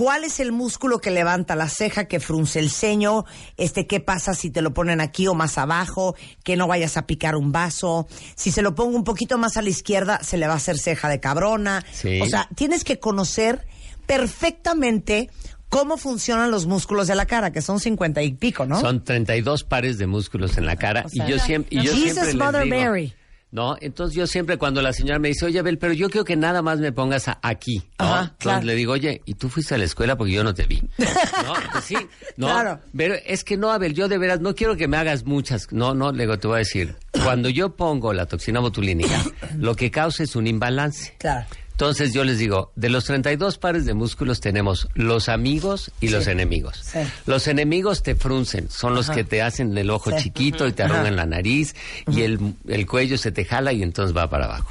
¿Cuál 0.00 0.24
es 0.24 0.40
el 0.40 0.50
músculo 0.50 0.98
que 0.98 1.10
levanta 1.10 1.54
la 1.54 1.68
ceja, 1.68 2.06
que 2.06 2.20
frunce 2.20 2.58
el 2.58 2.70
ceño? 2.70 3.26
Este, 3.58 3.86
¿qué 3.86 4.00
pasa 4.00 4.32
si 4.32 4.48
te 4.48 4.62
lo 4.62 4.72
ponen 4.72 4.98
aquí 4.98 5.26
o 5.26 5.34
más 5.34 5.58
abajo? 5.58 6.16
Que 6.42 6.56
no 6.56 6.66
vayas 6.66 6.96
a 6.96 7.06
picar 7.06 7.36
un 7.36 7.52
vaso. 7.52 8.08
Si 8.34 8.50
se 8.50 8.62
lo 8.62 8.74
pongo 8.74 8.96
un 8.96 9.04
poquito 9.04 9.36
más 9.36 9.58
a 9.58 9.62
la 9.62 9.68
izquierda, 9.68 10.18
se 10.22 10.38
le 10.38 10.46
va 10.46 10.54
a 10.54 10.56
hacer 10.56 10.78
ceja 10.78 11.10
de 11.10 11.20
cabrona. 11.20 11.84
Sí. 11.92 12.18
O 12.22 12.24
sea, 12.24 12.48
tienes 12.54 12.82
que 12.82 12.98
conocer 12.98 13.66
perfectamente 14.06 15.28
cómo 15.68 15.98
funcionan 15.98 16.50
los 16.50 16.64
músculos 16.64 17.06
de 17.06 17.14
la 17.14 17.26
cara, 17.26 17.52
que 17.52 17.60
son 17.60 17.78
cincuenta 17.78 18.22
y 18.22 18.32
pico, 18.32 18.64
¿no? 18.64 18.80
Son 18.80 19.04
32 19.04 19.64
pares 19.64 19.98
de 19.98 20.06
músculos 20.06 20.56
en 20.56 20.64
la 20.64 20.76
cara 20.76 21.10
sea, 21.10 21.26
y 21.26 21.30
yo 21.30 21.38
siempre, 21.38 21.78
y 21.78 21.84
yo 21.84 21.92
Jesus 21.92 22.04
siempre 22.04 22.24
les 22.24 22.34
Mother 22.36 22.64
digo, 22.64 22.76
Mary. 22.76 23.14
No, 23.52 23.76
entonces 23.80 24.14
yo 24.16 24.26
siempre 24.28 24.58
cuando 24.58 24.80
la 24.80 24.92
señora 24.92 25.18
me 25.18 25.26
dice, 25.28 25.44
oye, 25.44 25.58
Abel, 25.58 25.76
pero 25.76 25.92
yo 25.92 26.08
quiero 26.08 26.24
que 26.24 26.36
nada 26.36 26.62
más 26.62 26.78
me 26.78 26.92
pongas 26.92 27.26
a- 27.26 27.40
aquí, 27.42 27.82
¿no? 27.98 28.04
Ajá, 28.06 28.20
entonces 28.22 28.36
claro. 28.38 28.64
le 28.66 28.74
digo, 28.76 28.92
oye, 28.92 29.22
¿y 29.24 29.34
tú 29.34 29.48
fuiste 29.48 29.74
a 29.74 29.78
la 29.78 29.84
escuela 29.84 30.16
porque 30.16 30.32
yo 30.32 30.44
no 30.44 30.54
te 30.54 30.66
vi? 30.66 30.80
¿No? 30.98 31.54
Pues 31.72 31.84
sí, 31.84 31.96
no. 32.36 32.46
Claro. 32.46 32.80
Pero 32.96 33.14
es 33.26 33.42
que 33.42 33.56
no, 33.56 33.72
Abel, 33.72 33.92
yo 33.94 34.06
de 34.08 34.18
veras 34.18 34.40
no 34.40 34.54
quiero 34.54 34.76
que 34.76 34.86
me 34.86 34.96
hagas 34.96 35.24
muchas. 35.24 35.66
No, 35.72 35.94
no, 35.94 36.12
le 36.12 36.22
digo, 36.24 36.38
te 36.38 36.46
voy 36.46 36.56
a 36.56 36.58
decir, 36.58 36.94
cuando 37.24 37.48
yo 37.48 37.74
pongo 37.74 38.12
la 38.12 38.26
toxina 38.26 38.60
botulínica, 38.60 39.20
lo 39.58 39.74
que 39.74 39.90
causa 39.90 40.22
es 40.22 40.36
un 40.36 40.46
imbalance. 40.46 41.14
Claro. 41.18 41.46
Entonces 41.80 42.12
yo 42.12 42.24
les 42.24 42.36
digo, 42.36 42.72
de 42.76 42.90
los 42.90 43.06
32 43.06 43.56
pares 43.56 43.86
de 43.86 43.94
músculos 43.94 44.40
tenemos 44.40 44.86
los 44.92 45.30
amigos 45.30 45.90
y 46.02 46.08
los 46.08 46.26
enemigos. 46.26 46.78
Sí. 46.82 46.98
Los 47.24 47.48
enemigos 47.48 48.02
te 48.02 48.14
fruncen, 48.14 48.68
son 48.70 48.94
los 48.94 49.06
Ajá. 49.08 49.14
que 49.16 49.24
te 49.24 49.40
hacen 49.40 49.78
el 49.78 49.88
ojo 49.88 50.10
Sí. 50.10 50.24
chiquito 50.24 50.66
y 50.66 50.72
te 50.72 50.82
arrugan 50.82 51.16
la 51.16 51.24
nariz 51.24 51.74
y 52.12 52.20
el, 52.20 52.38
el 52.68 52.84
cuello 52.86 53.16
se 53.16 53.32
te 53.32 53.46
jala 53.46 53.72
y 53.72 53.82
entonces 53.82 54.14
va 54.14 54.28
para 54.28 54.44
abajo. 54.44 54.70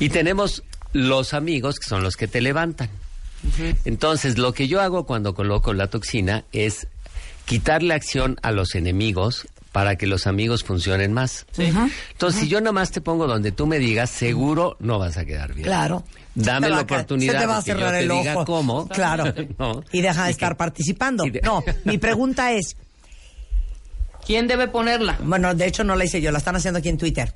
Y 0.00 0.08
tenemos 0.08 0.64
los 0.92 1.32
amigos 1.32 1.78
que 1.78 1.88
son 1.88 2.02
los 2.02 2.16
que 2.16 2.26
te 2.26 2.40
levantan. 2.40 2.90
Entonces 3.84 4.36
lo 4.36 4.52
que 4.52 4.66
yo 4.66 4.80
hago 4.80 5.06
cuando 5.06 5.34
coloco 5.36 5.72
la 5.74 5.86
toxina 5.86 6.42
es 6.50 6.88
quitarle 7.44 7.94
acción 7.94 8.36
a 8.42 8.50
los 8.50 8.74
enemigos 8.74 9.46
para 9.70 9.94
que 9.94 10.08
los 10.08 10.26
amigos 10.26 10.64
funcionen 10.64 11.12
más. 11.12 11.46
Entonces, 11.56 12.40
si 12.40 12.48
yo 12.48 12.60
nada 12.60 12.72
más 12.72 12.90
te 12.90 13.00
pongo 13.00 13.28
donde 13.28 13.52
tú 13.52 13.66
me 13.68 13.78
digas, 13.78 14.10
seguro 14.10 14.76
no 14.80 14.98
vas 14.98 15.16
a 15.18 15.24
quedar 15.24 15.54
bien. 15.54 15.66
Claro. 15.66 16.04
Dame 16.34 16.68
la 16.70 16.80
oportunidad 16.80 17.32
Se 17.34 17.38
te 17.40 17.46
va 17.46 17.58
a 17.58 17.62
cerrar 17.62 17.92
te 17.92 18.00
el 18.00 18.08
diga 18.08 18.34
ojo. 18.36 18.44
cómo. 18.46 18.88
Claro. 18.92 19.24
¿no? 19.58 19.82
Y 19.92 20.00
deja 20.00 20.24
de 20.24 20.30
Y 20.30 20.32
estar 20.32 20.56
participando. 20.56 21.24
de- 21.24 21.40
No, 21.42 21.62
mi 21.84 21.98
pregunta 21.98 22.52
es, 22.52 22.76
¿Quién 24.24 24.46
debe 24.46 24.68
ponerla? 24.68 25.18
bueno, 25.22 25.54
de 25.54 25.66
hecho 25.66 25.82
no 25.84 25.96
la 25.96 26.04
hice 26.04 26.20
yo, 26.20 26.30
la 26.30 26.38
están 26.38 26.56
haciendo 26.56 26.78
aquí 26.78 26.88
en 26.88 26.98
Twitter. 26.98 27.34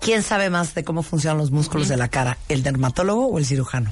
¿Quién 0.00 0.22
sabe 0.22 0.50
más 0.50 0.74
de 0.74 0.84
cómo 0.84 1.02
funcionan 1.02 1.38
los 1.38 1.50
músculos 1.50 1.88
de 1.88 1.96
la 1.96 2.08
cara? 2.08 2.36
¿El 2.50 2.62
dermatólogo 2.62 3.26
o 3.28 3.38
el 3.38 3.46
cirujano? 3.46 3.90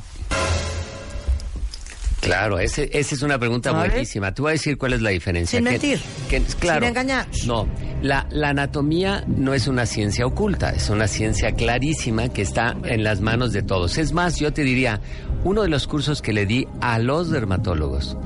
Claro, 2.23 2.59
ese, 2.61 2.89
esa 2.93 3.15
es 3.17 3.23
una 3.23 3.37
pregunta 3.39 3.73
buenísima. 3.73 4.33
Te 4.33 4.41
voy 4.43 4.51
a 4.51 4.53
decir 4.53 4.79
cuál 4.79 4.93
es 4.93 5.03
la 5.03 5.11
diferencia. 5.11 5.59
Sin 5.59 5.65
mentir. 5.65 6.01
que- 6.31 6.41
claro, 6.61 6.81
Sin 6.81 6.89
engañar. 6.91 7.27
No, 7.47 7.67
la, 8.01 8.27
la 8.31 8.51
anatomía 8.51 9.25
no 9.27 9.55
es 9.55 9.67
una 9.67 9.87
ciencia 9.87 10.25
oculta, 10.25 10.71
es 10.71 10.89
una 10.89 11.09
ciencia 11.09 11.51
clarísima 11.53 12.29
que 12.29 12.43
está 12.43 12.77
en 12.85 13.03
las 13.03 13.21
manos 13.21 13.53
de 13.53 13.63
todos. 13.63 13.99
Es 13.99 14.13
más, 14.13 14.37
yo 14.39 14.53
te 14.53 14.63
diría, 14.63 15.01
uno 15.43 15.63
de 15.63 15.69
los 15.69 15.89
cursos 15.89 16.23
que 16.23 16.33
le 16.33 16.47
di 16.47 16.69
a 16.81 17.01
los 17.01 17.29
dermatólogos, 17.31 18.17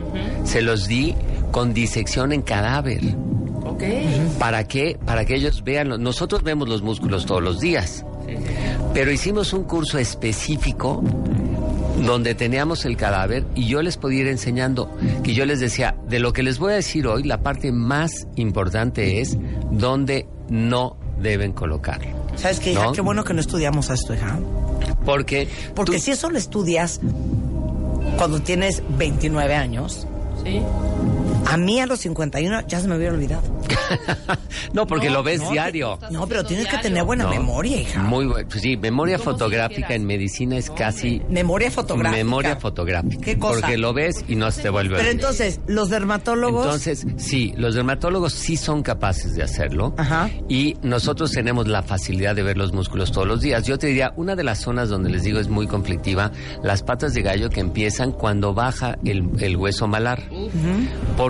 se 0.44 0.61
los 0.61 0.86
di 0.88 1.14
con 1.51 1.72
disección 1.72 2.32
en 2.32 2.42
cadáver. 2.42 3.01
Ok. 3.64 3.82
¿Para 4.38 4.64
qué? 4.64 4.99
Para 5.07 5.24
que 5.24 5.36
ellos 5.36 5.64
vean. 5.64 5.88
lo- 5.88 5.99
Nosotros 5.99 6.42
vemos 6.42 6.68
los 6.68 6.82
músculos 6.82 7.24
todos 7.24 7.42
los 7.42 7.61
días. 7.61 8.05
Pero 8.92 9.11
hicimos 9.11 9.53
un 9.53 9.64
curso 9.64 9.99
específico 9.99 11.03
donde 12.05 12.34
teníamos 12.34 12.84
el 12.84 12.97
cadáver 12.97 13.44
y 13.55 13.66
yo 13.68 13.82
les 13.82 13.97
podía 13.97 14.20
ir 14.22 14.28
enseñando 14.28 14.90
que 15.22 15.34
yo 15.34 15.47
les 15.47 15.61
decía, 15.61 15.97
de 16.09 16.18
lo 16.18 16.32
que 16.32 16.42
les 16.42 16.59
voy 16.59 16.72
a 16.72 16.76
decir 16.76 17.07
hoy, 17.07 17.22
la 17.22 17.40
parte 17.42 17.72
más 17.72 18.26
importante 18.36 19.20
es 19.20 19.36
dónde 19.70 20.26
no 20.49 20.97
deben 21.20 21.53
colocarlo. 21.53 22.11
¿Sabes 22.36 22.61
qué, 22.61 22.72
hija? 22.72 22.84
¿No? 22.84 22.92
Qué 22.92 23.01
bueno 23.01 23.24
que 23.24 23.32
no 23.32 23.40
estudiamos 23.40 23.88
esto, 23.90 24.14
hija. 24.14 24.38
Porque, 25.05 25.49
Porque 25.74 25.97
tú- 25.97 26.03
si 26.03 26.11
eso 26.11 26.28
lo 26.30 26.36
estudias 26.38 27.01
cuando 28.18 28.40
tienes 28.40 28.82
29 28.99 29.55
años, 29.55 30.07
Sí. 30.44 30.61
A 31.49 31.57
mí 31.57 31.80
a 31.80 31.86
los 31.86 32.01
51 32.01 32.66
ya 32.66 32.80
se 32.80 32.88
me 32.88 32.94
había 32.94 33.11
olvidado. 33.11 33.42
no, 34.72 34.86
porque 34.86 35.11
lo 35.11 35.22
ves 35.22 35.40
no, 35.40 35.51
diario. 35.51 35.99
No, 36.11 36.26
pero 36.26 36.44
tienes 36.44 36.66
que 36.66 36.78
tener 36.78 37.05
buena 37.05 37.24
No. 37.24 37.30
memoria, 37.30 37.80
hija. 37.80 38.03
Muy 38.03 38.26
bueno. 38.26 38.49
Pues 38.49 38.62
sí, 38.62 38.76
memoria 38.76 39.18
si 39.18 39.24
fotográfica 39.24 39.94
en 39.94 40.05
medicina 40.07 40.57
es 40.57 40.70
casi 40.70 41.22
Memoria 41.28 41.70
fotográfica. 41.70 42.16
memoria 42.24 42.57
fotográfica. 42.57 43.22
¿Qué 43.24 43.38
cosa? 43.38 43.61
Porque 43.61 43.78
lo 43.78 43.92
ves 43.94 44.24
y 44.28 44.34
no 44.36 44.51
se 44.51 44.62
te 44.62 44.70
vuelve 44.70 44.97
Pero 44.97 45.11
entonces, 45.11 45.61
los 45.66 45.88
dermatólogos. 45.88 46.64
Entonces, 46.64 47.07
sí, 47.16 47.55
los 47.57 47.74
dermatólogos 47.74 48.32
sí 48.32 48.57
son 48.57 48.82
capaces 48.82 49.34
de 49.34 49.42
hacerlo. 49.42 49.94
Ajá. 49.99 50.30
Y 50.49 50.76
nosotros 50.82 51.30
tenemos 51.32 51.68
la 51.68 51.82
facilidad 51.82 52.34
de 52.34 52.42
ver 52.42 52.57
los 52.57 52.72
músculos 52.72 53.12
todos 53.12 53.26
los 53.26 53.40
días. 53.40 53.64
Yo 53.66 53.78
te 53.78 53.86
diría, 53.88 54.12
una 54.16 54.34
de 54.36 54.44
las 54.44 54.61
zonas 54.61 54.88
donde 54.88 55.11
les 55.11 55.22
digo 55.22 55.38
es 55.38 55.49
muy 55.49 55.66
conflictiva, 55.66 56.32
las 56.62 56.82
patas 56.82 57.14
de 57.14 57.22
gallo 57.22 57.51
que 57.51 57.61
empiezan 57.61 58.12
cuando 58.12 58.55
baja 58.55 58.99
el, 59.05 59.28
el 59.40 59.57
hueso 59.57 59.86
malar. 59.86 60.22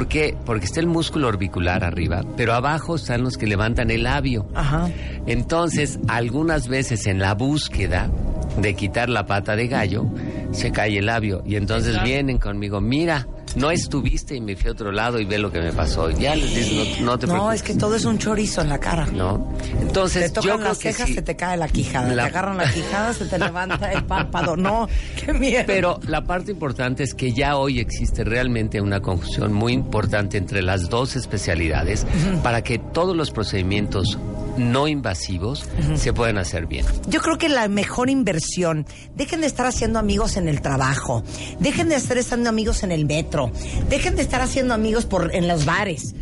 ¿Por 0.06 0.12
qué? 0.12 0.36
Porque 0.46 0.66
está 0.66 0.78
el 0.78 0.86
músculo 0.86 1.26
orbicular 1.26 1.82
arriba, 1.82 2.22
pero 2.36 2.54
abajo 2.54 2.94
están 2.94 3.24
los 3.24 3.36
que 3.36 3.48
levantan 3.48 3.90
el 3.90 4.04
labio. 4.04 4.46
Ajá. 4.54 4.88
Entonces, 5.26 5.98
algunas 6.06 6.68
veces 6.68 7.08
en 7.08 7.18
la 7.18 7.34
búsqueda 7.34 8.08
de 8.56 8.74
quitar 8.76 9.08
la 9.08 9.26
pata 9.26 9.56
de 9.56 9.66
gallo, 9.66 10.06
se 10.52 10.70
cae 10.70 10.98
el 10.98 11.06
labio. 11.06 11.42
Y 11.44 11.56
entonces 11.56 12.00
vienen 12.04 12.38
conmigo, 12.38 12.80
mira, 12.80 13.26
no 13.56 13.70
estuviste 13.70 14.36
y 14.36 14.40
me 14.40 14.54
fui 14.56 14.68
a 14.68 14.72
otro 14.72 14.92
lado 14.92 15.18
y 15.18 15.24
ve 15.24 15.38
lo 15.38 15.50
que 15.50 15.60
me 15.60 15.72
pasó. 15.72 16.10
Ya 16.10 16.34
les 16.36 16.54
dices, 16.54 17.00
no, 17.00 17.06
no 17.06 17.18
te 17.18 17.26
No, 17.26 17.32
preocupes. 17.32 17.56
es 17.56 17.62
que 17.62 17.74
todo 17.74 17.94
es 17.96 18.04
un 18.04 18.18
chorizo 18.18 18.60
en 18.62 18.68
la 18.68 18.78
cara. 18.78 19.06
¿No? 19.06 19.52
Te 19.58 19.82
Entonces, 19.82 20.32
tocan 20.32 20.50
yo 20.50 20.56
creo 20.56 20.68
las 20.68 20.78
que 20.78 20.92
cejas, 20.92 21.08
sí. 21.08 21.14
se 21.14 21.22
te 21.22 21.36
cae 21.36 21.56
la 21.56 21.68
quijada. 21.68 22.14
La- 22.14 22.24
Te 22.24 22.28
agarran 22.30 22.56
la 22.58 22.70
quijada, 22.72 23.12
se 23.14 23.24
te 23.26 23.38
levanta 23.38 23.92
el 23.92 24.04
párpado. 24.04 24.56
No, 24.56 24.88
qué 25.24 25.32
miedo. 25.32 25.64
Pero 25.66 25.98
la 26.06 26.24
parte 26.24 26.52
importante 26.52 27.02
es 27.02 27.14
que 27.14 27.32
ya 27.32 27.56
hoy 27.56 27.80
existe 27.80 28.24
realmente 28.24 28.80
una 28.80 29.00
conjunción 29.00 29.52
muy 29.52 29.72
importante 29.72 30.38
entre 30.38 30.62
las 30.62 30.88
dos 30.88 31.16
especialidades 31.16 32.06
para 32.42 32.62
que 32.62 32.78
todos 32.78 33.16
los 33.16 33.30
procedimientos 33.30 34.18
no 34.58 34.88
invasivos 34.88 35.68
se 35.96 36.12
puedan 36.14 36.38
hacer 36.38 36.66
bien. 36.66 36.86
Yo 37.08 37.20
creo 37.20 37.36
que 37.36 37.48
la 37.50 37.68
mejor 37.68 38.08
inversión, 38.08 38.86
dejen 39.14 39.42
de 39.42 39.46
estar 39.46 39.66
haciendo 39.66 39.98
amigos 39.98 40.36
en 40.38 40.48
el 40.48 40.62
trabajo, 40.62 41.22
dejen 41.60 41.88
de 41.90 41.96
estar 41.96 42.16
haciendo 42.18 42.48
amigos 42.48 42.82
en 42.82 42.90
el 42.92 43.04
metro, 43.04 43.45
dejen 43.88 44.16
de 44.16 44.22
estar 44.22 44.40
haciendo 44.40 44.74
amigos 44.74 45.04
por 45.06 45.34
en 45.34 45.48
los 45.48 45.64
bares. 45.64 46.14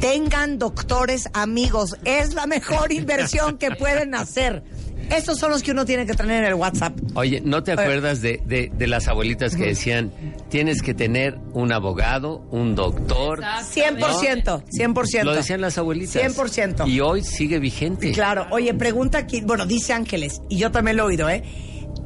Tengan 0.00 0.58
doctores 0.58 1.28
amigos, 1.32 1.96
es 2.04 2.34
la 2.34 2.46
mejor 2.46 2.92
inversión 2.92 3.58
que 3.58 3.70
pueden 3.72 4.14
hacer. 4.14 4.62
Esos 5.10 5.38
son 5.38 5.50
los 5.50 5.62
que 5.62 5.70
uno 5.72 5.84
tiene 5.84 6.06
que 6.06 6.14
tener 6.14 6.38
en 6.44 6.48
el 6.48 6.54
WhatsApp. 6.54 6.98
Oye, 7.14 7.42
¿no 7.44 7.62
te 7.62 7.72
acuerdas 7.72 8.22
de, 8.22 8.40
de- 8.46 8.70
de 8.74 8.86
las 8.86 9.06
abuelitas 9.06 9.54
que 9.54 9.66
decían, 9.66 10.10
tienes 10.48 10.80
que 10.80 10.94
tener 10.94 11.38
un 11.52 11.72
abogado, 11.72 12.38
un 12.50 12.74
doctor? 12.74 13.40
100%, 13.42 14.64
100%. 14.64 15.22
Lo 15.24 15.34
decían 15.34 15.60
las 15.60 15.76
abuelitas. 15.76 16.22
100%. 16.22 16.88
Y 16.88 17.00
hoy 17.00 17.22
sigue 17.22 17.58
vigente. 17.58 18.12
Claro, 18.12 18.46
oye, 18.50 18.72
pregunta 18.72 19.18
aquí, 19.18 19.42
bueno, 19.42 19.66
dice 19.66 19.92
Ángeles, 19.92 20.40
y 20.48 20.56
yo 20.56 20.70
también 20.70 20.96
lo 20.96 21.02
he 21.04 21.06
oído, 21.08 21.28
¿eh? 21.28 21.42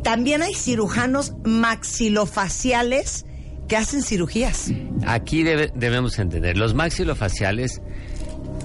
También 0.03 0.43
hay 0.43 0.55
cirujanos 0.55 1.35
maxilofaciales 1.45 3.27
que 3.69 3.77
hacen 3.77 4.03
cirugías. 4.03 4.71
Aquí 5.07 5.43
debe- 5.45 5.71
debemos 5.75 6.19
entender, 6.19 6.57
los 6.57 6.75
maxilofaciales 6.75 7.81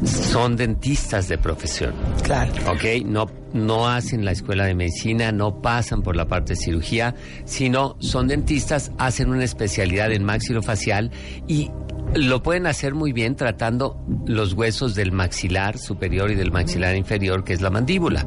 son 0.05 0.55
dentistas 0.57 1.27
de 1.29 1.37
profesión. 1.37 1.93
Claro. 2.23 2.51
¿ok? 2.71 3.05
No, 3.05 3.25
no 3.53 3.87
hacen 3.87 4.25
la 4.25 4.31
escuela 4.31 4.65
de 4.65 4.75
medicina, 4.75 5.31
no 5.31 5.61
pasan 5.61 6.01
por 6.01 6.15
la 6.15 6.27
parte 6.27 6.53
de 6.53 6.57
cirugía, 6.57 7.15
sino 7.45 7.95
son 7.99 8.27
dentistas, 8.27 8.91
hacen 8.97 9.29
una 9.29 9.43
especialidad 9.43 10.11
en 10.11 10.23
maxilofacial 10.23 11.11
y 11.47 11.69
lo 12.15 12.43
pueden 12.43 12.67
hacer 12.67 12.93
muy 12.93 13.11
bien 13.13 13.35
tratando 13.35 13.97
los 14.25 14.53
huesos 14.53 14.95
del 14.95 15.11
maxilar 15.11 15.77
superior 15.77 16.31
y 16.31 16.35
del 16.35 16.51
maxilar 16.51 16.95
inferior, 16.95 17.43
que 17.43 17.53
es 17.53 17.61
la 17.61 17.69
mandíbula. 17.69 18.25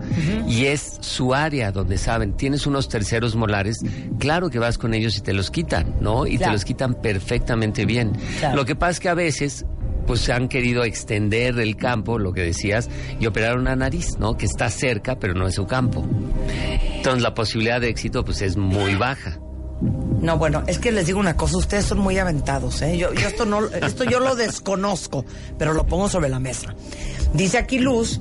Y 0.49 0.66
es 0.66 0.99
su 1.01 1.34
área 1.34 1.72
donde 1.72 1.99
saben, 1.99 2.37
tienes 2.37 2.66
unos 2.66 2.89
terceros 2.89 3.37
molares, 3.37 3.78
claro 4.18 4.51
que 4.51 4.59
vas 4.59 4.78
con 4.78 4.95
ellos 4.95 5.16
y 5.16 5.20
te 5.20 5.32
los 5.32 5.51
quitan, 5.51 5.97
¿no? 6.01 6.26
Y 6.26 6.37
Claro. 6.37 6.51
te 6.51 6.55
los 6.55 6.64
quitan 6.64 6.95
perfectamente 6.95 7.84
bien. 7.87 8.12
Claro. 8.41 8.57
Lo 8.57 8.64
que 8.64 8.74
pasa 8.74 8.91
es 8.93 9.01
que 9.01 9.09
a 9.09 9.14
veces 9.14 9.64
pues 10.07 10.20
se 10.20 10.32
han 10.32 10.47
querido 10.49 10.84
extender 10.84 11.59
el 11.59 11.74
campo, 11.76 12.18
lo 12.20 12.32
que 12.32 12.43
decías, 12.43 12.89
y 13.18 13.26
operar 13.26 13.59
una 13.59 13.74
nariz, 13.74 14.18
¿no? 14.20 14.37
Que 14.37 14.47
está 14.47 14.70
cerca, 14.70 15.18
pero 15.18 15.34
no 15.34 15.49
es 15.49 15.57
su 15.57 15.66
campo. 15.66 16.07
Entonces 16.97 17.22
la 17.22 17.34
posibilidad 17.34 17.80
de 17.80 17.89
éxito 17.89 18.24
pues 18.24 18.41
es 18.43 18.57
muy 18.57 18.95
baja. 18.95 19.39
No, 20.21 20.39
bueno, 20.39 20.62
es 20.67 20.79
que 20.79 20.93
les 20.93 21.07
digo 21.07 21.21
una 21.21 21.37
cosa, 21.37 21.59
ustedes 21.59 21.85
son 21.85 21.99
muy 21.99 22.19
aventados, 22.19 22.83
¿eh? 22.83 22.97
Yo, 22.97 23.12
yo 23.12 23.29
esto 23.29 23.45
no, 23.45 23.67
esto 23.67 24.05
yo 24.05 24.19
lo 24.21 24.35
desconozco, 24.35 25.25
pero 25.59 25.75
lo 25.75 25.87
pongo 25.87 26.09
sobre 26.09 26.29
la 26.29 26.41
mesa. 26.41 26.75
Dice 27.35 27.59
aquí 27.59 27.79
Luz 27.79 28.21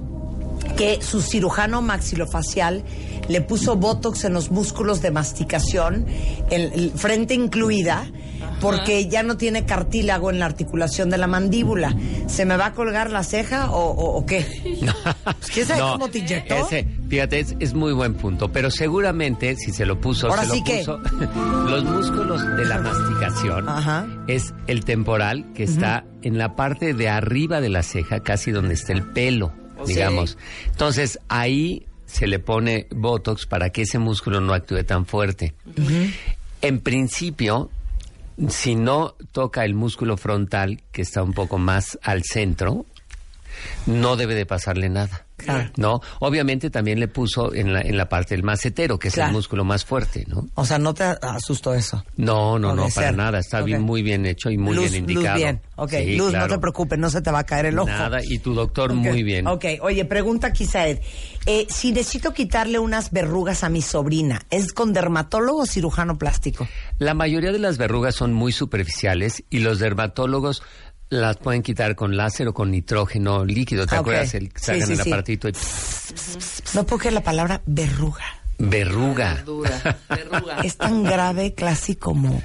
que 0.78 1.02
su 1.02 1.22
cirujano 1.22 1.82
maxilofacial 1.82 2.84
le 3.28 3.42
puso 3.42 3.76
botox 3.76 4.26
en 4.26 4.34
los 4.34 4.52
músculos 4.52 5.02
de 5.02 5.12
masticación, 5.12 6.06
el, 6.50 6.92
frente 6.96 7.34
incluida, 7.34 8.08
porque 8.62 9.08
ya 9.08 9.22
no 9.24 9.38
tiene 9.38 9.66
cartílago 9.66 10.30
en 10.32 10.40
la 10.40 10.46
articulación 10.46 11.10
de 11.10 11.18
la 11.18 11.28
mandíbula. 11.28 11.96
¿Se 12.28 12.46
me 12.46 12.58
va 12.58 12.68
a 12.68 12.74
colgar 12.74 13.12
la 13.12 13.24
ceja 13.24 13.70
o, 13.72 13.92
o- 13.92 14.18
o 14.18 14.26
qué? 14.26 14.46
Pues, 15.26 15.52
¿Quién 15.52 15.66
sabe 15.68 15.80
No, 15.82 15.92
cómo 15.94 16.08
te 16.10 16.20
inyectó? 16.20 16.56
Ese, 16.56 16.88
fíjate, 17.10 17.40
es, 17.40 17.56
es 17.60 17.74
muy 17.74 17.94
buen 17.94 18.14
punto, 18.14 18.52
pero 18.52 18.70
seguramente 18.72 19.56
si 19.56 19.72
se 19.72 19.86
lo 19.86 20.00
puso, 20.00 20.28
Ahora 20.28 20.44
se 20.46 20.52
sí 20.52 20.60
lo 20.60 20.66
que- 20.66 20.78
puso. 20.80 20.98
los 21.70 21.84
músculos 21.84 22.56
de 22.58 22.66
la 22.66 22.80
masticación 22.80 23.68
Ajá. 23.70 24.08
es 24.28 24.54
el 24.68 24.86
temporal 24.86 25.46
que 25.54 25.64
está 25.64 26.06
en 26.22 26.38
la 26.38 26.56
parte 26.56 26.94
de 26.94 27.10
arriba 27.10 27.60
de 27.62 27.70
la 27.70 27.84
ceja, 27.84 28.20
casi 28.22 28.52
donde 28.52 28.74
está 28.76 28.94
el 28.94 29.04
pelo, 29.04 29.52
digamos. 29.86 30.38
Entonces 30.68 31.20
ahí 31.28 31.86
se 32.06 32.28
le 32.28 32.40
pone 32.40 32.88
botox 32.92 33.46
para 33.48 33.70
que 33.72 33.82
ese 33.84 33.98
músculo 34.00 34.40
no 34.42 34.54
actúe 34.54 34.84
tan 34.84 35.06
fuerte. 35.06 35.54
En 36.62 36.80
principio, 36.80 37.70
si 38.50 38.76
no 38.76 39.16
toca 39.32 39.66
el 39.66 39.74
músculo 39.74 40.18
frontal, 40.18 40.82
que 40.92 41.02
está 41.02 41.24
un 41.24 41.34
poco 41.34 41.58
más 41.58 41.98
al 42.02 42.24
centro, 42.24 42.86
no 43.86 44.16
debe 44.16 44.36
de 44.36 44.46
pasarle 44.46 44.90
nada. 44.90 45.25
Claro. 45.38 45.70
¿No? 45.76 46.00
Obviamente 46.22 46.70
también 46.70 47.00
le 47.00 47.08
puso 47.10 47.54
en 47.54 47.74
la, 47.74 47.82
en 47.82 47.98
la 47.98 48.08
parte 48.08 48.36
del 48.36 48.44
macetero, 48.44 48.98
que 48.98 49.10
es 49.10 49.14
Claro. 49.16 49.30
el 49.32 49.36
músculo 49.36 49.66
más 49.66 49.84
fuerte, 49.84 50.24
¿no? 50.28 50.48
O 50.56 50.66
sea, 50.66 50.80
no 50.80 50.94
te 50.94 51.04
asustó 51.04 51.74
eso. 51.74 52.04
No, 52.16 52.58
no, 52.58 52.74
No 52.74 52.88
para 52.96 53.12
nada. 53.12 53.40
Está 53.40 53.62
bien, 53.62 53.82
muy 53.82 54.02
bien 54.02 54.26
hecho 54.26 54.50
y 54.50 54.58
muy 54.58 54.76
luz, 54.76 54.92
bien 54.92 55.04
indicado. 55.04 55.36
Luz 55.36 55.44
bien, 55.44 55.62
ok. 55.76 55.90
Sí, 55.92 56.16
luz, 56.16 56.30
claro. 56.30 56.48
no 56.48 56.54
te 56.56 56.60
preocupes, 56.62 56.98
no 57.00 57.10
se 57.10 57.22
te 57.22 57.32
va 57.32 57.40
a 57.40 57.44
caer 57.44 57.66
el 57.66 57.78
ojo. 57.80 57.88
Nada, 57.90 58.20
y 58.24 58.40
tu 58.40 58.54
doctor 58.54 58.94
muy 58.94 59.24
bien. 59.24 59.46
Ok, 59.48 59.66
oye, 59.82 60.06
pregunta 60.06 60.48
aquí, 60.48 60.66
Saed. 60.66 61.00
Eh, 61.46 61.68
si 61.70 61.92
necesito 61.92 62.34
quitarle 62.34 62.80
unas 62.80 63.12
verrugas 63.12 63.64
a 63.64 63.70
mi 63.70 63.82
sobrina, 63.82 64.42
¿es 64.50 64.72
con 64.74 64.94
dermatólogo 64.94 65.60
o 65.64 65.66
cirujano 65.66 66.18
plástico? 66.18 66.68
La 66.98 67.14
mayoría 67.14 67.52
de 67.52 67.60
las 67.60 67.78
verrugas 67.78 68.16
son 68.16 68.34
muy 68.34 68.52
superficiales 68.54 69.44
y 69.50 69.60
los 69.60 69.80
dermatólogos 69.80 70.64
las 71.16 71.38
pueden 71.38 71.62
quitar 71.64 71.96
con 71.96 72.16
láser 72.18 72.48
o 72.48 72.54
con 72.54 72.72
nitrógeno 72.72 73.44
líquido. 73.46 73.86
¿Te 73.88 73.96
Ah, 73.96 74.00
acuerdas? 74.00 74.34
El, 74.36 74.52
sacan 74.56 74.86
sí, 74.88 74.94
el 74.94 75.00
sí. 75.02 75.10
aparatito 75.10 75.50
y 75.50 75.54
No 76.74 76.86
puedo 76.86 77.00
creer 77.00 77.14
la 77.14 77.24
palabra 77.24 77.62
verruga. 77.66 78.24
verruga. 78.58 79.42
Dura, 79.46 79.98
verruga. 80.10 80.60
Es 80.64 80.78
tan 80.78 81.04
grave, 81.04 81.54
casi 81.54 81.96
como 81.96 82.42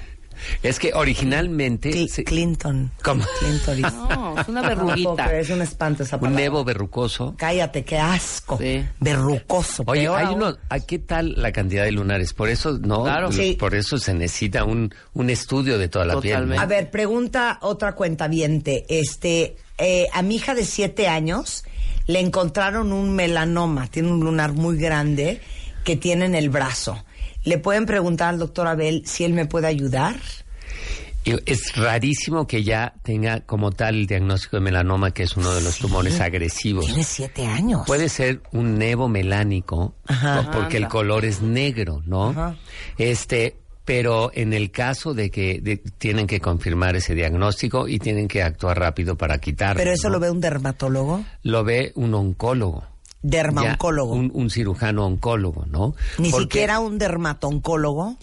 Es 0.62 0.78
que 0.78 0.92
originalmente 0.94 1.90
Cl- 1.90 2.08
se- 2.08 2.24
Clinton. 2.24 2.90
¿Cómo? 3.02 3.24
Clinton. 3.40 3.80
No, 3.80 4.40
es 4.40 4.48
una 4.48 4.62
verruguita. 4.62 5.36
es 5.38 5.50
un 5.50 5.62
espanto 5.62 6.02
esa 6.02 6.16
un 6.16 6.22
palabra. 6.22 6.42
nevo 6.42 6.64
verrucoso. 6.64 7.34
Cállate, 7.36 7.84
qué 7.84 7.98
asco. 7.98 8.58
Sí. 8.58 8.84
Verrucoso. 9.00 9.84
Oye, 9.86 10.08
hay 10.08 10.26
aún. 10.26 10.36
uno, 10.42 10.56
¿a 10.68 10.80
qué 10.80 10.98
tal 10.98 11.34
la 11.36 11.52
cantidad 11.52 11.84
de 11.84 11.92
lunares? 11.92 12.32
Por 12.32 12.48
eso, 12.48 12.78
no, 12.78 13.04
Claro. 13.04 13.32
Sí. 13.32 13.56
por 13.58 13.74
eso 13.74 13.98
se 13.98 14.14
necesita 14.14 14.64
un, 14.64 14.94
un 15.14 15.30
estudio 15.30 15.78
de 15.78 15.88
toda 15.88 16.04
la 16.04 16.20
piel. 16.20 16.34
¿no? 16.34 16.40
Totalmente. 16.54 16.62
A 16.62 16.66
ver, 16.66 16.90
pregunta 16.90 17.58
otra 17.62 17.94
cuenta 17.94 18.28
Este, 18.88 19.56
eh, 19.78 20.06
a 20.12 20.22
mi 20.22 20.36
hija 20.36 20.54
de 20.54 20.64
siete 20.64 21.08
años 21.08 21.64
le 22.06 22.20
encontraron 22.20 22.92
un 22.92 23.14
melanoma, 23.14 23.86
tiene 23.88 24.10
un 24.10 24.20
lunar 24.20 24.52
muy 24.52 24.76
grande 24.78 25.40
que 25.84 25.96
tiene 25.96 26.24
en 26.26 26.34
el 26.34 26.50
brazo. 26.50 27.02
¿Le 27.44 27.58
pueden 27.58 27.86
preguntar 27.86 28.28
al 28.30 28.38
doctor 28.38 28.66
Abel 28.66 29.02
si 29.06 29.24
él 29.24 29.32
me 29.32 29.46
puede 29.46 29.66
ayudar? 29.66 30.16
Es 31.24 31.76
rarísimo 31.76 32.46
que 32.46 32.64
ya 32.64 32.94
tenga 33.02 33.40
como 33.40 33.72
tal 33.72 33.94
el 33.94 34.06
diagnóstico 34.06 34.56
de 34.56 34.62
melanoma, 34.62 35.10
que 35.12 35.22
es 35.24 35.36
uno 35.36 35.52
de 35.54 35.60
los 35.60 35.78
tumores 35.78 36.18
agresivos. 36.20 36.86
Tiene 36.86 37.04
siete 37.04 37.46
años. 37.46 37.82
Puede 37.86 38.08
ser 38.08 38.40
un 38.52 38.78
nevo 38.78 39.06
melánico, 39.08 39.94
porque 40.52 40.78
el 40.78 40.88
color 40.88 41.24
es 41.26 41.42
negro, 41.42 42.02
¿no? 42.06 42.30
Ajá. 42.30 42.56
Este, 42.96 43.58
pero 43.84 44.30
en 44.34 44.54
el 44.54 44.70
caso 44.70 45.12
de 45.12 45.30
que 45.30 45.60
de- 45.60 45.76
tienen 45.76 46.26
que 46.26 46.40
confirmar 46.40 46.96
ese 46.96 47.14
diagnóstico 47.14 47.86
y 47.86 47.98
tienen 47.98 48.26
que 48.26 48.42
actuar 48.42 48.78
rápido 48.78 49.16
para 49.16 49.38
quitarlo. 49.38 49.78
¿Pero 49.78 49.92
eso 49.92 50.08
¿no? 50.08 50.14
lo 50.14 50.20
ve 50.20 50.30
un 50.30 50.40
dermatólogo? 50.40 51.22
Lo 51.42 51.64
ve 51.64 51.92
un 51.96 52.14
oncólogo. 52.14 52.84
Dermaoncólogo. 53.22 54.14
Un, 54.14 54.30
un 54.34 54.50
cirujano 54.50 55.06
oncólogo, 55.06 55.66
¿no? 55.66 55.94
Ni 56.18 56.30
Porque 56.30 56.44
siquiera 56.44 56.80
un 56.80 56.98
dermatoncólogo. 56.98 58.16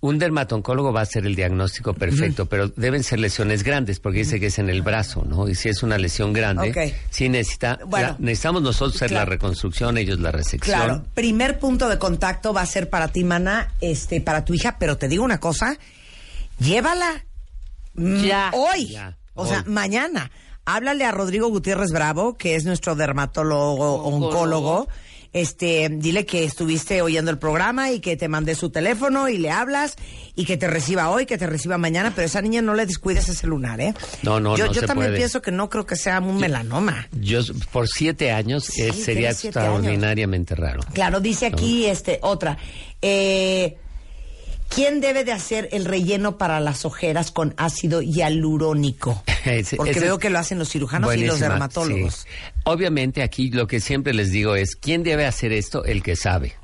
un 0.00 0.18
dermatoncólogo 0.18 0.92
va 0.92 1.00
a 1.00 1.02
hacer 1.04 1.24
el 1.24 1.34
diagnóstico 1.34 1.94
perfecto, 1.94 2.44
pero 2.44 2.68
deben 2.68 3.02
ser 3.02 3.20
lesiones 3.20 3.62
grandes, 3.62 4.00
porque 4.00 4.18
dice 4.18 4.38
que 4.38 4.46
es 4.48 4.58
en 4.58 4.68
el 4.68 4.82
brazo, 4.82 5.24
¿no? 5.26 5.48
Y 5.48 5.54
si 5.54 5.70
es 5.70 5.82
una 5.82 5.96
lesión 5.96 6.34
grande, 6.34 6.94
sí 7.08 7.30
necesita, 7.30 7.78
Bueno. 7.86 8.08
la- 8.08 8.16
necesitamos 8.18 8.60
nosotros 8.60 8.96
hacer 8.96 9.12
la 9.12 9.24
reconstrucción, 9.24 9.96
ellos 9.96 10.20
la 10.20 10.30
resección. 10.30 10.76
Claro, 10.78 11.04
primer 11.14 11.58
punto 11.58 11.88
de 11.88 11.98
contacto 11.98 12.52
va 12.52 12.60
a 12.60 12.66
ser 12.66 12.90
para 12.90 13.08
ti, 13.08 13.24
mana, 13.24 13.72
este, 13.80 14.20
para 14.20 14.44
tu 14.44 14.52
hija, 14.52 14.76
pero 14.78 14.98
te 14.98 15.08
digo 15.08 15.24
una 15.24 15.40
cosa, 15.40 15.78
llévala 16.58 17.24
mm, 17.94 18.24
Ya. 18.24 18.50
hoy, 18.52 18.88
Ya, 18.88 19.16
o 19.32 19.42
hoy. 19.44 19.48
sea, 19.48 19.64
mañana. 19.66 20.30
Háblale 20.66 21.04
a 21.04 21.10
Rodrigo 21.12 21.48
Gutiérrez 21.48 21.90
Bravo, 21.92 22.36
que 22.36 22.54
es 22.54 22.64
nuestro 22.64 22.94
dermatólogo 22.94 23.94
Oncólogo. 24.02 24.26
oncólogo. 24.28 24.88
Este, 25.32 25.88
dile 25.90 26.24
que 26.26 26.44
estuviste 26.44 27.02
oyendo 27.02 27.28
el 27.32 27.38
programa 27.38 27.90
y 27.90 27.98
que 27.98 28.16
te 28.16 28.28
mandé 28.28 28.54
su 28.54 28.70
teléfono 28.70 29.28
y 29.28 29.36
le 29.36 29.50
hablas 29.50 29.96
y 30.36 30.44
que 30.44 30.56
te 30.56 30.68
reciba 30.68 31.10
hoy, 31.10 31.26
que 31.26 31.36
te 31.36 31.48
reciba 31.48 31.76
mañana, 31.76 32.12
pero 32.14 32.24
esa 32.26 32.40
niña 32.40 32.62
no 32.62 32.72
le 32.74 32.86
descuides 32.86 33.28
ese 33.28 33.48
lunar, 33.48 33.80
¿eh? 33.80 33.94
No, 34.22 34.38
no, 34.38 34.56
yo, 34.56 34.66
no 34.66 34.72
Yo 34.72 34.82
se 34.82 34.86
también 34.86 35.08
puede. 35.08 35.18
pienso 35.18 35.42
que 35.42 35.50
no 35.50 35.68
creo 35.68 35.86
que 35.86 35.96
sea 35.96 36.20
un 36.20 36.36
melanoma. 36.38 37.08
Yo, 37.20 37.40
por 37.72 37.88
siete 37.88 38.30
años, 38.30 38.66
Sí, 38.66 38.82
eh, 38.82 38.92
sería 38.92 39.02
tienes 39.30 39.36
siete 39.38 39.58
extraordinariamente 39.58 40.54
raro. 40.54 40.82
Claro, 40.92 41.18
dice 41.18 41.46
aquí 41.46 41.84
este 41.86 42.20
otra. 42.22 42.56
Eh, 43.02 43.76
¿Quién 44.68 45.00
debe 45.00 45.24
de 45.24 45.32
hacer 45.32 45.68
el 45.72 45.84
relleno 45.84 46.36
para 46.38 46.58
las 46.60 46.84
ojeras 46.84 47.30
con 47.30 47.54
ácido 47.56 48.02
hialurónico? 48.02 49.22
Ese- 49.44 49.76
Porque 49.76 49.92
ese- 49.92 50.00
veo 50.00 50.18
que 50.18 50.30
lo 50.30 50.38
hacen 50.38 50.58
los 50.58 50.68
cirujanos 50.70 51.14
y 51.16 51.24
los 51.26 51.38
dermatólogos. 51.40 52.14
sí. 52.14 52.28
Obviamente 52.64 53.22
aquí 53.22 53.50
lo 53.50 53.66
que 53.66 53.78
siempre 53.80 54.14
les 54.14 54.30
digo 54.30 54.56
es, 54.56 54.74
¿quién 54.76 55.02
debe 55.02 55.26
hacer 55.26 55.52
esto? 55.52 55.84
El 55.84 56.02
que 56.02 56.16
sabe. 56.16 56.54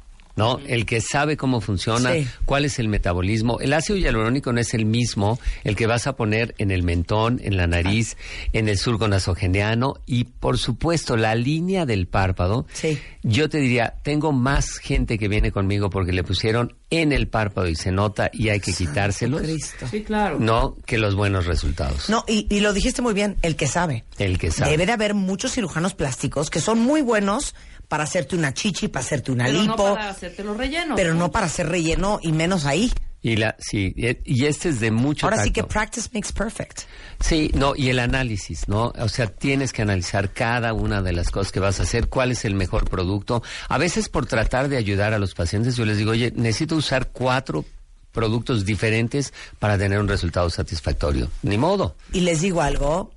¿No? 0.41 0.61
El 0.67 0.87
que 0.87 1.01
sabe 1.01 1.37
cómo 1.37 1.61
funciona, 1.61 2.13
Sí. 2.13 2.27
cuál 2.45 2.65
es 2.65 2.79
el 2.79 2.89
metabolismo. 2.89 3.61
El 3.61 3.73
ácido 3.73 3.99
hialurónico 3.99 4.53
no 4.53 4.61
es 4.61 4.75
el 4.75 4.85
mismo 4.87 5.39
el 5.65 5.77
que 5.77 5.87
vas 5.87 6.07
a 6.07 6.17
poner 6.17 6.55
en 6.59 6.71
el 6.71 6.83
mentón, 6.83 7.41
en 7.45 7.57
la 7.57 7.67
nariz, 7.67 8.17
en 8.53 8.69
el 8.69 8.79
surco 8.79 9.07
nasogeniano 9.09 9.95
y, 10.07 10.25
por 10.25 10.59
supuesto, 10.59 11.17
la 11.17 11.35
línea 11.35 11.87
del 11.87 12.07
párpado. 12.07 12.67
Sí. 12.73 12.99
Yo 13.23 13.49
te 13.49 13.59
diría, 13.59 13.95
tengo 14.03 14.33
más 14.33 14.79
gente 14.79 15.19
que 15.19 15.29
viene 15.29 15.53
conmigo 15.53 15.91
porque 15.91 16.13
le 16.13 16.25
pusieron 16.25 16.75
en 16.91 17.13
el 17.13 17.29
párpado 17.29 17.69
y 17.69 17.77
se 17.77 17.93
nota 17.93 18.31
y 18.33 18.49
hay 18.49 18.59
que 18.61 18.73
quitárselos. 18.73 19.43
Cristo. 19.43 19.87
Sí, 19.91 20.03
claro. 20.03 20.39
No, 20.41 20.77
que 20.87 20.99
los 20.99 21.15
buenos 21.15 21.47
resultados. 21.47 22.09
No, 22.11 22.25
y, 22.27 22.47
y 22.51 22.61
lo 22.61 22.73
dijiste 22.73 23.03
muy 23.03 23.15
bien, 23.15 23.37
el 23.43 23.55
que 23.57 23.67
sabe. 23.67 24.05
El 24.19 24.39
que 24.39 24.51
sabe. 24.51 24.71
Debe 24.73 24.87
de 24.87 24.93
haber 24.93 25.15
muchos 25.15 25.53
cirujanos 25.53 25.95
plásticos 25.95 26.51
que 26.51 26.61
son 26.61 26.81
muy 26.81 27.03
buenos 27.03 27.55
para 27.91 28.05
hacerte 28.05 28.37
una 28.37 28.55
chichi, 28.55 28.87
para 28.87 29.05
hacerte 29.05 29.33
una 29.33 29.47
Pero 29.47 29.57
no 29.57 29.63
lipo, 29.63 29.95
para 29.95 30.11
hacerte 30.11 30.45
los 30.45 30.57
rellenos. 30.57 30.95
pero 30.95 31.13
no 31.13 31.33
para 31.33 31.47
hacer 31.47 31.69
relleno 31.69 32.21
y 32.23 32.31
menos 32.31 32.65
ahí. 32.65 32.93
Y 33.21 33.35
la, 33.35 33.57
sí, 33.59 33.93
y 33.97 34.47
este 34.47 34.69
es 34.69 34.79
de 34.79 34.93
mucho 34.93 35.27
Ahora 35.27 35.43
sí 35.43 35.51
que 35.51 35.65
practice 35.65 36.09
makes 36.15 36.33
perfect. 36.33 36.83
Sí, 37.19 37.51
no, 37.53 37.75
y 37.75 37.89
el 37.91 37.99
análisis, 37.99 38.69
¿no? 38.69 38.93
O 38.97 39.09
sea, 39.09 39.27
tienes 39.27 39.73
que 39.73 39.83
analizar 39.83 40.33
cada 40.33 40.73
una 40.73 41.03
de 41.03 41.13
las 41.13 41.31
cosas 41.33 41.51
que 41.51 41.59
vas 41.59 41.81
a 41.81 41.83
hacer, 41.83 42.09
cuál 42.09 42.31
es 42.31 42.45
el 42.45 42.55
mejor 42.55 42.89
producto. 42.89 43.43
A 43.69 43.77
veces 43.77 44.09
por 44.09 44.25
tratar 44.27 44.69
de 44.69 44.77
ayudar 44.77 45.13
a 45.13 45.19
los 45.19 45.35
pacientes, 45.35 45.75
yo 45.75 45.85
les 45.85 45.99
digo, 45.99 46.13
oye, 46.13 46.33
necesito 46.37 46.77
usar 46.77 47.09
cuatro 47.09 47.65
productos 48.13 48.65
diferentes 48.65 49.35
para 49.59 49.77
tener 49.77 49.99
un 49.99 50.07
resultado 50.07 50.49
satisfactorio. 50.49 51.29
Ni 51.43 51.59
modo. 51.59 51.97
Y 52.13 52.21
les 52.21 52.41
digo 52.41 52.63
algo, 52.63 53.11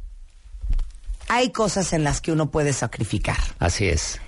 hay 1.27 1.51
cosas 1.51 1.93
en 1.93 2.03
las 2.03 2.21
que 2.21 2.31
uno 2.31 2.49
puede 2.49 2.73
sacrificar. 2.73 3.37
Así 3.59 3.87
es. 3.87 4.19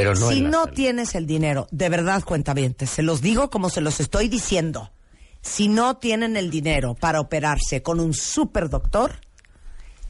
Pero 0.00 0.14
no 0.14 0.30
si 0.30 0.40
no 0.42 0.62
salud. 0.64 0.74
tienes 0.74 1.14
el 1.14 1.26
dinero, 1.26 1.66
de 1.70 1.88
verdad, 1.88 2.22
cuentavientes, 2.24 2.90
se 2.90 3.02
los 3.02 3.20
digo 3.22 3.50
como 3.50 3.70
se 3.70 3.80
los 3.80 3.98
estoy 4.00 4.28
diciendo. 4.28 4.90
Si 5.42 5.68
no 5.68 5.96
tienen 5.96 6.36
el 6.36 6.50
dinero 6.50 6.94
para 6.94 7.20
operarse 7.20 7.82
con 7.82 8.00
un 8.00 8.12
super 8.14 8.68
doctor, 8.68 9.20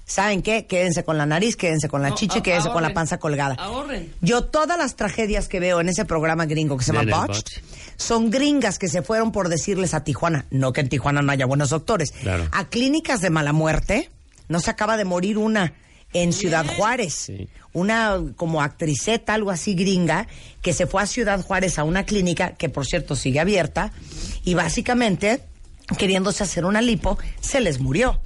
¿saben 0.04 0.42
qué? 0.42 0.66
Quédense 0.66 1.04
con 1.04 1.18
la 1.18 1.26
nariz, 1.26 1.56
quédense 1.56 1.88
con 1.88 2.00
la 2.02 2.10
No, 2.10 2.14
chichi, 2.14 2.38
a- 2.38 2.42
quédense 2.42 2.70
con 2.70 2.82
la 2.82 2.94
panza 2.94 3.18
colgada. 3.18 3.54
Ahorren. 3.58 4.12
Yo 4.20 4.44
todas 4.44 4.78
las 4.78 4.96
tragedias 4.96 5.48
que 5.48 5.60
veo 5.60 5.80
en 5.80 5.88
ese 5.88 6.04
programa 6.04 6.46
gringo 6.46 6.76
que 6.76 6.84
se 6.84 6.92
llama 6.92 7.26
Botched, 7.26 7.42
Botched. 7.42 7.62
son 7.96 8.30
gringas 8.30 8.78
que 8.78 8.88
se 8.88 9.02
fueron 9.02 9.32
por 9.32 9.48
decirles 9.48 9.94
a 9.94 10.04
Tijuana, 10.04 10.46
no 10.50 10.72
que 10.72 10.80
en 10.80 10.88
Tijuana 10.88 11.22
no 11.22 11.32
haya 11.32 11.46
buenos 11.46 11.70
doctores, 11.70 12.12
Claro. 12.12 12.48
a 12.52 12.68
clínicas 12.68 13.20
de 13.20 13.30
mala 13.30 13.52
muerte. 13.52 14.10
No 14.48 14.60
se 14.60 14.70
acaba 14.70 14.96
de 14.96 15.04
morir 15.04 15.38
una 15.38 15.74
en 16.12 16.32
Ciudad 16.32 16.66
Juárez 16.76 17.14
Sí. 17.14 17.48
una 17.72 18.20
como 18.36 18.62
actriceta, 18.62 19.34
algo 19.34 19.50
así 19.50 19.74
gringa, 19.74 20.26
que 20.62 20.72
se 20.72 20.86
fue 20.86 21.02
a 21.02 21.06
Ciudad 21.06 21.42
Juárez 21.42 21.78
a 21.78 21.84
una 21.84 22.04
clínica, 22.06 22.52
que 22.52 22.68
por 22.68 22.86
cierto 22.86 23.16
sigue 23.16 23.40
abierta, 23.40 23.92
y 24.44 24.54
básicamente, 24.54 25.42
queriéndose 25.98 26.42
hacer 26.42 26.64
una 26.64 26.80
lipo, 26.80 27.18
se 27.40 27.60
les 27.60 27.80
murió. 27.80 28.20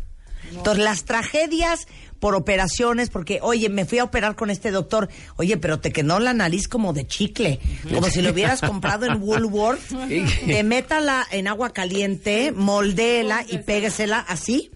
Entonces, 0.53 0.83
las 0.83 1.05
tragedias 1.05 1.87
por 2.19 2.35
operaciones, 2.35 3.09
porque, 3.09 3.39
oye, 3.43 3.69
me 3.71 3.87
fui 3.87 3.99
a 3.99 4.05
operar 4.05 4.37
con 4.37 4.51
este 4.51 4.71
doctor, 4.71 5.09
oye, 5.37 5.57
pero 5.57 5.81
te 5.81 5.91
quedó 5.91 6.21
la 6.21 6.35
nariz 6.35 6.69
como 6.69 6.93
de 6.93 7.07
chicle, 7.07 7.61
como 7.93 8.09
si 8.11 8.21
lo 8.21 8.31
hubieras 8.31 8.61
comprado 8.61 9.07
en 9.07 9.23
Woolworth, 9.23 9.81
te 10.47 10.63
métala 10.63 11.27
en 11.31 11.49
agua 11.49 11.71
caliente, 11.73 12.53
moldéela 12.53 13.45
y 13.49 13.59
péguesela 13.59 14.19
así. 14.19 14.71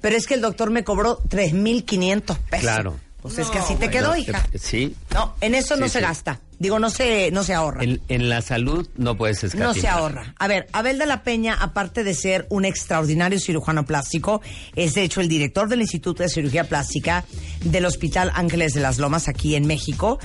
Pero 0.00 0.16
es 0.16 0.26
que 0.26 0.34
el 0.34 0.40
doctor 0.40 0.70
me 0.70 0.84
cobró 0.84 1.18
3.500 1.28 2.36
pesos. 2.38 2.60
Claro. 2.60 2.96
Pues 3.22 3.38
es 3.38 3.48
que 3.48 3.58
así 3.58 3.74
te 3.76 3.88
quedó, 3.88 4.08
No, 4.08 4.16
hija. 4.18 4.46
Sí. 4.60 4.94
No, 5.14 5.34
en 5.40 5.54
eso 5.54 5.76
no 5.76 5.86
Sí, 5.86 5.92
se 5.94 5.98
sí. 6.00 6.04
gasta. 6.04 6.40
Digo, 6.58 6.78
no 6.78 6.90
se, 6.90 7.30
no 7.30 7.42
se 7.42 7.54
ahorra. 7.54 7.82
En, 7.82 8.00
en 8.08 8.28
la 8.28 8.42
salud 8.42 8.86
no 8.96 9.16
puedes 9.16 9.42
escatimar. 9.42 9.68
No 9.74 9.80
se 9.80 9.88
ahorra. 9.88 10.34
A 10.38 10.46
ver, 10.46 10.68
Abel 10.72 10.98
de 10.98 11.06
la 11.06 11.22
Peña, 11.22 11.54
aparte 11.54 12.04
de 12.04 12.12
ser 12.14 12.46
un 12.50 12.66
extraordinario 12.66 13.40
cirujano 13.40 13.86
plástico, 13.86 14.42
es 14.76 14.92
de 14.92 15.02
hecho 15.04 15.22
el 15.22 15.28
director 15.28 15.68
del 15.70 15.80
Instituto 15.80 16.22
de 16.22 16.28
Cirugía 16.28 16.64
Plástica 16.68 17.24
del 17.62 17.86
Hospital 17.86 18.30
Ángeles 18.34 18.74
de 18.74 18.80
las 18.80 18.98
Lomas 18.98 19.26
aquí 19.26 19.54
en 19.56 19.66
México. 19.66 20.18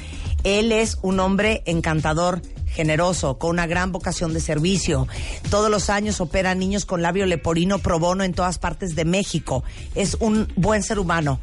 Él 0.44 0.74
es 0.74 0.98
un 1.02 1.22
hombre 1.22 1.64
encantador, 1.66 2.42
generoso, 2.72 3.38
con 3.38 3.52
una 3.52 3.68
gran 3.68 3.92
vocación 3.92 4.34
de 4.34 4.40
servicio. 4.40 5.08
Todos 5.50 5.70
los 5.70 5.90
años 5.90 6.22
opera 6.22 6.56
niños 6.56 6.86
con 6.86 7.02
labio 7.02 7.26
leporino 7.26 7.80
pro 7.80 8.00
bono 8.00 8.24
en 8.24 8.34
todas 8.34 8.60
partes 8.60 8.96
de 8.96 9.04
México. 9.06 9.64
Es 9.96 10.16
un 10.20 10.52
buen 10.56 10.84
ser 10.84 11.00
humano, 11.00 11.40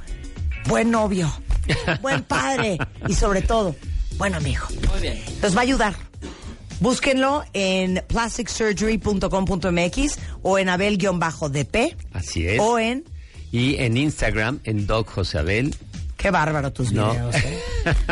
buen 0.67 0.91
novio, 0.91 1.31
buen 2.03 2.23
padre 2.23 2.79
y 3.09 3.15
sobre 3.15 3.43
todo, 3.43 3.75
buen 4.19 4.35
amigo. 4.35 4.65
Muy 4.93 5.01
bien. 5.01 5.23
Los 5.43 5.55
va 5.55 5.61
a 5.61 5.65
ayudar. 5.65 5.95
Búsquenlo 6.81 7.43
en 7.55 8.03
plasticsurgery.com.mx 8.07 10.19
o 10.43 10.59
en 10.59 10.69
abel-dp 10.69 11.97
Así 12.13 12.47
es. 12.47 12.61
o 12.61 12.79
en... 12.79 13.05
Y 13.53 13.77
en 13.77 13.97
Instagram, 13.97 14.61
en 14.65 14.87
Doc 14.87 15.09
José 15.09 15.39
Abel. 15.39 15.75
Qué 16.17 16.31
bárbaro 16.31 16.73
tus 16.73 16.93
No. 16.93 17.13
videos, 17.13 17.35
¿eh? 17.37 17.59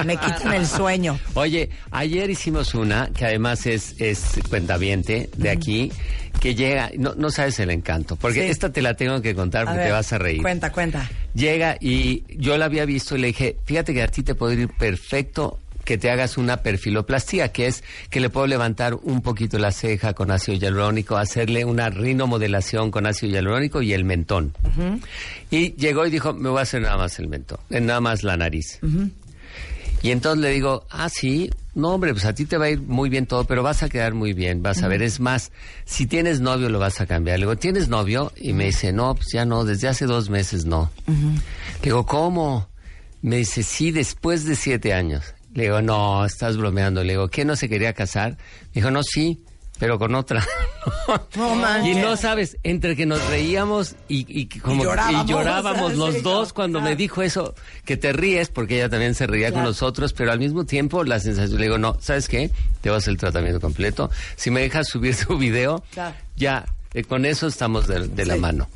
Me 0.05 0.17
quitan 0.17 0.53
el 0.53 0.67
sueño. 0.67 1.19
Oye, 1.35 1.71
ayer 1.91 2.29
hicimos 2.31 2.75
una 2.75 3.09
que 3.15 3.25
además 3.25 3.67
es, 3.67 3.95
es 3.99 4.39
cuentaviente 4.49 5.31
de 5.37 5.51
aquí, 5.51 5.91
que 6.39 6.55
llega, 6.55 6.91
no, 6.99 7.15
no 7.17 7.31
sabes 7.31 7.59
el 7.61 7.71
encanto, 7.71 8.17
porque 8.17 8.43
Sí. 8.45 8.51
esta 8.51 8.71
te 8.71 8.83
la 8.83 8.95
tengo 8.95 9.23
que 9.23 9.35
contar 9.35 9.65
porque 9.65 9.79
ver, 9.79 9.87
te 9.89 9.93
vas 9.93 10.13
a 10.13 10.19
reír. 10.19 10.43
Cuenta, 10.43 10.71
cuenta. 10.71 11.09
Llega 11.35 11.77
y 11.81 12.25
yo 12.37 12.57
la 12.59 12.67
había 12.67 12.85
visto 12.85 13.17
y 13.17 13.21
le 13.21 13.29
dije, 13.29 13.57
fíjate 13.65 13.95
que 13.95 14.03
a 14.03 14.09
ti 14.09 14.23
te 14.23 14.35
puede 14.35 14.55
ir 14.55 14.69
perfecto 14.69 15.59
que 15.85 15.99
te 15.99 16.11
hagas 16.11 16.37
una 16.39 16.59
perfiloplastía, 16.59 17.53
que 17.53 17.67
es 17.67 17.85
que 18.11 18.21
le 18.21 18.31
puedo 18.31 18.47
levantar 18.47 18.95
un 18.95 19.23
poquito 19.23 19.59
la 19.59 19.73
ceja 19.73 20.15
con 20.15 20.31
ácido 20.31 20.59
hialurónico, 20.59 21.17
hacerle 21.17 21.65
una 21.65 21.91
rinomodelación 21.91 22.91
con 22.91 23.07
ácido 23.07 23.33
hialurónico 23.33 23.83
y 23.83 23.93
el 23.93 24.05
mentón. 24.05 24.55
Y 25.51 25.75
llegó 25.75 26.07
y 26.07 26.11
dijo, 26.11 26.35
me 26.35 26.49
voy 26.49 26.59
a 26.59 26.63
hacer 26.63 26.83
nada 26.83 26.97
más 26.97 27.19
el 27.19 27.29
mentón, 27.29 27.59
eh, 27.71 27.81
nada 27.81 28.01
más 28.01 28.23
la 28.23 28.37
nariz. 28.37 28.81
Y 30.03 30.11
entonces 30.11 30.43
le 30.43 30.51
digo, 30.51 30.87
ah, 30.91 31.09
sí, 31.09 31.51
no, 31.75 31.95
hombre, 31.95 32.13
pues 32.13 32.27
a 32.27 32.35
ti 32.35 32.45
te 32.45 32.59
va 32.59 32.67
a 32.67 32.71
ir 32.71 32.83
muy 32.83 33.09
bien 33.09 33.25
todo, 33.25 33.45
pero 33.45 33.63
vas 33.63 33.83
a 33.83 33.89
quedar 33.89 34.13
muy 34.13 34.35
bien, 34.35 34.63
vas 34.63 34.83
a 34.83 34.89
ver. 34.89 35.03
Es 35.03 35.19
más, 35.19 35.51
si 35.87 36.07
tienes 36.07 36.41
novio 36.41 36.69
lo 36.69 36.79
vas 36.79 37.01
a 37.01 37.07
cambiar. 37.07 37.39
Le 37.39 37.47
digo, 37.47 37.57
¿tienes 37.57 37.89
novio? 37.89 38.31
Y 38.37 38.53
me 38.53 38.67
dice, 38.67 38.93
no, 38.93 39.15
pues 39.15 39.29
ya 39.33 39.47
no, 39.47 39.65
desde 39.65 39.89
hace 39.89 40.05
dos 40.05 40.29
meses 40.29 40.67
no. 40.67 40.91
Le 41.07 41.85
digo, 41.85 42.05
¿cómo? 42.05 42.69
Me 43.23 43.39
dice, 43.39 43.63
sí, 43.63 43.93
después 43.93 44.45
de 44.45 44.57
siete 44.57 44.93
años. 44.93 45.35
Le 45.55 45.65
digo, 45.65 45.81
no, 45.81 46.25
estás 46.25 46.57
bromeando. 46.57 47.03
Le 47.03 47.15
digo, 47.15 47.29
¿qué 47.29 47.45
no 47.45 47.57
se 47.57 47.69
quería 47.69 47.93
casar? 47.95 48.33
Me 48.33 48.81
dijo, 48.81 48.91
no, 48.91 49.03
sí, 49.03 49.41
pero 49.79 49.99
con 49.99 50.15
otra. 50.15 50.45
No 51.37 51.87
y 51.87 51.95
no 51.95 52.17
sabes, 52.17 52.59
entre 52.63 52.95
que 52.97 53.07
nos 53.07 53.25
reíamos 53.29 53.97
y, 54.09 54.27
y 54.29 54.47
como- 54.61 54.83
Y 54.83 54.85
llorábamos. 54.87 55.25
y 55.25 55.33
llorábamos 55.33 55.95
los 55.95 56.23
dos 56.23 56.53
cuando 56.53 56.81
me 56.81 56.95
dijo 56.97 57.23
eso, 57.23 57.55
que 57.85 57.97
te 57.97 58.13
ríes, 58.13 58.49
porque 58.51 58.77
ella 58.77 58.89
también 58.91 59.15
se 59.15 59.27
reía 59.27 59.51
con 59.53 59.63
nosotros, 59.65 60.13
pero 60.13 60.31
al 60.33 60.39
mismo 60.39 60.65
tiempo 60.67 61.03
la 61.05 61.21
sensación, 61.21 61.59
le 61.59 61.65
digo, 61.65 61.79
no, 61.79 61.97
¿sabes 62.01 62.29
qué? 62.29 62.51
Te 62.83 62.91
vas 62.91 63.09
el 63.09 63.17
tratamiento 63.17 63.61
completo. 63.61 64.11
Si 64.37 64.51
me 64.51 64.61
dejas 64.61 64.89
subir 64.89 65.17
tu 65.27 65.39
video, 65.39 65.83
Claro. 65.93 66.15
ya, 66.37 66.67
eh, 66.93 67.03
con 67.05 67.25
eso 67.25 67.47
estamos 67.47 67.87
de, 67.87 68.09
de 68.09 68.27
la 68.27 68.37
mano. 68.37 68.69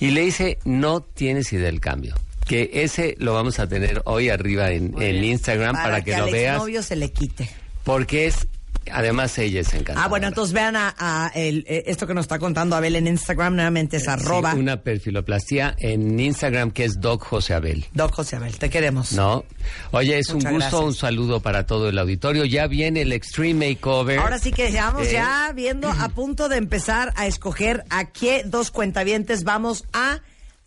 Y 0.00 0.10
le 0.10 0.22
dice, 0.22 0.58
no 0.64 1.00
tienes 1.00 1.52
idea 1.52 1.66
del 1.66 1.80
cambio. 1.80 2.14
Que 2.46 2.70
ese 2.74 3.14
lo 3.18 3.34
vamos 3.34 3.58
a 3.58 3.68
tener 3.68 4.02
hoy 4.04 4.28
arriba 4.28 4.70
en, 4.70 5.00
en 5.00 5.22
Instagram 5.24 5.74
para, 5.76 6.02
que, 6.02 6.14
al 6.14 6.26
lo 6.26 6.32
veas, 6.32 6.56
exnovio 6.56 6.82
se 6.82 6.96
le 6.96 7.10
quite. 7.12 7.48
porque 7.84 8.26
es 8.26 8.46
Además, 8.90 9.38
ella 9.38 9.60
es 9.60 9.68
encantadora. 9.74 10.04
Ah, 10.04 10.08
bueno, 10.08 10.26
entonces 10.26 10.52
vean 10.52 10.74
a, 10.74 10.92
a 10.98 11.30
el, 11.36 11.64
eh, 11.68 11.84
esto 11.86 12.08
que 12.08 12.14
nos 12.14 12.24
está 12.24 12.40
contando 12.40 12.74
Abel 12.74 12.96
en 12.96 13.06
Instagram, 13.06 13.54
nuevamente 13.54 13.98
es 13.98 14.08
arroba 14.08 14.54
una 14.54 14.82
perfiloplastía 14.82 15.76
en 15.78 16.18
Instagram 16.18 16.72
que 16.72 16.84
es 16.86 17.00
Doc 17.00 17.22
José 17.24 17.54
Abel. 17.54 17.86
Doc 17.94 18.12
José 18.12 18.34
Abel, 18.36 18.58
te 18.58 18.70
queremos. 18.70 19.12
¿No? 19.12 19.44
Oye, 19.92 20.18
es 20.18 20.34
Muchas 20.34 20.50
un 20.50 20.58
gusto, 20.58 20.70
gracias. 20.70 20.82
un 20.82 20.94
saludo 20.96 21.38
para 21.38 21.64
todo 21.64 21.88
el 21.90 21.96
auditorio. 21.96 22.44
Ya 22.44 22.66
viene 22.66 23.02
el 23.02 23.12
Extreme 23.12 23.68
Makeover. 23.68 24.18
Ahora 24.18 24.40
sí 24.40 24.50
que 24.50 24.66
estamos 24.66 25.06
Eh. 25.06 25.12
ya 25.12 25.52
viendo 25.54 25.88
a 25.88 26.08
punto 26.08 26.48
de 26.48 26.56
empezar 26.56 27.12
a 27.14 27.28
escoger 27.28 27.84
a 27.88 28.10
qué 28.10 28.42
dos 28.44 28.72
cuentavientes 28.72 29.44
vamos 29.44 29.84
a 29.92 30.22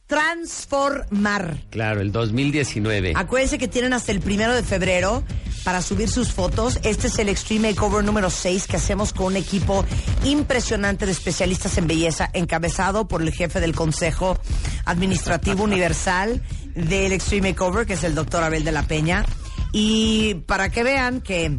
transformar. 0.08 1.58
Claro, 1.70 2.02
el 2.02 2.12
2019. 2.12 3.14
Acuérdense 3.16 3.58
que 3.58 3.68
tienen 3.68 3.94
hasta 3.94 4.12
el 4.12 4.20
primero 4.20 4.54
de 4.54 4.64
febrero 4.64 5.24
para 5.64 5.82
subir 5.82 6.10
sus 6.10 6.32
fotos. 6.32 6.80
Este 6.84 7.08
es 7.08 7.18
el 7.18 7.28
Extreme 7.28 7.70
Makeover 7.70 8.04
número 8.04 8.30
6 8.30 8.68
que 8.68 8.78
hacemos 8.78 9.14
con 9.14 9.28
un 9.28 9.36
equipo 9.36 9.84
impresionante 10.24 11.08
de 11.08 11.12
especialistas 11.12 11.78
en 11.80 11.88
belleza, 11.88 12.30
encabezado 12.34 13.08
por 13.08 13.22
el 13.22 13.32
jefe 13.32 13.60
del 13.60 13.76
Consejo 13.76 14.38
Administrativo 14.86 15.64
Universal 15.66 16.42
del 16.76 17.12
Extreme 17.12 17.50
Makeover, 17.50 17.88
que 17.88 17.94
es 17.94 18.04
el 18.04 18.14
doctor 18.14 18.44
Abel 18.44 18.64
de 18.64 18.72
la 18.72 18.84
Peña. 18.84 19.26
Y 19.72 20.36
para 20.46 20.70
que 20.70 20.84
vean 20.84 21.20
que 21.20 21.58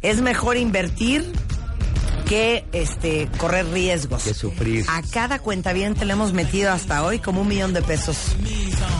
es 0.00 0.20
mejor 0.20 0.56
invertir 0.56 1.30
que 2.26 2.64
este 2.72 3.28
correr 3.38 3.66
riesgos. 3.70 4.24
Que 4.24 4.34
sufrir. 4.34 4.84
A 4.88 5.00
cada 5.02 5.38
cuentaviente 5.38 6.04
le 6.04 6.12
hemos 6.12 6.32
metido 6.32 6.72
hasta 6.72 7.04
hoy 7.04 7.18
como 7.20 7.40
un 7.42 7.48
millón 7.48 7.72
de 7.72 7.82
pesos. 7.82 8.16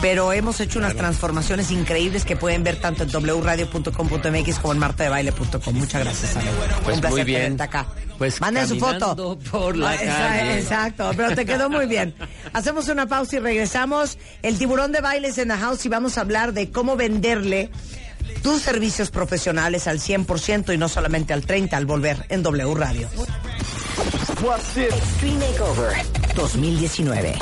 Pero 0.01 0.31
hemos 0.33 0.59
hecho 0.61 0.79
unas 0.79 0.95
transformaciones 0.95 1.69
increíbles 1.71 2.23
que 2.25 2.35
pueden 2.35 2.63
ver 2.63 2.79
tanto 2.79 3.03
en 3.03 3.09
wradio.com.mx 3.11 4.59
como 4.59 4.73
en 4.73 4.79
martadebaile.com. 4.79 5.75
Muchas 5.75 6.03
gracias, 6.03 6.35
Abel. 6.35 6.49
Pues 6.83 6.95
un 6.95 7.01
placer 7.01 7.09
muy 7.09 7.23
bien. 7.23 7.41
tenerte 7.41 7.63
acá. 7.63 7.87
Pues 8.17 8.41
Manden 8.41 8.67
su 8.67 8.79
foto. 8.79 9.37
por 9.51 9.75
la 9.77 9.91
Ah, 9.91 9.95
exa- 9.97 10.05
calle. 10.27 10.57
Exacto, 10.59 11.11
pero 11.15 11.35
te 11.35 11.45
quedó 11.45 11.69
muy 11.69 11.85
bien. 11.85 12.15
Hacemos 12.53 12.87
una 12.87 13.05
pausa 13.07 13.35
y 13.35 13.39
regresamos. 13.39 14.17
El 14.41 14.57
tiburón 14.57 14.91
de 14.91 15.01
bailes 15.01 15.37
en 15.37 15.49
the 15.49 15.55
house 15.55 15.85
y 15.85 15.89
vamos 15.89 16.17
a 16.17 16.21
hablar 16.21 16.53
de 16.53 16.71
cómo 16.71 16.95
venderle 16.95 17.69
tus 18.47 18.61
servicios 18.61 19.11
profesionales 19.11 19.87
al 19.87 19.99
100% 19.99 20.73
y 20.73 20.77
no 20.77 20.87
solamente 20.87 21.33
al 21.33 21.45
30% 21.45 21.73
al 21.73 21.85
volver 21.85 22.25
en 22.29 22.43
W 22.43 22.75
Radio. 22.75 23.09
Extreme 24.77 25.45
Makeover 25.49 25.93
2019. 26.33 27.35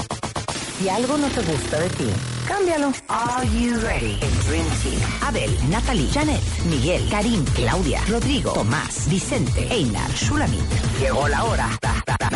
Si 0.80 0.90
algo 0.90 1.16
no 1.20 1.28
te 1.28 1.42
gusta 1.44 1.80
de 1.80 1.90
ti, 1.90 2.08
cámbialo. 2.48 2.92
Are 3.08 3.48
you 3.50 3.80
ready? 3.82 4.18
El 4.20 4.46
Dream 4.48 4.66
Team. 4.82 5.00
Abel, 5.22 5.70
Natalie, 5.70 6.10
Janet, 6.12 6.42
Miguel, 6.72 7.08
Karim, 7.12 7.46
Claudia, 7.54 8.02
Rodrigo, 8.10 8.54
Tomás, 8.54 9.08
Vicente, 9.08 9.68
Einar, 9.72 10.10
Shulamit. 10.10 10.60
Llegó 11.00 11.28
la 11.28 11.44
hora 11.44 11.70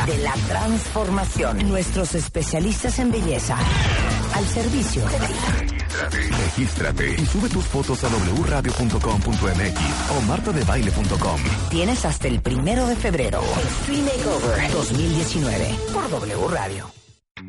de 0.06 0.18
la 0.20 0.34
transformación. 0.48 1.68
Nuestros 1.68 2.14
especialistas 2.14 3.00
en 3.00 3.10
belleza 3.10 3.58
al 4.36 4.46
servicio 4.46 5.04
de 5.06 5.18
ti. 5.18 5.79
Regístrate 6.10 7.16
y 7.22 7.26
sube 7.26 7.50
tus 7.50 7.66
fotos 7.66 8.04
a 8.04 8.10
wradio.com.mx 8.10 9.80
o 10.18 10.22
martadebaile.com. 10.28 11.42
Tienes 11.70 12.06
hasta 12.06 12.28
el 12.28 12.42
primero 12.42 12.88
de 12.88 12.96
febrero. 12.96 13.42
Extreme 13.64 14.12
Makeover 14.18 14.72
2019 14.72 15.76
por 15.94 16.10
W 16.10 16.48
Radio. 16.50 16.99